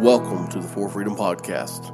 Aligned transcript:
Welcome 0.00 0.46
to 0.50 0.60
the 0.60 0.68
For 0.68 0.88
Freedom 0.88 1.16
Podcast. 1.16 1.92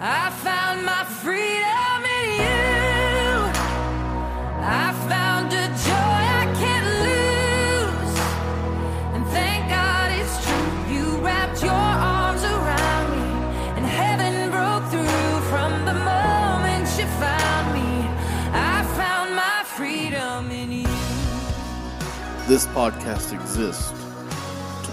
I 0.00 0.30
found 0.30 0.86
my 0.86 1.04
freedom 1.04 2.00
in 2.08 2.30
you. 2.40 3.52
I 4.64 4.94
found 5.10 5.52
a 5.52 5.66
joy 5.68 6.22
I 6.40 6.48
can't 6.56 6.88
lose. 7.04 8.18
And 9.12 9.26
thank 9.26 9.68
God 9.68 10.10
it's 10.18 10.42
true. 10.42 10.94
You 10.94 11.18
wrapped 11.18 11.62
your 11.62 11.72
arms 11.72 12.42
around 12.42 13.10
me, 13.12 13.76
and 13.76 13.84
heaven 13.84 14.50
broke 14.50 14.90
through 14.90 15.40
from 15.50 15.84
the 15.84 15.92
moment 15.92 16.88
you 16.98 17.04
found 17.20 17.74
me. 17.74 18.08
I 18.54 18.84
found 18.96 19.36
my 19.36 19.64
freedom 19.66 20.50
in 20.50 20.72
you. 20.72 20.88
This 22.48 22.66
podcast 22.68 23.34
exists 23.34 24.01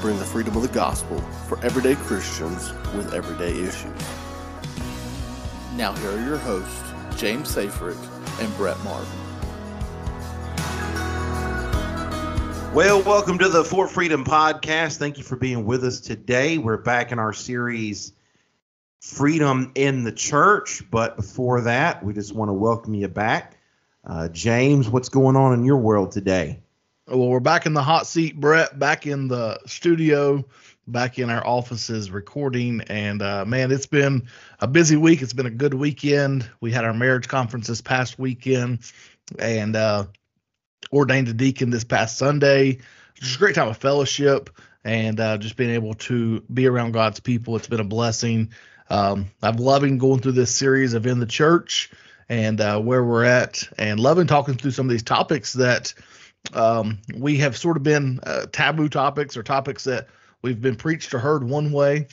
bring 0.01 0.17
the 0.17 0.25
freedom 0.25 0.55
of 0.55 0.61
the 0.61 0.69
gospel 0.69 1.19
for 1.47 1.59
everyday 1.63 1.95
Christians 1.95 2.71
with 2.95 3.13
everyday 3.13 3.51
issues. 3.51 3.91
Now, 5.75 5.93
here 5.93 6.11
are 6.11 6.25
your 6.25 6.37
hosts, 6.37 6.81
James 7.19 7.53
Safrick 7.53 7.97
and 8.41 8.55
Brett 8.55 8.81
Martin. 8.83 9.07
Well, 12.73 13.01
welcome 13.01 13.37
to 13.39 13.49
the 13.49 13.63
For 13.65 13.87
Freedom 13.87 14.23
podcast. 14.23 14.97
Thank 14.97 15.17
you 15.17 15.23
for 15.23 15.35
being 15.35 15.65
with 15.65 15.83
us 15.83 15.99
today. 15.99 16.57
We're 16.57 16.77
back 16.77 17.11
in 17.11 17.19
our 17.19 17.33
series, 17.33 18.13
Freedom 19.01 19.71
in 19.75 20.03
the 20.03 20.11
Church. 20.11 20.83
But 20.91 21.17
before 21.17 21.61
that, 21.61 22.03
we 22.03 22.13
just 22.13 22.33
want 22.33 22.49
to 22.49 22.53
welcome 22.53 22.93
you 22.93 23.07
back. 23.07 23.57
Uh, 24.05 24.29
James, 24.29 24.87
what's 24.87 25.09
going 25.09 25.35
on 25.35 25.53
in 25.53 25.65
your 25.65 25.77
world 25.77 26.11
today? 26.11 26.61
Well, 27.09 27.29
we're 27.29 27.39
back 27.39 27.65
in 27.65 27.73
the 27.73 27.81
hot 27.81 28.05
seat, 28.05 28.39
Brett, 28.39 28.77
back 28.77 29.07
in 29.07 29.29
the 29.29 29.59
studio, 29.65 30.45
back 30.85 31.17
in 31.17 31.31
our 31.31 31.45
offices 31.45 32.11
recording. 32.11 32.81
And 32.81 33.23
uh, 33.23 33.45
man, 33.45 33.71
it's 33.71 33.87
been 33.87 34.27
a 34.59 34.67
busy 34.67 34.95
week. 34.95 35.23
It's 35.23 35.33
been 35.33 35.47
a 35.47 35.49
good 35.49 35.73
weekend. 35.73 36.47
We 36.61 36.71
had 36.71 36.85
our 36.85 36.93
marriage 36.93 37.27
conference 37.27 37.65
this 37.65 37.81
past 37.81 38.19
weekend 38.19 38.81
and 39.39 39.75
uh, 39.75 40.05
ordained 40.93 41.29
a 41.29 41.33
deacon 41.33 41.71
this 41.71 41.83
past 41.83 42.15
Sunday. 42.19 42.77
Just 43.15 43.37
a 43.37 43.39
great 43.39 43.55
time 43.55 43.69
of 43.69 43.77
fellowship 43.77 44.51
and 44.83 45.19
uh, 45.19 45.39
just 45.39 45.55
being 45.55 45.71
able 45.71 45.95
to 45.95 46.41
be 46.41 46.67
around 46.67 46.91
God's 46.91 47.19
people. 47.19 47.55
It's 47.55 47.67
been 47.67 47.79
a 47.79 47.83
blessing. 47.83 48.51
Um, 48.87 49.31
I'm 49.41 49.57
loving 49.57 49.97
going 49.97 50.19
through 50.19 50.33
this 50.33 50.55
series 50.55 50.93
of 50.93 51.07
In 51.07 51.19
the 51.19 51.25
Church 51.25 51.89
and 52.29 52.61
uh, 52.61 52.79
where 52.79 53.03
we're 53.03 53.23
at, 53.23 53.67
and 53.79 53.99
loving 53.99 54.27
talking 54.27 54.53
through 54.53 54.69
some 54.69 54.85
of 54.85 54.91
these 54.91 55.01
topics 55.01 55.53
that 55.53 55.95
um, 56.53 56.99
we 57.15 57.37
have 57.37 57.57
sort 57.57 57.77
of 57.77 57.83
been 57.83 58.19
uh, 58.23 58.45
taboo 58.51 58.89
topics 58.89 59.37
or 59.37 59.43
topics 59.43 59.83
that 59.85 60.07
we've 60.41 60.61
been 60.61 60.75
preached 60.75 61.13
or 61.13 61.19
heard 61.19 61.43
one 61.43 61.71
way. 61.71 62.07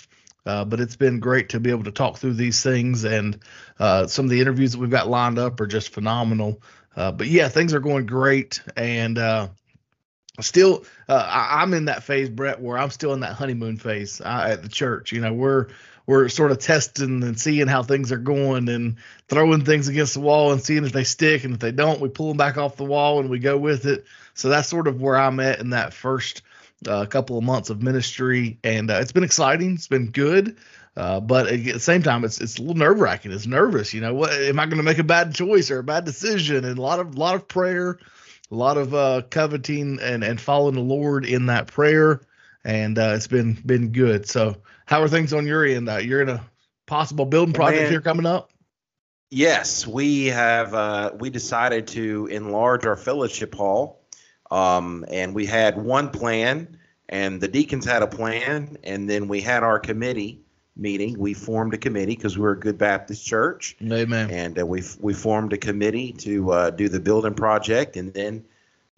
Uh, 0.45 0.65
but 0.65 0.79
it's 0.79 0.95
been 0.95 1.19
great 1.19 1.49
to 1.49 1.59
be 1.59 1.71
able 1.71 1.83
to 1.83 1.91
talk 1.91 2.19
through 2.19 2.35
these 2.35 2.63
things, 2.63 3.03
and 3.03 3.41
uh, 3.81 4.07
some 4.07 4.27
of 4.27 4.31
the 4.31 4.41
interviews 4.41 4.71
that 4.73 4.79
we've 4.79 4.91
got 4.91 5.09
lined 5.09 5.41
up 5.41 5.61
are 5.61 5.67
just 5.67 5.89
phenomenal. 5.89 6.63
Uh, 6.95 7.11
but 7.11 7.27
yeah, 7.27 7.49
things 7.49 7.75
are 7.75 7.81
going 7.81 8.07
great, 8.07 8.63
and 8.77 9.19
uh, 9.19 9.49
still, 10.41 10.85
uh, 11.09 11.29
I, 11.29 11.63
I'm 11.63 11.75
in 11.75 11.87
that 11.87 12.05
phase, 12.05 12.31
Brett, 12.31 12.61
where 12.61 12.79
I'm 12.79 12.91
still 12.91 13.13
in 13.13 13.21
that 13.21 13.33
honeymoon 13.33 13.77
phase 13.77 14.21
at 14.21 14.63
the 14.63 14.69
church. 14.69 15.11
You 15.11 15.21
know, 15.21 15.33
we're 15.33 15.67
we're 16.07 16.29
sort 16.29 16.53
of 16.53 16.59
testing 16.59 17.23
and 17.23 17.39
seeing 17.39 17.67
how 17.67 17.83
things 17.83 18.13
are 18.13 18.19
going 18.19 18.69
and 18.69 18.97
throwing 19.29 19.65
things 19.65 19.89
against 19.89 20.15
the 20.15 20.21
wall 20.21 20.53
and 20.53 20.63
seeing 20.63 20.85
if 20.85 20.93
they 20.93 21.05
stick. 21.05 21.45
And 21.45 21.55
if 21.55 21.61
they 21.61 21.73
don't 21.73 22.01
we 22.01 22.09
pull 22.09 22.29
them 22.29 22.37
back 22.37 22.57
off 22.57 22.77
the 22.77 22.85
wall 22.85 23.21
and 23.21 23.29
we 23.29 23.39
go 23.39 23.59
with 23.59 23.87
it. 23.87 24.07
So 24.35 24.49
that's 24.49 24.69
sort 24.69 24.87
of 24.89 25.01
where 25.01 25.17
i'm 25.17 25.41
at 25.41 25.61
in 25.61 25.71
that 25.71 25.93
first 25.93 26.43
uh, 26.87 27.07
couple 27.07 27.39
of 27.39 27.45
months 27.45 27.71
of 27.71 27.83
ministry. 27.83 28.59
And 28.63 28.91
uh, 28.91 28.99
it's 29.01 29.13
been 29.13 29.25
exciting. 29.25 29.75
It's 29.75 29.89
been 29.89 30.11
good. 30.11 30.57
Uh, 30.97 31.21
but 31.21 31.47
at 31.47 31.63
the 31.63 31.81
same 31.81 32.03
time 32.03 32.25
it's 32.25 32.41
it's 32.41 32.57
a 32.57 32.63
little 32.63 32.77
nerve 32.77 33.01
wracking 33.01 33.33
it's 33.33 33.47
nervous. 33.47 33.93
You 33.93 34.01
know 34.01 34.15
what 34.15 34.33
am 34.33 34.59
i 34.59 34.65
going 34.65 34.79
to 34.79 34.83
make 34.83 34.99
a 34.99 35.05
bad 35.05 35.35
choice 35.35 35.71
or 35.71 35.81
a 35.81 35.85
bad 35.85 36.05
decision? 36.05 36.65
And 36.65 36.79
a 36.79 36.83
lot 36.83 37.01
of 37.01 37.19
lot 37.19 37.35
of 37.35 37.49
prayer 37.49 37.99
a 38.51 38.55
lot 38.55 38.77
of 38.77 38.95
uh, 38.95 39.23
coveting 39.31 39.99
and 40.01 40.23
and 40.23 40.41
following 40.41 40.75
the 40.75 40.81
lord 40.81 41.25
in 41.25 41.47
that 41.47 41.67
prayer. 41.67 42.21
And 42.65 42.99
uh, 42.99 43.13
it's 43.15 43.27
been 43.27 43.55
been 43.55 43.93
good. 43.93 44.29
So 44.29 44.57
how 44.87 45.03
are 45.03 45.09
things 45.09 45.33
on 45.33 45.47
your 45.47 45.65
end? 45.65 45.89
Uh, 45.89 45.99
you're 45.99 46.23
in 46.23 46.29
a 46.29 46.45
possible 46.87 47.27
building 47.27 47.53
project 47.53 47.83
Man. 47.83 47.91
here 47.91 48.01
coming 48.01 48.27
up. 48.27 48.51
Yes, 49.31 49.87
we 49.87 50.27
have. 50.27 50.73
Uh, 50.73 51.11
we 51.19 51.31
decided 51.31 51.89
to 51.89 52.27
enlarge 52.27 52.87
our 52.87 52.97
fellowship 52.97 53.55
hall, 53.55 54.01
um, 54.51 55.05
and 55.11 55.35
we 55.35 55.45
had 55.45 55.77
one 55.77 56.11
plan, 56.11 56.79
and 57.09 57.41
the 57.41 57.49
deacons 57.49 57.85
had 57.85 58.03
a 58.03 58.07
plan, 58.07 58.79
and 58.85 59.11
then 59.11 59.27
we 59.27 59.41
had 59.41 59.65
our 59.65 59.81
committee 59.81 60.41
meeting. 60.77 61.19
We 61.19 61.35
formed 61.35 61.75
a 61.75 61.79
committee 61.79 62.15
because 62.15 62.39
we're 62.39 62.53
a 62.53 62.61
good 62.61 62.79
Baptist 62.79 63.27
church, 63.27 63.77
Amen. 63.83 64.31
and 64.31 64.61
uh, 64.61 64.65
we 64.65 64.85
we 65.01 65.13
formed 65.13 65.53
a 65.53 65.59
committee 65.59 66.13
to 66.13 66.53
uh, 66.53 66.71
do 66.71 66.89
the 66.89 67.01
building 67.01 67.35
project, 67.35 67.97
and 67.97 68.15
then, 68.15 68.45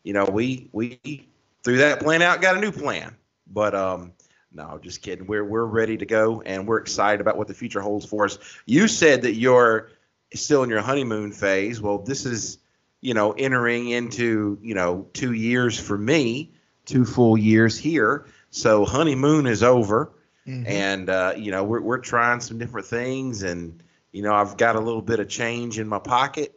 you 0.03 0.12
know, 0.12 0.27
we 0.27 0.69
we 0.72 1.27
threw 1.65 1.78
that 1.78 2.00
plan 2.00 2.21
out, 2.21 2.43
got 2.43 2.54
a 2.54 2.60
new 2.60 2.72
plan, 2.72 3.16
but 3.47 3.75
um, 3.75 4.12
no, 4.59 4.79
just 4.83 5.03
kidding. 5.03 5.27
We're 5.27 5.45
we're 5.45 5.65
ready 5.65 5.97
to 5.97 6.05
go, 6.05 6.43
and 6.43 6.67
we're 6.67 6.79
excited 6.79 7.21
about 7.21 7.39
what 7.39 7.47
the 7.47 7.55
future 7.55 7.81
holds 7.81 8.05
for 8.05 8.25
us. 8.25 8.39
You 8.67 8.89
said 8.89 9.23
that 9.23 9.35
you're 9.35 9.91
still 10.35 10.63
in 10.65 10.69
your 10.69 10.83
honeymoon 10.83 11.33
phase. 11.33 11.81
Well, 11.81 11.99
this 11.99 12.27
is, 12.27 12.59
you 13.01 13.15
know, 13.15 13.33
entering 13.33 13.89
into 13.89 14.59
you 14.61 14.75
know 14.75 15.07
two 15.13 15.33
years 15.33 15.79
for 15.79 15.97
me, 15.97 16.53
two 16.85 17.05
full 17.05 17.39
years 17.39 17.79
here. 17.79 18.27
So 18.51 18.85
honeymoon 18.85 19.47
is 19.47 19.63
over, 19.63 20.11
Mhm. 20.47 20.67
and 20.67 21.09
uh, 21.09 21.35
you 21.37 21.53
know 21.53 21.63
we're 21.65 21.81
we're 21.81 21.99
trying 21.99 22.41
some 22.41 22.59
different 22.59 22.89
things, 22.89 23.45
and 23.45 23.81
you 24.11 24.23
know 24.23 24.35
I've 24.35 24.57
got 24.57 24.75
a 24.75 24.81
little 24.81 25.03
bit 25.03 25.21
of 25.21 25.29
change 25.29 25.79
in 25.79 25.87
my 25.87 26.01
pocket, 26.01 26.53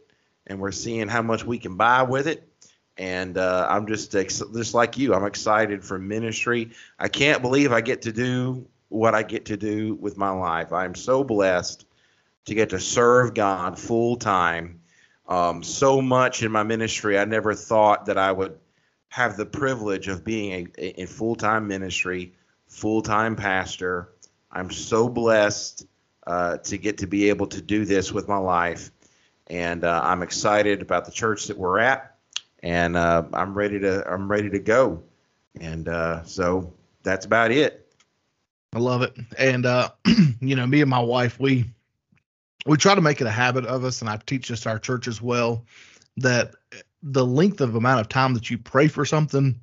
and 0.48 0.58
we're 0.58 0.72
seeing 0.72 1.06
how 1.08 1.22
much 1.22 1.44
we 1.44 1.58
can 1.58 1.76
buy 1.76 2.02
with 2.02 2.26
it. 2.26 2.48
And 2.98 3.38
uh, 3.38 3.66
I'm 3.68 3.86
just 3.86 4.14
ex- 4.14 4.42
just 4.54 4.74
like 4.74 4.98
you. 4.98 5.14
I'm 5.14 5.24
excited 5.24 5.84
for 5.84 5.98
ministry. 5.98 6.70
I 6.98 7.08
can't 7.08 7.42
believe 7.42 7.72
I 7.72 7.80
get 7.80 8.02
to 8.02 8.12
do 8.12 8.66
what 8.88 9.14
I 9.14 9.22
get 9.22 9.46
to 9.46 9.56
do 9.56 9.94
with 9.94 10.18
my 10.18 10.30
life. 10.30 10.72
I'm 10.72 10.94
so 10.94 11.24
blessed 11.24 11.86
to 12.44 12.54
get 12.54 12.70
to 12.70 12.80
serve 12.80 13.34
God 13.34 13.78
full 13.78 14.16
time. 14.16 14.80
Um, 15.28 15.62
so 15.62 16.02
much 16.02 16.42
in 16.42 16.52
my 16.52 16.62
ministry, 16.62 17.18
I 17.18 17.24
never 17.24 17.54
thought 17.54 18.06
that 18.06 18.18
I 18.18 18.32
would 18.32 18.58
have 19.08 19.36
the 19.36 19.46
privilege 19.46 20.08
of 20.08 20.24
being 20.24 20.70
a, 20.78 21.02
a 21.02 21.06
full 21.06 21.36
time 21.36 21.68
ministry, 21.68 22.34
full 22.66 23.02
time 23.02 23.36
pastor. 23.36 24.12
I'm 24.50 24.70
so 24.70 25.08
blessed 25.08 25.86
uh, 26.26 26.58
to 26.58 26.76
get 26.76 26.98
to 26.98 27.06
be 27.06 27.28
able 27.28 27.46
to 27.48 27.62
do 27.62 27.84
this 27.84 28.12
with 28.12 28.28
my 28.28 28.36
life, 28.36 28.90
and 29.46 29.84
uh, 29.84 30.00
I'm 30.04 30.22
excited 30.22 30.82
about 30.82 31.04
the 31.04 31.12
church 31.12 31.46
that 31.46 31.56
we're 31.56 31.78
at, 31.78 32.11
and 32.62 32.96
uh, 32.96 33.24
I'm 33.32 33.54
ready 33.54 33.78
to 33.80 34.10
I'm 34.10 34.30
ready 34.30 34.50
to 34.50 34.58
go, 34.58 35.02
and 35.60 35.88
uh, 35.88 36.24
so 36.24 36.72
that's 37.02 37.26
about 37.26 37.50
it. 37.50 37.92
I 38.74 38.78
love 38.78 39.02
it. 39.02 39.16
And 39.38 39.66
uh, 39.66 39.90
you 40.40 40.56
know, 40.56 40.66
me 40.66 40.80
and 40.80 40.90
my 40.90 41.00
wife, 41.00 41.38
we 41.38 41.66
we 42.66 42.76
try 42.76 42.94
to 42.94 43.00
make 43.00 43.20
it 43.20 43.26
a 43.26 43.30
habit 43.30 43.66
of 43.66 43.84
us, 43.84 44.00
and 44.00 44.08
I 44.08 44.16
teach 44.16 44.48
this 44.48 44.60
to 44.60 44.70
our 44.70 44.78
church 44.78 45.08
as 45.08 45.20
well, 45.20 45.64
that 46.16 46.54
the 47.02 47.26
length 47.26 47.60
of 47.60 47.74
amount 47.74 48.00
of 48.00 48.08
time 48.08 48.34
that 48.34 48.50
you 48.50 48.58
pray 48.58 48.88
for 48.88 49.04
something 49.04 49.60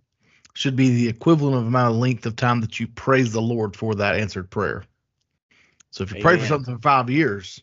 should 0.54 0.76
be 0.76 0.90
the 0.90 1.08
equivalent 1.08 1.56
of 1.56 1.66
amount 1.66 1.94
of 1.94 2.00
length 2.00 2.26
of 2.26 2.36
time 2.36 2.60
that 2.62 2.80
you 2.80 2.88
praise 2.88 3.32
the 3.32 3.42
Lord 3.42 3.78
for 3.78 3.96
that 3.96 4.16
answered 4.16 4.50
prayer. 4.50 4.84
So 5.92 6.04
if 6.04 6.12
you 6.12 6.22
pray 6.22 6.38
for 6.38 6.46
something 6.46 6.76
for 6.76 6.82
five 6.82 7.10
years, 7.10 7.62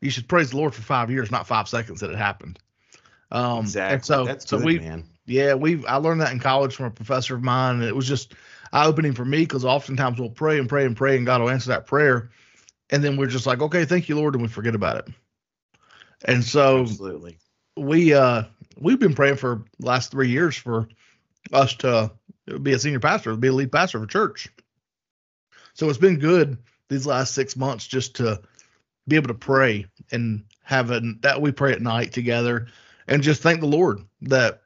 you 0.00 0.10
should 0.10 0.28
praise 0.28 0.50
the 0.50 0.58
Lord 0.58 0.74
for 0.74 0.82
five 0.82 1.10
years, 1.10 1.30
not 1.30 1.46
five 1.46 1.68
seconds 1.68 2.00
that 2.00 2.10
it 2.10 2.18
happened. 2.18 2.58
Um, 3.30 3.60
exactly. 3.60 4.06
So, 4.06 4.24
that's 4.24 4.48
so 4.48 4.58
good, 4.58 4.66
we, 4.66 4.78
man. 4.78 5.04
yeah, 5.26 5.54
we 5.54 5.84
I 5.86 5.96
learned 5.96 6.20
that 6.20 6.32
in 6.32 6.38
college 6.38 6.74
from 6.74 6.86
a 6.86 6.90
professor 6.90 7.34
of 7.34 7.42
mine, 7.42 7.76
and 7.76 7.84
it 7.84 7.94
was 7.94 8.06
just 8.06 8.34
eye 8.72 8.86
opening 8.86 9.12
for 9.12 9.24
me 9.24 9.40
because 9.40 9.64
oftentimes 9.64 10.18
we'll 10.18 10.30
pray 10.30 10.58
and 10.58 10.68
pray 10.68 10.84
and 10.84 10.96
pray, 10.96 11.16
and 11.16 11.26
God 11.26 11.40
will 11.40 11.50
answer 11.50 11.70
that 11.70 11.86
prayer, 11.86 12.30
and 12.90 13.02
then 13.02 13.16
we're 13.16 13.26
just 13.26 13.46
like, 13.46 13.60
okay, 13.60 13.84
thank 13.84 14.08
you, 14.08 14.16
Lord, 14.16 14.34
and 14.34 14.42
we 14.42 14.48
forget 14.48 14.74
about 14.74 14.98
it. 14.98 15.14
And 16.24 16.44
so 16.44 16.80
Absolutely. 16.80 17.38
we 17.76 18.14
uh 18.14 18.44
we've 18.78 18.98
been 18.98 19.14
praying 19.14 19.36
for 19.36 19.64
the 19.78 19.86
last 19.86 20.10
three 20.10 20.28
years 20.28 20.56
for 20.56 20.88
us 21.52 21.74
to 21.76 22.12
be 22.62 22.72
a 22.72 22.78
senior 22.78 23.00
pastor, 23.00 23.36
be 23.36 23.48
a 23.48 23.52
lead 23.52 23.72
pastor 23.72 23.98
of 23.98 24.04
a 24.04 24.08
church. 24.08 24.48
So 25.74 25.88
it's 25.88 25.98
been 25.98 26.18
good 26.18 26.58
these 26.88 27.06
last 27.06 27.34
six 27.34 27.56
months 27.56 27.86
just 27.86 28.16
to 28.16 28.40
be 29.08 29.16
able 29.16 29.28
to 29.28 29.34
pray 29.34 29.86
and 30.10 30.44
have 30.62 30.90
a, 30.90 31.00
that 31.20 31.40
we 31.40 31.52
pray 31.52 31.72
at 31.72 31.82
night 31.82 32.12
together 32.12 32.68
and 33.08 33.22
just 33.22 33.42
thank 33.42 33.60
the 33.60 33.66
Lord 33.66 34.00
that 34.22 34.62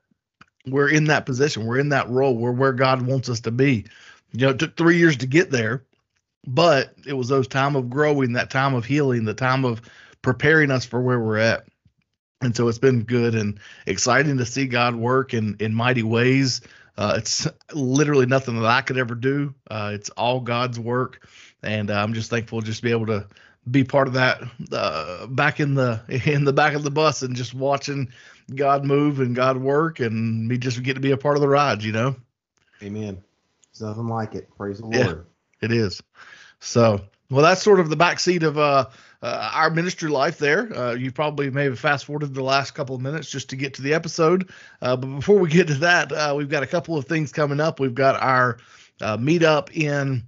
we're 0.66 0.88
in 0.88 1.04
that 1.04 1.26
position. 1.26 1.66
We're 1.66 1.78
in 1.78 1.90
that 1.90 2.08
role. 2.08 2.36
We're 2.36 2.52
where 2.52 2.72
God 2.72 3.02
wants 3.02 3.28
us 3.28 3.40
to 3.40 3.50
be. 3.50 3.86
You 4.32 4.46
know, 4.46 4.50
it 4.50 4.58
took 4.58 4.76
three 4.76 4.98
years 4.98 5.16
to 5.18 5.26
get 5.26 5.50
there, 5.50 5.84
but 6.46 6.94
it 7.06 7.14
was 7.14 7.28
those 7.28 7.48
time 7.48 7.76
of 7.76 7.90
growing, 7.90 8.34
that 8.34 8.50
time 8.50 8.74
of 8.74 8.84
healing, 8.84 9.24
the 9.24 9.34
time 9.34 9.64
of 9.64 9.82
preparing 10.22 10.70
us 10.70 10.84
for 10.84 11.00
where 11.00 11.18
we're 11.18 11.38
at. 11.38 11.64
And 12.42 12.56
so 12.56 12.68
it's 12.68 12.78
been 12.78 13.04
good 13.04 13.34
and 13.34 13.58
exciting 13.86 14.38
to 14.38 14.46
see 14.46 14.66
God 14.66 14.94
work 14.94 15.34
in 15.34 15.56
in 15.60 15.74
mighty 15.74 16.02
ways. 16.02 16.62
Uh, 16.96 17.14
it's 17.18 17.46
literally 17.74 18.26
nothing 18.26 18.56
that 18.56 18.66
I 18.66 18.80
could 18.80 18.98
ever 18.98 19.14
do. 19.14 19.54
Uh, 19.70 19.92
it's 19.94 20.10
all 20.10 20.40
God's 20.40 20.78
work, 20.78 21.28
and 21.62 21.90
uh, 21.90 21.94
I'm 21.94 22.14
just 22.14 22.30
thankful 22.30 22.60
just 22.62 22.78
to 22.78 22.82
be 22.82 22.92
able 22.92 23.06
to 23.06 23.26
be 23.68 23.84
part 23.84 24.08
of 24.08 24.14
that 24.14 24.42
uh, 24.72 25.26
back 25.26 25.60
in 25.60 25.74
the 25.74 26.00
in 26.26 26.44
the 26.44 26.52
back 26.52 26.74
of 26.74 26.82
the 26.82 26.90
bus 26.90 27.22
and 27.22 27.34
just 27.34 27.54
watching 27.54 28.12
God 28.54 28.84
move 28.84 29.20
and 29.20 29.34
God 29.34 29.56
work, 29.56 30.00
and 30.00 30.48
me 30.48 30.58
just 30.58 30.82
get 30.82 30.94
to 30.94 31.00
be 31.00 31.10
a 31.12 31.16
part 31.16 31.36
of 31.36 31.40
the 31.40 31.48
ride. 31.48 31.82
You 31.82 31.92
know. 31.92 32.16
Amen. 32.82 33.22
There's 33.72 33.88
nothing 33.88 34.08
like 34.08 34.34
it. 34.34 34.48
Praise 34.56 34.78
the 34.78 34.88
Yeah. 34.88 35.04
Lord. 35.06 35.26
It 35.60 35.72
is. 35.72 36.02
So, 36.60 37.00
well, 37.30 37.42
that's 37.42 37.62
sort 37.62 37.80
of 37.80 37.90
the 37.90 37.96
backseat 37.96 38.42
of 38.42 38.58
uh, 38.58 38.86
uh, 39.22 39.50
our 39.54 39.70
ministry 39.70 40.08
life 40.10 40.38
there. 40.38 40.74
Uh, 40.74 40.94
you 40.94 41.12
probably 41.12 41.50
maybe 41.50 41.76
fast 41.76 42.06
forwarded 42.06 42.34
the 42.34 42.42
last 42.42 42.72
couple 42.72 42.94
of 42.94 43.02
minutes 43.02 43.30
just 43.30 43.50
to 43.50 43.56
get 43.56 43.74
to 43.74 43.82
the 43.82 43.92
episode. 43.92 44.50
Uh, 44.80 44.96
but 44.96 45.06
before 45.08 45.38
we 45.38 45.48
get 45.50 45.68
to 45.68 45.74
that, 45.74 46.10
uh, 46.12 46.34
we've 46.36 46.48
got 46.48 46.62
a 46.62 46.66
couple 46.66 46.96
of 46.96 47.04
things 47.04 47.32
coming 47.32 47.60
up. 47.60 47.78
We've 47.78 47.94
got 47.94 48.20
our 48.22 48.58
uh, 49.02 49.18
meetup 49.18 49.70
in 49.76 50.24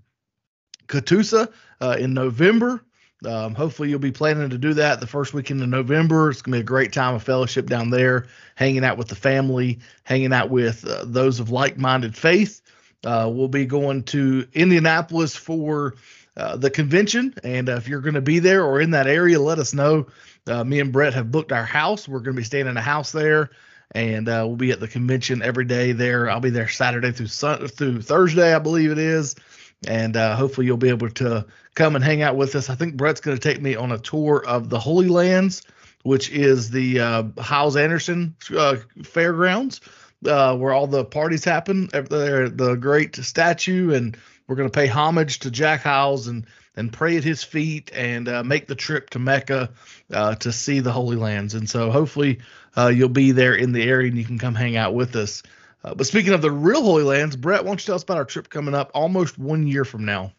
Catoosa 0.86 1.50
uh, 1.80 1.96
in 1.98 2.14
November. 2.14 2.84
Um, 3.26 3.54
hopefully, 3.54 3.88
you'll 3.90 3.98
be 3.98 4.12
planning 4.12 4.50
to 4.50 4.58
do 4.58 4.74
that 4.74 5.00
the 5.00 5.06
first 5.06 5.32
weekend 5.34 5.62
of 5.62 5.68
November. 5.68 6.30
It's 6.30 6.42
going 6.42 6.52
to 6.52 6.58
be 6.58 6.62
a 6.62 6.64
great 6.64 6.92
time 6.92 7.14
of 7.14 7.22
fellowship 7.22 7.66
down 7.66 7.90
there, 7.90 8.26
hanging 8.54 8.84
out 8.84 8.98
with 8.98 9.08
the 9.08 9.14
family, 9.14 9.78
hanging 10.04 10.32
out 10.32 10.50
with 10.50 10.86
uh, 10.86 11.04
those 11.04 11.40
of 11.40 11.50
like 11.50 11.78
minded 11.78 12.16
faith. 12.16 12.60
Uh, 13.04 13.30
we'll 13.32 13.48
be 13.48 13.66
going 13.66 14.04
to 14.04 14.46
Indianapolis 14.52 15.34
for 15.34 15.94
uh, 16.36 16.56
the 16.56 16.70
convention. 16.70 17.34
And 17.44 17.68
uh, 17.68 17.76
if 17.76 17.88
you're 17.88 18.00
going 18.00 18.14
to 18.14 18.20
be 18.20 18.38
there 18.38 18.64
or 18.64 18.80
in 18.80 18.92
that 18.92 19.06
area, 19.06 19.40
let 19.40 19.58
us 19.58 19.74
know. 19.74 20.06
Uh, 20.46 20.64
me 20.64 20.80
and 20.80 20.92
Brett 20.92 21.14
have 21.14 21.30
booked 21.30 21.52
our 21.52 21.64
house. 21.64 22.08
We're 22.08 22.20
going 22.20 22.36
to 22.36 22.40
be 22.40 22.44
staying 22.44 22.66
in 22.66 22.76
a 22.76 22.82
house 22.82 23.12
there. 23.12 23.50
And 23.94 24.28
uh, 24.28 24.44
we'll 24.46 24.56
be 24.56 24.70
at 24.70 24.80
the 24.80 24.88
convention 24.88 25.42
every 25.42 25.66
day 25.66 25.92
there. 25.92 26.30
I'll 26.30 26.40
be 26.40 26.50
there 26.50 26.68
Saturday 26.68 27.12
through 27.12 27.26
through 27.68 28.00
Thursday, 28.00 28.54
I 28.54 28.58
believe 28.58 28.90
it 28.90 28.98
is. 28.98 29.36
And 29.86 30.16
uh, 30.16 30.36
hopefully 30.36 30.66
you'll 30.66 30.76
be 30.76 30.90
able 30.90 31.10
to 31.10 31.46
come 31.74 31.96
and 31.96 32.04
hang 32.04 32.22
out 32.22 32.36
with 32.36 32.54
us. 32.54 32.70
I 32.70 32.74
think 32.74 32.96
Brett's 32.96 33.20
going 33.20 33.36
to 33.36 33.42
take 33.42 33.60
me 33.60 33.74
on 33.74 33.92
a 33.92 33.98
tour 33.98 34.44
of 34.44 34.68
the 34.68 34.78
Holy 34.78 35.08
Lands, 35.08 35.62
which 36.02 36.30
is 36.30 36.70
the 36.70 37.00
uh, 37.00 37.24
Hyles 37.38 37.76
Anderson 37.76 38.36
uh, 38.56 38.76
Fairgrounds, 39.02 39.80
uh, 40.26 40.56
where 40.56 40.72
all 40.72 40.86
the 40.86 41.04
parties 41.04 41.44
happen. 41.44 41.88
There, 41.92 42.48
the 42.48 42.76
great 42.76 43.16
statue, 43.16 43.92
and 43.92 44.16
we're 44.46 44.56
going 44.56 44.70
to 44.70 44.74
pay 44.74 44.86
homage 44.86 45.40
to 45.40 45.50
Jack 45.50 45.82
Hyles 45.82 46.28
and 46.28 46.46
and 46.74 46.92
pray 46.92 47.16
at 47.16 47.24
his 47.24 47.42
feet 47.42 47.90
and 47.94 48.28
uh, 48.28 48.42
make 48.42 48.66
the 48.66 48.74
trip 48.74 49.10
to 49.10 49.18
Mecca 49.18 49.70
uh, 50.12 50.34
to 50.36 50.52
see 50.52 50.80
the 50.80 50.92
Holy 50.92 51.16
Lands. 51.16 51.54
And 51.54 51.68
so 51.68 51.90
hopefully 51.90 52.40
uh, 52.76 52.88
you'll 52.88 53.08
be 53.10 53.32
there 53.32 53.54
in 53.54 53.72
the 53.72 53.82
area 53.82 54.08
and 54.08 54.16
you 54.16 54.24
can 54.24 54.38
come 54.38 54.54
hang 54.54 54.76
out 54.76 54.94
with 54.94 55.14
us. 55.16 55.42
Uh, 55.84 55.94
but 55.94 56.06
speaking 56.06 56.32
of 56.32 56.42
the 56.42 56.50
real 56.50 56.82
Holy 56.82 57.02
Lands, 57.02 57.36
Brett, 57.36 57.62
why 57.62 57.68
don't 57.68 57.80
you 57.80 57.86
tell 57.86 57.96
us 57.96 58.02
about 58.02 58.18
our 58.18 58.24
trip 58.24 58.48
coming 58.48 58.74
up 58.74 58.90
almost 58.94 59.38
one 59.38 59.66
year 59.66 59.84
from 59.84 60.04
now? 60.04 60.32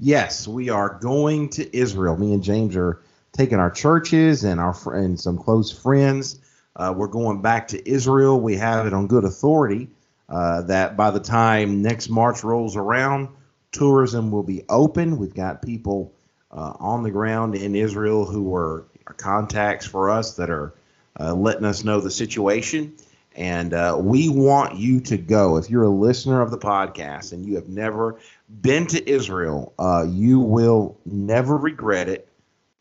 Yes, 0.00 0.48
we 0.48 0.70
are 0.70 0.98
going 1.00 1.50
to 1.50 1.76
Israel. 1.76 2.16
Me 2.16 2.32
and 2.32 2.42
James 2.42 2.76
are 2.76 3.00
taking 3.32 3.58
our 3.58 3.70
churches 3.70 4.44
and 4.44 4.58
our 4.60 4.74
and 4.94 5.18
some 5.18 5.38
close 5.38 5.70
friends. 5.70 6.40
Uh, 6.74 6.92
we're 6.96 7.06
going 7.06 7.42
back 7.42 7.68
to 7.68 7.88
Israel. 7.88 8.40
We 8.40 8.56
have 8.56 8.86
it 8.86 8.92
on 8.92 9.06
good 9.06 9.24
authority 9.24 9.90
uh, 10.28 10.62
that 10.62 10.96
by 10.96 11.10
the 11.10 11.20
time 11.20 11.82
next 11.82 12.08
March 12.08 12.42
rolls 12.44 12.76
around, 12.76 13.28
tourism 13.72 14.30
will 14.30 14.42
be 14.42 14.64
open. 14.68 15.18
We've 15.18 15.34
got 15.34 15.62
people 15.62 16.14
uh, 16.50 16.74
on 16.78 17.02
the 17.02 17.10
ground 17.10 17.54
in 17.54 17.74
Israel 17.74 18.24
who 18.24 18.54
are, 18.54 18.86
are 19.06 19.14
contacts 19.14 19.86
for 19.86 20.10
us 20.10 20.36
that 20.36 20.50
are 20.50 20.74
uh, 21.18 21.34
letting 21.34 21.64
us 21.64 21.84
know 21.84 22.00
the 22.00 22.10
situation. 22.10 22.94
And 23.38 23.72
uh, 23.72 23.96
we 24.00 24.28
want 24.28 24.78
you 24.78 25.00
to 25.02 25.16
go. 25.16 25.58
If 25.58 25.70
you're 25.70 25.84
a 25.84 25.88
listener 25.88 26.42
of 26.42 26.50
the 26.50 26.58
podcast 26.58 27.32
and 27.32 27.46
you 27.46 27.54
have 27.54 27.68
never 27.68 28.18
been 28.62 28.84
to 28.88 29.08
Israel, 29.08 29.72
uh, 29.78 30.04
you 30.08 30.40
will 30.40 30.98
never 31.06 31.56
regret 31.56 32.08
it. 32.08 32.28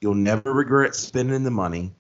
You'll 0.02 0.16
never 0.16 0.52
regret 0.52 0.96
spending 0.96 1.44
the 1.44 1.52
money. 1.52 1.94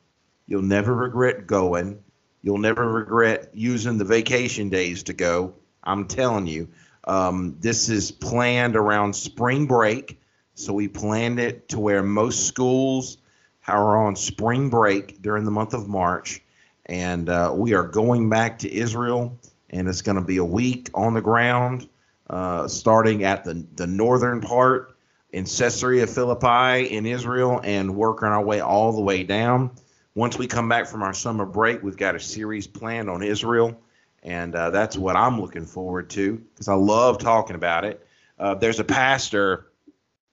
You'll 0.48 0.64
never 0.64 0.96
regret 0.96 1.46
going. 1.46 2.04
You'll 2.42 2.58
never 2.58 2.92
regret 2.92 3.52
using 3.54 4.00
the 4.00 4.06
vacation 4.06 4.70
days 4.70 5.04
to 5.04 5.14
go. 5.14 5.54
I'm 5.84 6.08
telling 6.08 6.48
you, 6.48 6.68
um, 7.04 7.58
this 7.60 7.90
is 7.90 8.10
planned 8.10 8.76
around 8.76 9.14
spring 9.14 9.68
break. 9.68 10.20
So 10.56 10.74
we 10.74 10.88
planned 10.88 11.40
it 11.40 11.70
to 11.70 11.80
where 11.80 12.02
most 12.02 12.48
schools 12.48 13.20
are 13.68 14.04
on 14.04 14.16
spring 14.16 14.72
break 14.72 15.22
during 15.22 15.46
the 15.46 15.52
month 15.52 15.76
of 15.76 15.88
March. 15.88 16.42
And 16.88 17.30
uh, 17.30 17.54
we 17.56 17.74
are 17.74 17.84
going 17.84 18.30
back 18.30 18.60
to 18.60 18.74
Israel, 18.74 19.38
and 19.70 19.88
it's 19.88 20.02
going 20.02 20.16
to 20.16 20.24
be 20.24 20.38
a 20.38 20.46
week 20.46 20.90
on 20.94 21.14
the 21.14 21.22
ground 21.22 21.88
uh, 22.30 22.68
starting 22.68 23.24
at 23.24 23.44
the, 23.44 23.66
the 23.76 23.88
northern 23.88 24.42
part 24.42 24.98
in 25.32 25.46
Caesarea 25.46 26.08
Philippi 26.08 26.96
in 26.96 27.06
Israel 27.06 27.62
and 27.64 27.96
working 27.96 28.28
our 28.28 28.44
way 28.44 28.60
all 28.60 28.94
the 28.94 29.02
way 29.02 29.24
down. 29.24 29.72
Once 30.16 30.38
we 30.38 30.48
come 30.48 30.68
back 30.68 30.88
from 30.88 31.04
our 31.04 31.14
summer 31.14 31.46
break, 31.46 31.84
we've 31.84 31.98
got 31.98 32.16
a 32.16 32.20
series 32.20 32.66
planned 32.66 33.10
on 33.10 33.22
Israel, 33.22 33.80
and 34.24 34.56
uh, 34.56 34.70
that's 34.72 34.98
what 34.98 35.16
I'm 35.16 35.40
looking 35.40 35.66
forward 35.66 36.10
to 36.12 36.38
because 36.38 36.68
I 36.68 36.74
love 36.74 37.20
talking 37.20 37.56
about 37.56 37.86
it. 37.86 38.06
Uh, 38.40 38.56
there's 38.56 38.80
a 38.80 38.84
pastor, 38.84 39.68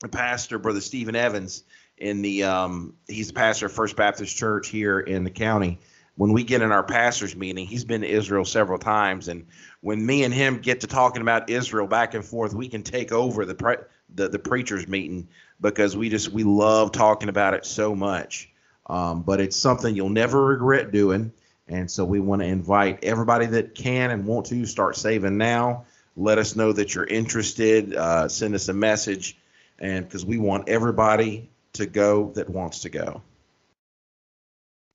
a 0.02 0.08
pastor, 0.08 0.58
Brother 0.58 0.80
Stephen 0.80 1.16
Evans, 1.16 1.64
in 1.98 2.22
the 2.22 2.44
um, 2.44 2.94
he's 3.08 3.28
the 3.28 3.34
pastor 3.34 3.66
of 3.66 3.72
First 3.72 3.94
Baptist 3.96 4.36
Church 4.36 4.68
here 4.68 5.00
in 5.00 5.24
the 5.24 5.30
county. 5.30 5.78
When 6.16 6.32
we 6.32 6.44
get 6.44 6.62
in 6.62 6.70
our 6.70 6.84
pastors 6.84 7.34
meeting, 7.34 7.66
he's 7.66 7.84
been 7.84 8.02
to 8.02 8.08
Israel 8.08 8.44
several 8.44 8.78
times, 8.78 9.28
and 9.28 9.46
when 9.80 10.04
me 10.04 10.22
and 10.22 10.32
him 10.32 10.58
get 10.58 10.80
to 10.82 10.86
talking 10.86 11.22
about 11.22 11.50
Israel 11.50 11.88
back 11.88 12.14
and 12.14 12.24
forth, 12.24 12.54
we 12.54 12.68
can 12.68 12.82
take 12.82 13.10
over 13.10 13.44
the 13.44 13.54
pre- 13.54 13.76
the, 14.14 14.28
the 14.28 14.38
preachers 14.38 14.86
meeting 14.86 15.28
because 15.60 15.96
we 15.96 16.08
just 16.08 16.28
we 16.28 16.44
love 16.44 16.92
talking 16.92 17.28
about 17.28 17.54
it 17.54 17.66
so 17.66 17.94
much. 17.94 18.48
Um, 18.86 19.22
but 19.22 19.40
it's 19.40 19.56
something 19.56 19.96
you'll 19.96 20.08
never 20.08 20.44
regret 20.44 20.92
doing, 20.92 21.32
and 21.66 21.90
so 21.90 22.04
we 22.04 22.20
want 22.20 22.42
to 22.42 22.46
invite 22.46 23.02
everybody 23.02 23.46
that 23.46 23.74
can 23.74 24.10
and 24.10 24.24
want 24.24 24.46
to 24.46 24.66
start 24.66 24.96
saving 24.96 25.36
now. 25.36 25.84
Let 26.16 26.38
us 26.38 26.54
know 26.54 26.72
that 26.72 26.94
you're 26.94 27.06
interested. 27.06 27.94
Uh, 27.94 28.28
send 28.28 28.54
us 28.54 28.68
a 28.68 28.74
message, 28.74 29.36
and 29.80 30.04
because 30.04 30.24
we 30.24 30.38
want 30.38 30.68
everybody 30.68 31.50
to 31.72 31.86
go 31.86 32.30
that 32.34 32.48
wants 32.48 32.80
to 32.80 32.88
go. 32.88 33.20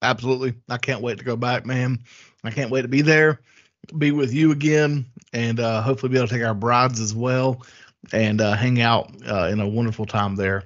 Absolutely. 0.02 0.54
I 0.70 0.78
can't 0.78 1.02
wait 1.02 1.18
to 1.18 1.26
go 1.26 1.36
back, 1.36 1.66
man. 1.66 2.04
I 2.44 2.52
can't 2.52 2.72
wait 2.72 2.84
to 2.84 2.88
be 2.88 3.02
there, 3.02 3.42
be 3.98 4.12
with 4.12 4.34
you 4.34 4.52
again, 4.52 5.06
and 5.34 5.60
uh, 5.60 5.82
hopefully 5.82 6.12
be 6.12 6.18
able 6.18 6.28
to 6.28 6.34
take 6.36 6.46
our 6.46 6.54
brides 6.54 7.00
as 7.00 7.14
well 7.14 7.66
and 8.14 8.40
uh, 8.40 8.56
hang 8.56 8.82
out 8.82 9.12
uh, 9.28 9.50
in 9.52 9.60
a 9.60 9.68
wonderful 9.68 10.06
time 10.06 10.36
there. 10.36 10.64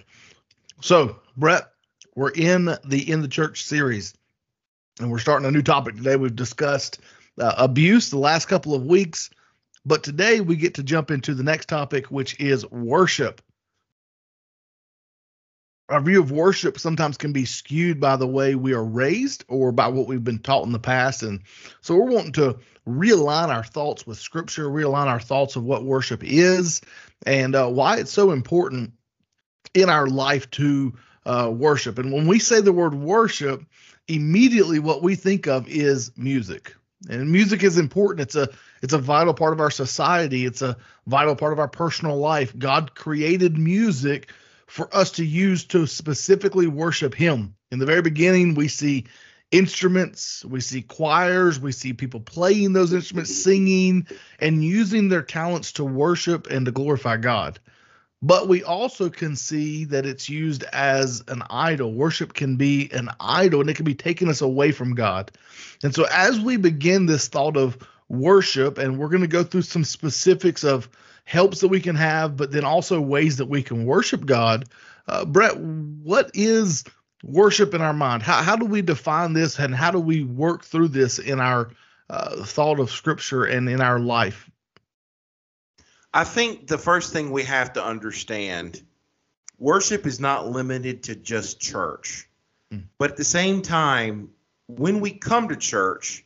So, 0.82 1.20
Brett, 1.36 1.72
we're 2.16 2.32
in 2.32 2.66
the 2.86 3.12
In 3.12 3.22
the 3.22 3.28
Church 3.28 3.64
series, 3.64 4.14
and 5.00 5.10
we're 5.10 5.20
starting 5.20 5.48
a 5.48 5.52
new 5.52 5.64
topic 5.64 5.96
today. 5.96 6.16
We've 6.16 6.36
discussed 6.36 7.00
uh, 7.40 7.56
abuse 7.58 8.12
the 8.12 8.20
last 8.20 8.46
couple 8.48 8.76
of 8.76 8.86
weeks, 8.86 9.32
but 9.84 10.04
today 10.04 10.42
we 10.42 10.56
get 10.56 10.76
to 10.76 10.84
jump 10.84 11.10
into 11.10 11.34
the 11.34 11.44
next 11.44 11.70
topic, 11.70 12.08
which 12.08 12.40
is 12.40 12.70
worship 12.70 13.42
our 15.90 16.02
view 16.02 16.22
of 16.22 16.32
worship 16.32 16.80
sometimes 16.80 17.18
can 17.18 17.34
be 17.34 17.46
skewed 17.46 18.00
by 18.00 18.16
the 18.16 18.28
way 18.28 18.56
we 18.56 18.74
are 18.74 18.84
raised 18.84 19.44
or 19.48 19.72
by 19.72 19.88
what 19.88 20.08
we've 20.08 20.24
been 20.24 20.40
taught 20.40 20.66
in 20.66 20.72
the 20.72 20.80
past. 20.80 21.24
And 21.24 21.42
so 21.82 21.96
we're 21.96 22.12
wanting 22.12 22.34
to 22.34 22.58
realign 22.88 23.50
our 23.50 23.64
thoughts 23.64 24.08
with 24.08 24.18
scripture, 24.18 24.68
realign 24.68 25.08
our 25.08 25.20
thoughts 25.20 25.56
of 25.56 25.64
what 25.64 25.84
worship 25.84 26.24
is 26.24 26.82
and 27.26 27.56
uh, 27.56 27.68
why 27.68 27.98
it's 27.98 28.12
so 28.12 28.32
important 28.32 28.94
in 29.74 29.90
our 29.90 30.08
life 30.08 30.50
to 30.52 30.94
uh, 31.26 31.52
worship. 31.54 32.00
And 32.00 32.12
when 32.12 32.28
we 32.28 32.40
say 32.40 32.62
the 32.62 32.74
word 32.74 32.94
worship, 32.94 33.64
immediately 34.08 34.80
what 34.80 35.04
we 35.04 35.16
think 35.16 35.48
of 35.48 35.68
is 35.68 36.12
music. 36.18 36.76
And 37.10 37.32
music 37.32 37.64
is 37.64 37.78
important. 37.78 38.22
It's 38.22 38.36
a 38.36 38.48
it's 38.82 38.94
a 38.94 38.98
vital 38.98 39.34
part 39.34 39.54
of 39.54 39.60
our 39.60 39.72
society. 39.72 40.46
It's 40.46 40.62
a 40.62 40.78
vital 41.06 41.36
part 41.36 41.52
of 41.52 41.60
our 41.60 41.68
personal 41.68 42.18
life. 42.18 42.58
God 42.58 42.96
created 42.96 43.58
music 43.58 44.30
for 44.74 44.90
us 44.92 45.12
to 45.12 45.24
use 45.24 45.66
to 45.66 45.86
specifically 45.86 46.66
worship 46.66 47.14
him. 47.14 47.54
In 47.70 47.78
the 47.78 47.86
very 47.86 48.02
beginning, 48.02 48.56
we 48.56 48.68
see 48.68 49.06
instruments, 49.52 50.44
we 50.46 50.62
see 50.62 50.82
choirs, 50.82 51.60
we 51.60 51.72
see 51.72 51.94
people 51.94 52.20
playing 52.20 52.74
those 52.74 52.92
instruments, 52.92 53.36
singing, 53.36 54.08
and 54.40 54.64
using 54.64 55.10
their 55.10 55.22
talents 55.22 55.74
to 55.74 55.84
worship 55.84 56.48
and 56.50 56.66
to 56.66 56.72
glorify 56.72 57.18
God. 57.18 57.60
But 58.24 58.48
we 58.48 58.64
also 58.64 59.12
can 59.12 59.36
see 59.36 59.86
that 59.86 60.08
it's 60.08 60.28
used 60.28 60.64
as 60.74 61.24
an 61.28 61.44
idol. 61.52 61.94
Worship 61.94 62.34
can 62.34 62.56
be 62.56 62.90
an 62.94 63.10
idol 63.20 63.62
and 63.62 63.70
it 63.70 63.76
can 63.76 63.86
be 63.86 63.94
taking 63.94 64.28
us 64.28 64.42
away 64.42 64.72
from 64.72 64.96
God. 64.96 65.32
And 65.84 65.94
so, 65.94 66.08
as 66.12 66.40
we 66.40 66.58
begin 66.58 67.06
this 67.06 67.28
thought 67.28 67.58
of 67.58 67.78
worship, 68.10 68.80
and 68.80 68.98
we're 68.98 69.10
going 69.10 69.22
to 69.22 69.28
go 69.28 69.44
through 69.44 69.62
some 69.62 69.84
specifics 69.84 70.64
of 70.64 70.90
helps 71.24 71.62
that 71.62 71.70
we 71.70 71.80
can 71.80 71.96
have, 71.96 72.36
but 72.36 72.52
then 72.52 72.66
also 72.66 73.00
ways 73.00 73.38
that 73.38 73.46
we 73.46 73.64
can 73.64 73.86
worship 73.86 74.26
God. 74.26 74.66
Uh, 75.08 75.26
Brett, 75.26 75.58
what 75.58 76.32
is 76.34 76.84
worship 77.24 77.74
in 77.74 77.82
our 77.82 77.94
mind? 77.94 78.24
How, 78.24 78.42
how 78.42 78.56
do 78.56 78.66
we 78.66 78.82
define 78.82 79.34
this 79.34 79.58
and 79.58 79.74
how 79.74 79.92
do 79.92 80.00
we 80.00 80.24
work 80.24 80.64
through 80.64 80.90
this 80.90 81.20
in 81.20 81.40
our 81.40 81.72
uh, 82.10 82.44
thought 82.44 82.80
of 82.80 82.92
Scripture 82.92 83.46
and 83.46 83.70
in 83.70 83.82
our 83.82 84.00
life 84.00 84.50
I 86.14 86.24
think 86.24 86.68
the 86.68 86.78
first 86.78 87.12
thing 87.12 87.32
we 87.32 87.44
have 87.44 87.74
to 87.74 87.84
understand 87.84 88.82
worship 89.58 90.06
is 90.06 90.20
not 90.20 90.48
limited 90.48 91.04
to 91.04 91.16
just 91.16 91.60
church. 91.60 92.30
Mm. 92.72 92.84
But 93.00 93.12
at 93.12 93.18
the 93.18 93.24
same 93.24 93.64
time, 93.64 94.30
when 94.68 95.00
we 95.00 95.12
come 95.12 95.50
to 95.50 95.56
church, 95.56 96.24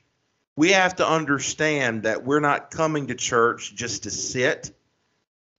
we 0.58 0.72
have 0.72 0.98
to 0.98 1.08
understand 1.08 2.04
that 2.04 2.26
we're 2.26 2.42
not 2.42 2.72
coming 2.72 3.08
to 3.08 3.16
church 3.16 3.76
just 3.76 4.04
to 4.04 4.12
sit. 4.12 4.72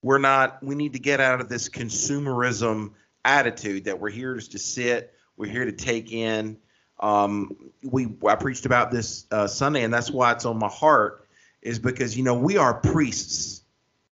We're 0.03 0.19
not, 0.19 0.63
we 0.63 0.75
need 0.75 0.93
to 0.93 0.99
get 0.99 1.21
out 1.21 1.41
of 1.41 1.49
this 1.49 1.69
consumerism 1.69 2.93
attitude 3.25 3.85
that 3.85 4.01
we're 4.01 4.11
here 4.11 4.35
just 4.37 4.53
to 4.53 4.59
sit, 4.59 5.13
we're 5.37 5.51
here 5.51 5.65
to 5.65 5.73
take 5.73 6.13
in. 6.13 6.59
Um, 7.01 7.57
we 7.83 8.09
I 8.27 8.35
preached 8.35 8.67
about 8.67 8.91
this 8.91 9.27
uh, 9.31 9.47
Sunday, 9.47 9.85
and 9.85 9.95
that's 9.95 10.11
why 10.11 10.33
it's 10.33 10.45
on 10.45 10.59
my 10.59 10.69
heart, 10.69 11.29
is 11.63 11.79
because 11.79 12.17
you 12.17 12.25
know 12.25 12.35
we 12.35 12.57
are 12.57 12.75
priests 12.75 13.63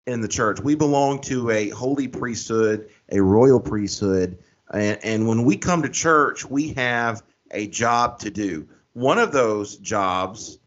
in 0.06 0.20
the 0.20 0.28
church. 0.28 0.60
We 0.60 0.76
belong 0.76 1.22
to 1.22 1.50
a 1.50 1.70
holy 1.70 2.10
priesthood, 2.10 2.90
a 3.10 3.22
royal 3.22 3.60
priesthood, 3.60 4.38
and, 4.74 5.00
and 5.04 5.28
when 5.28 5.46
we 5.46 5.56
come 5.56 5.84
to 5.84 5.90
church, 5.90 6.46
we 6.46 6.74
have 6.74 7.24
a 7.52 7.68
job 7.68 8.20
to 8.20 8.32
do. 8.32 8.68
One 8.94 9.18
of 9.18 9.32
those 9.32 9.78
jobs, 9.78 10.60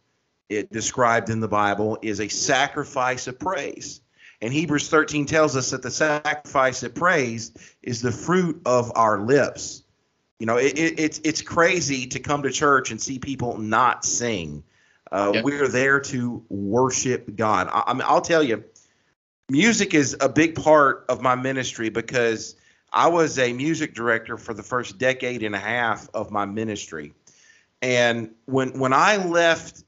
it 0.49 0.73
described 0.73 1.28
in 1.28 1.40
the 1.40 1.49
Bible, 1.49 1.99
is 2.00 2.20
a 2.20 2.28
sacrifice 2.28 3.26
of 3.26 3.38
praise. 3.38 4.00
And 4.43 4.52
Hebrews 4.52 4.88
13 4.88 5.26
tells 5.26 5.57
us 5.57 5.71
that 5.71 5.83
the 5.83 5.90
sacrifice 5.90 6.83
of 6.83 6.95
praise 6.95 7.52
is 7.83 8.02
the 8.02 8.12
fruit 8.12 8.61
of 8.66 8.93
our 8.95 9.21
lips. 9.21 9.83
You 10.38 10.47
know, 10.47 10.59
it, 10.59 10.78
it, 10.78 11.00
it's 11.00 11.21
it's 11.25 11.40
crazy 11.40 12.07
to 12.09 12.21
come 12.21 12.43
to 12.43 12.50
church 12.50 12.90
and 12.90 13.00
see 13.00 13.19
people 13.19 13.57
not 13.59 14.05
sing. 14.05 14.62
Uh, 15.11 15.33
Yep. 15.35 15.45
We're 15.45 15.69
there 15.69 16.00
to 16.00 16.45
worship 16.49 17.37
God. 17.37 17.69
I, 17.73 17.85
I 17.87 17.95
mean, 17.95 18.02
I'll 18.05 18.21
tell 18.21 18.43
you, 18.43 18.64
music 19.49 19.95
is 19.95 20.16
a 20.21 20.28
big 20.28 20.57
part 20.57 21.07
of 21.09 21.23
my 21.23 21.37
ministry 21.37 21.88
because 21.88 22.57
I 22.93 23.09
was 23.09 23.38
a 23.38 23.52
music 23.52 23.95
director 23.95 24.37
for 24.37 24.52
the 24.52 24.62
first 24.62 24.99
decade 24.99 25.43
and 25.43 25.55
a 25.55 25.59
half 25.61 26.09
of 26.12 26.31
my 26.31 26.45
ministry. 26.45 27.14
And 27.81 28.35
when 28.45 28.78
when 28.78 28.93
I 28.93 29.16
left 29.16 29.85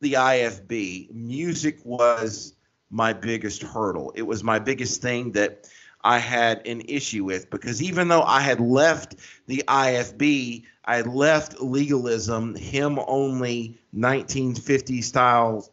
the 0.00 0.14
IFB, 0.14 1.12
music 1.12 1.80
was 1.84 2.54
my 2.90 3.12
biggest 3.12 3.62
hurdle. 3.62 4.12
It 4.14 4.22
was 4.22 4.42
my 4.42 4.58
biggest 4.58 5.00
thing 5.00 5.32
that 5.32 5.68
I 6.02 6.18
had 6.18 6.66
an 6.66 6.82
issue 6.82 7.24
with 7.24 7.50
because 7.50 7.82
even 7.82 8.08
though 8.08 8.22
I 8.22 8.40
had 8.40 8.60
left 8.60 9.16
the 9.46 9.62
IFB, 9.68 10.64
I 10.84 10.96
had 10.96 11.06
left 11.06 11.60
legalism, 11.60 12.54
hymn 12.54 12.98
only 13.06 13.78
1950 13.92 15.02
style 15.02 15.68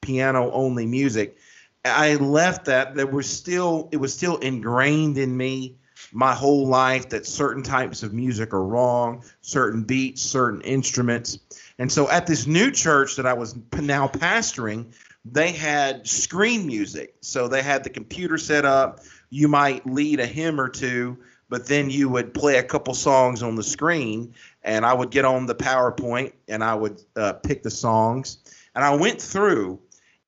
piano 0.00 0.50
only 0.52 0.86
music. 0.86 1.36
I 1.84 2.14
left 2.14 2.66
that 2.66 2.94
there 2.94 3.06
was 3.06 3.28
still 3.28 3.88
it 3.92 3.96
was 3.96 4.14
still 4.14 4.36
ingrained 4.38 5.18
in 5.18 5.36
me 5.36 5.76
my 6.12 6.34
whole 6.34 6.66
life 6.66 7.08
that 7.08 7.26
certain 7.26 7.62
types 7.62 8.02
of 8.02 8.12
music 8.12 8.52
are 8.52 8.64
wrong, 8.64 9.24
certain 9.40 9.82
beats, 9.82 10.22
certain 10.22 10.60
instruments. 10.62 11.38
And 11.78 11.90
so 11.90 12.08
at 12.10 12.26
this 12.26 12.46
new 12.46 12.70
church 12.70 13.16
that 13.16 13.26
I 13.26 13.32
was 13.32 13.56
now 13.80 14.08
pastoring, 14.08 14.92
they 15.24 15.52
had 15.52 16.06
screen 16.06 16.66
music. 16.66 17.14
So 17.20 17.48
they 17.48 17.62
had 17.62 17.84
the 17.84 17.90
computer 17.90 18.38
set 18.38 18.64
up. 18.64 19.00
You 19.30 19.48
might 19.48 19.86
lead 19.86 20.20
a 20.20 20.26
hymn 20.26 20.60
or 20.60 20.68
two, 20.68 21.18
but 21.48 21.66
then 21.66 21.90
you 21.90 22.08
would 22.08 22.34
play 22.34 22.58
a 22.58 22.62
couple 22.62 22.94
songs 22.94 23.42
on 23.42 23.56
the 23.56 23.62
screen, 23.62 24.34
and 24.62 24.84
I 24.84 24.92
would 24.92 25.10
get 25.10 25.24
on 25.24 25.46
the 25.46 25.54
PowerPoint 25.54 26.32
and 26.48 26.62
I 26.62 26.74
would 26.74 27.02
uh, 27.14 27.34
pick 27.34 27.62
the 27.62 27.70
songs. 27.70 28.38
And 28.74 28.84
I 28.84 28.96
went 28.96 29.20
through, 29.20 29.80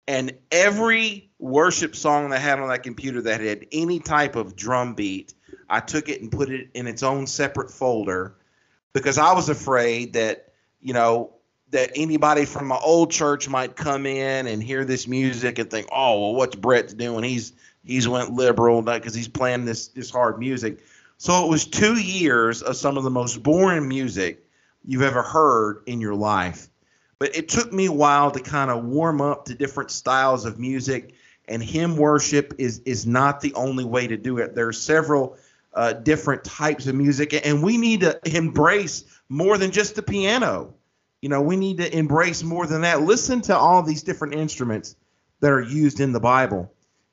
and 0.07 0.33
every 0.53 1.31
worship 1.39 1.97
song 1.97 2.31
that 2.31 2.37
I 2.37 2.39
had 2.39 2.61
on 2.61 2.69
that 2.69 2.83
computer 2.83 3.23
that 3.23 3.41
had 3.41 3.67
any 3.73 4.01
type 4.01 4.37
of 4.37 4.55
drum 4.55 4.95
beat, 4.95 5.35
I 5.69 5.81
took 5.81 6.09
it 6.09 6.21
and 6.21 6.31
put 6.31 6.51
it 6.51 6.69
in 6.75 6.87
its 6.87 7.03
own 7.03 7.27
separate 7.27 7.71
folder 7.71 8.37
because 8.93 9.19
I 9.19 9.33
was 9.33 9.49
afraid 9.49 10.13
that, 10.13 10.53
you 10.81 10.93
know, 10.93 11.34
that 11.75 11.91
anybody 11.97 12.45
from 12.45 12.69
my 12.69 12.79
old 12.79 13.11
church 13.11 13.49
might 13.49 13.75
come 13.75 14.07
in 14.07 14.47
and 14.47 14.63
hear 14.63 14.85
this 14.85 15.09
music 15.09 15.59
and 15.59 15.69
think, 15.69 15.89
"Oh, 15.91 16.21
well, 16.21 16.35
what's 16.35 16.55
Brett's 16.55 16.95
doing? 16.95 17.25
He's 17.25 17.53
he's 17.83 18.07
went 18.07 18.33
liberal 18.33 18.81
because 18.81 19.13
he's 19.13 19.27
playing 19.27 19.65
this 19.65 19.89
this 19.89 20.09
hard 20.09 20.39
music." 20.39 20.79
So 21.19 21.45
it 21.45 21.49
was 21.49 21.67
two 21.67 21.97
years 22.01 22.63
of 22.63 22.77
some 22.77 22.97
of 22.97 23.03
the 23.03 23.11
most 23.11 23.43
boring 23.43 23.89
music 23.89 24.47
you've 24.85 25.03
ever 25.03 25.23
heard 25.23 25.83
in 25.87 26.01
your 26.01 26.15
life. 26.15 26.69
But 27.19 27.37
it 27.37 27.49
took 27.49 27.73
me 27.73 27.87
a 27.87 27.93
while 27.93 28.31
to 28.31 28.41
kind 28.41 28.71
of 28.71 28.85
warm 28.85 29.21
up 29.21 29.47
to 29.47 29.55
different 29.55 29.91
styles 29.91 30.45
of 30.45 30.61
music, 30.61 31.15
and 31.49 31.61
hymn 31.61 31.97
worship 31.97 32.55
is 32.57 32.83
is 32.87 33.05
not 33.05 33.41
the 33.41 33.53
only 33.55 33.85
way 33.85 34.07
to 34.07 34.17
do 34.17 34.39
it. 34.39 34.55
There 34.55 34.69
are 34.69 34.73
several 34.73 35.37
uh, 35.73 35.95
different 35.95 36.45
types 36.45 36.87
of 36.87 36.95
music, 36.95 37.35
and 37.45 37.65
we 37.65 37.79
need 37.79 38.03
to 38.03 38.21
embrace 38.25 39.03
more 39.29 39.59
than 39.59 39.73
just 39.73 39.97
the 39.97 40.03
piano. 40.03 40.73
You 41.25 41.31
know, 41.31 41.41
we 41.41 41.57
need 41.57 41.79
to 41.79 41.97
embrace 41.97 42.43
more 42.43 42.67
than 42.67 42.83
that. 42.83 43.01
Listen 43.01 43.41
to 43.41 43.57
all 43.57 43.83
these 43.83 44.03
different 44.03 44.35
instruments 44.35 44.95
that 45.41 45.53
are 45.53 45.63
used 45.63 46.01
in 46.01 46.13
the 46.13 46.21
Bible. 46.21 46.71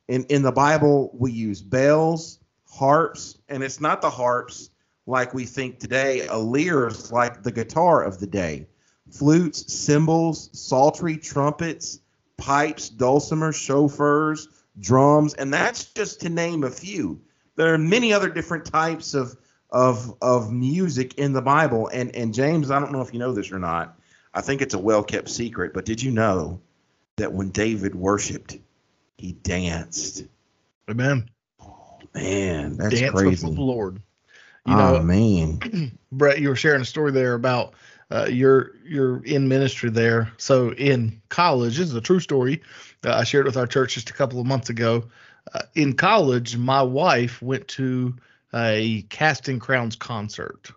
In 0.09 0.25
in 0.25 0.41
the 0.41 0.51
Bible, 0.51 1.11
we 1.17 1.31
use 1.31 1.61
bells, 1.61 2.39
harps, 2.69 3.37
and 3.47 3.63
it's 3.63 3.79
not 3.79 4.01
the 4.01 4.09
harps 4.09 4.69
like 5.07 5.33
we 5.33 5.45
think 5.45 5.79
today. 5.79 6.27
A 6.27 6.35
lyre 6.35 6.87
is 6.87 7.13
like 7.13 7.41
the 7.41 7.53
guitar 7.53 8.03
of 8.03 8.19
the 8.19 8.27
day. 8.27 8.67
Flutes, 9.09 9.73
cymbals, 9.73 10.49
psaltery, 10.51 11.15
trumpets, 11.15 12.01
pipes, 12.35 12.89
dulcimers, 12.89 13.55
shofars, 13.55 14.49
drums, 14.77 15.35
and 15.35 15.53
that's 15.53 15.85
just 15.85 16.19
to 16.19 16.27
name 16.27 16.65
a 16.65 16.69
few. 16.69 17.21
There 17.55 17.73
are 17.73 17.77
many 17.77 18.11
other 18.11 18.27
different 18.27 18.65
types 18.65 19.13
of 19.13 19.37
of 19.69 20.13
of 20.21 20.51
music 20.51 21.13
in 21.13 21.31
the 21.31 21.41
Bible. 21.41 21.89
And 21.93 22.13
and 22.13 22.33
James, 22.33 22.71
I 22.71 22.79
don't 22.81 22.91
know 22.91 22.99
if 22.99 23.13
you 23.13 23.19
know 23.19 23.31
this 23.31 23.53
or 23.53 23.59
not. 23.59 23.95
I 24.33 24.41
think 24.41 24.61
it's 24.61 24.73
a 24.73 24.79
well 24.79 25.03
kept 25.03 25.29
secret, 25.29 25.73
but 25.73 25.85
did 25.85 26.01
you 26.01 26.11
know 26.11 26.61
that 27.17 27.33
when 27.33 27.49
David 27.49 27.95
worshipped, 27.95 28.57
he 29.17 29.33
danced? 29.33 30.25
Amen. 30.89 31.29
Oh, 31.61 31.99
man, 32.13 32.77
that's 32.77 32.99
Dance 32.99 33.11
crazy. 33.11 33.45
with 33.45 33.55
the 33.55 33.61
Lord. 33.61 34.01
You 34.65 34.73
oh 34.73 34.77
know, 34.77 35.03
man. 35.03 35.97
Brett, 36.11 36.39
you 36.39 36.49
were 36.49 36.55
sharing 36.55 36.81
a 36.81 36.85
story 36.85 37.11
there 37.11 37.33
about 37.33 37.73
uh, 38.11 38.27
you're 38.29 38.71
you're 38.85 39.23
in 39.23 39.47
ministry 39.47 39.89
there. 39.89 40.31
So 40.37 40.73
in 40.73 41.21
college, 41.29 41.77
this 41.77 41.87
is 41.87 41.95
a 41.95 42.01
true 42.01 42.19
story. 42.19 42.61
Uh, 43.05 43.13
I 43.15 43.23
shared 43.23 43.45
it 43.45 43.49
with 43.49 43.57
our 43.57 43.67
church 43.67 43.95
just 43.95 44.09
a 44.09 44.13
couple 44.13 44.39
of 44.39 44.45
months 44.45 44.69
ago. 44.69 45.05
Uh, 45.53 45.61
in 45.73 45.93
college, 45.93 46.55
my 46.57 46.83
wife 46.83 47.41
went 47.41 47.67
to 47.69 48.15
a 48.53 49.03
Casting 49.09 49.59
Crowns 49.59 49.95
concert, 49.95 50.71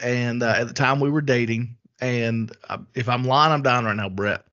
and 0.00 0.42
uh, 0.42 0.54
at 0.58 0.68
the 0.68 0.74
time 0.74 1.00
we 1.00 1.10
were 1.10 1.22
dating. 1.22 1.76
And 2.00 2.52
uh, 2.68 2.78
if 2.94 3.08
I'm 3.08 3.24
lying, 3.24 3.52
I'm 3.52 3.62
dying 3.62 3.84
right 3.84 3.96
now, 3.96 4.08
Brett. 4.08 4.44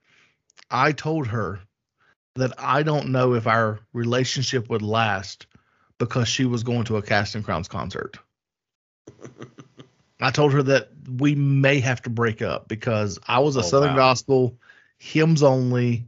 I 0.69 0.91
told 0.91 1.27
her 1.27 1.59
that 2.35 2.53
I 2.57 2.83
don't 2.83 3.09
know 3.09 3.33
if 3.33 3.47
our 3.47 3.79
relationship 3.93 4.69
would 4.69 4.81
last 4.81 5.47
because 5.97 6.27
she 6.27 6.45
was 6.45 6.63
going 6.63 6.85
to 6.85 6.97
a 6.97 7.01
Casting 7.01 7.43
Crowns 7.43 7.67
concert. 7.67 8.17
I 10.21 10.31
told 10.31 10.53
her 10.53 10.63
that 10.63 10.89
we 11.19 11.35
may 11.35 11.79
have 11.79 12.01
to 12.03 12.09
break 12.09 12.41
up 12.41 12.67
because 12.67 13.19
I 13.27 13.39
was 13.39 13.55
a 13.55 13.63
Oh, 13.63 13.63
Southern 13.63 13.93
wow. 13.93 13.95
gospel, 13.95 14.57
hymns 14.97 15.43
only, 15.43 16.07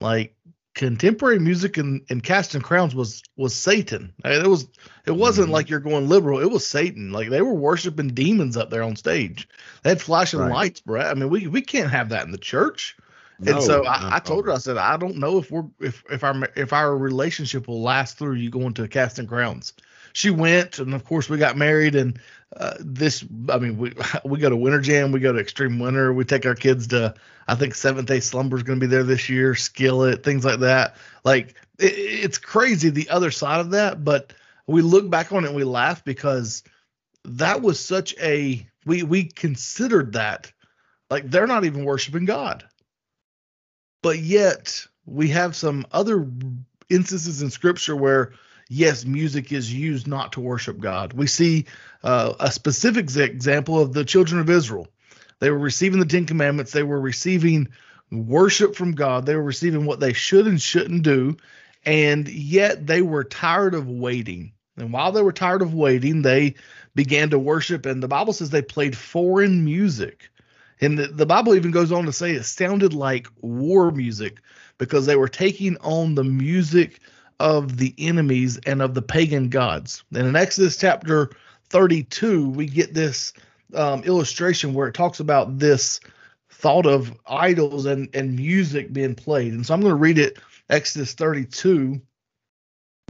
like 0.00 0.35
contemporary 0.76 1.38
music 1.38 1.78
and, 1.78 2.02
and 2.10 2.22
casting 2.22 2.60
crowns 2.60 2.94
was 2.94 3.22
was 3.36 3.54
Satan. 3.54 4.12
I 4.22 4.28
mean, 4.28 4.44
It 4.44 4.48
was 4.48 4.68
it 5.06 5.12
wasn't 5.16 5.48
Mhm. 5.48 5.52
like 5.52 5.70
you're 5.70 5.80
going 5.80 6.08
liberal. 6.08 6.38
It 6.38 6.50
was 6.50 6.66
Satan. 6.66 7.12
Like 7.12 7.30
they 7.30 7.40
were 7.40 7.54
worshiping 7.54 8.08
demons 8.08 8.56
up 8.58 8.68
there 8.70 8.82
on 8.82 8.94
stage. 8.94 9.48
They 9.82 9.90
had 9.90 10.02
flashing 10.02 10.38
Right. 10.40 10.52
lights, 10.52 10.80
Brett. 10.80 11.06
I 11.06 11.14
mean, 11.14 11.30
we 11.30 11.46
we 11.46 11.62
can't 11.62 11.90
have 11.90 12.10
that 12.10 12.26
in 12.26 12.30
the 12.30 12.38
church. 12.38 12.94
No, 13.38 13.54
and 13.54 13.62
so 13.62 13.84
I, 13.86 14.16
I 14.16 14.18
told 14.18 14.46
her, 14.46 14.52
I 14.52 14.58
said, 14.58 14.76
I 14.76 14.96
don't 14.98 15.16
know 15.16 15.38
if 15.38 15.50
we're 15.50 15.64
if 15.80 16.04
if 16.10 16.22
our 16.22 16.46
if 16.56 16.72
our 16.74 16.96
relationship 16.96 17.68
will 17.68 17.82
last 17.82 18.18
through 18.18 18.34
you 18.34 18.50
going 18.50 18.74
to 18.74 18.86
casting 18.86 19.26
crowns. 19.26 19.72
She 20.16 20.30
went, 20.30 20.78
and 20.78 20.94
of 20.94 21.04
course 21.04 21.28
we 21.28 21.36
got 21.36 21.58
married. 21.58 21.94
And 21.94 22.18
uh, 22.56 22.74
this, 22.80 23.22
I 23.50 23.58
mean, 23.58 23.76
we 23.76 23.92
we 24.24 24.38
go 24.38 24.48
to 24.48 24.56
Winter 24.56 24.80
Jam, 24.80 25.12
we 25.12 25.20
go 25.20 25.32
to 25.32 25.38
Extreme 25.38 25.78
Winter, 25.78 26.12
we 26.12 26.24
take 26.24 26.46
our 26.46 26.54
kids 26.54 26.86
to. 26.88 27.14
I 27.48 27.54
think 27.54 27.74
Seventh 27.74 28.08
Day 28.08 28.18
Slumber 28.20 28.56
is 28.56 28.62
going 28.62 28.80
to 28.80 28.86
be 28.86 28.90
there 28.90 29.04
this 29.04 29.28
year, 29.28 29.54
Skillet, 29.54 30.24
things 30.24 30.44
like 30.44 30.60
that. 30.60 30.96
Like 31.22 31.54
it, 31.78 31.92
it's 31.92 32.38
crazy 32.38 32.88
the 32.88 33.10
other 33.10 33.30
side 33.30 33.60
of 33.60 33.70
that, 33.72 34.04
but 34.04 34.32
we 34.66 34.80
look 34.80 35.10
back 35.10 35.32
on 35.32 35.44
it 35.44 35.48
and 35.48 35.56
we 35.56 35.64
laugh 35.64 36.02
because 36.02 36.64
that 37.24 37.60
was 37.60 37.78
such 37.78 38.14
a 38.18 38.66
we 38.86 39.02
we 39.02 39.24
considered 39.24 40.14
that 40.14 40.50
like 41.10 41.30
they're 41.30 41.46
not 41.46 41.64
even 41.64 41.84
worshiping 41.84 42.24
God 42.24 42.64
but 44.02 44.20
yet 44.20 44.86
we 45.04 45.28
have 45.28 45.56
some 45.56 45.84
other 45.92 46.26
instances 46.88 47.42
in 47.42 47.50
scripture 47.50 47.96
where 47.96 48.32
yes 48.68 49.04
music 49.04 49.52
is 49.52 49.72
used 49.72 50.06
not 50.06 50.32
to 50.32 50.40
worship 50.40 50.78
god 50.78 51.12
we 51.12 51.26
see 51.26 51.66
uh, 52.02 52.34
a 52.40 52.50
specific 52.50 53.14
example 53.16 53.80
of 53.80 53.92
the 53.92 54.04
children 54.04 54.40
of 54.40 54.50
israel 54.50 54.88
they 55.38 55.50
were 55.50 55.58
receiving 55.58 56.00
the 56.00 56.06
ten 56.06 56.26
commandments 56.26 56.72
they 56.72 56.82
were 56.82 57.00
receiving 57.00 57.68
worship 58.10 58.74
from 58.74 58.92
god 58.92 59.26
they 59.26 59.36
were 59.36 59.42
receiving 59.42 59.86
what 59.86 60.00
they 60.00 60.12
should 60.12 60.46
and 60.46 60.60
shouldn't 60.60 61.02
do 61.02 61.36
and 61.86 62.28
yet 62.28 62.86
they 62.86 63.00
were 63.00 63.24
tired 63.24 63.72
of 63.72 63.88
waiting. 63.88 64.52
And 64.76 64.92
while 64.92 65.12
they 65.12 65.22
were 65.22 65.32
tired 65.32 65.62
of 65.62 65.72
waiting, 65.72 66.20
they 66.20 66.56
began 66.94 67.30
to 67.30 67.38
worship. 67.38 67.86
And 67.86 68.02
the 68.02 68.08
Bible 68.08 68.32
says 68.32 68.50
they 68.50 68.60
played 68.60 68.96
foreign 68.96 69.64
music. 69.64 70.28
And 70.80 70.98
the, 70.98 71.06
the 71.06 71.24
Bible 71.24 71.54
even 71.54 71.70
goes 71.70 71.92
on 71.92 72.04
to 72.04 72.12
say 72.12 72.32
it 72.32 72.44
sounded 72.44 72.92
like 72.92 73.28
war 73.40 73.90
music 73.92 74.40
because 74.76 75.06
they 75.06 75.16
were 75.16 75.28
taking 75.28 75.78
on 75.78 76.16
the 76.16 76.24
music 76.24 77.00
of 77.38 77.76
the 77.76 77.94
enemies 77.98 78.58
and 78.66 78.80
of 78.80 78.94
the 78.94 79.02
pagan 79.02 79.48
gods. 79.48 80.04
And 80.14 80.26
in 80.26 80.36
Exodus 80.36 80.76
chapter 80.76 81.30
32, 81.70 82.48
we 82.48 82.66
get 82.66 82.94
this 82.94 83.32
um, 83.74 84.04
illustration 84.04 84.74
where 84.74 84.88
it 84.88 84.94
talks 84.94 85.20
about 85.20 85.58
this 85.58 86.00
thought 86.50 86.86
of 86.86 87.14
idols 87.26 87.86
and, 87.86 88.08
and 88.14 88.36
music 88.36 88.92
being 88.92 89.14
played. 89.14 89.52
And 89.52 89.66
so 89.66 89.74
I'm 89.74 89.80
going 89.80 89.90
to 89.90 89.96
read 89.96 90.18
it 90.18 90.38
Exodus 90.70 91.12
32, 91.12 92.00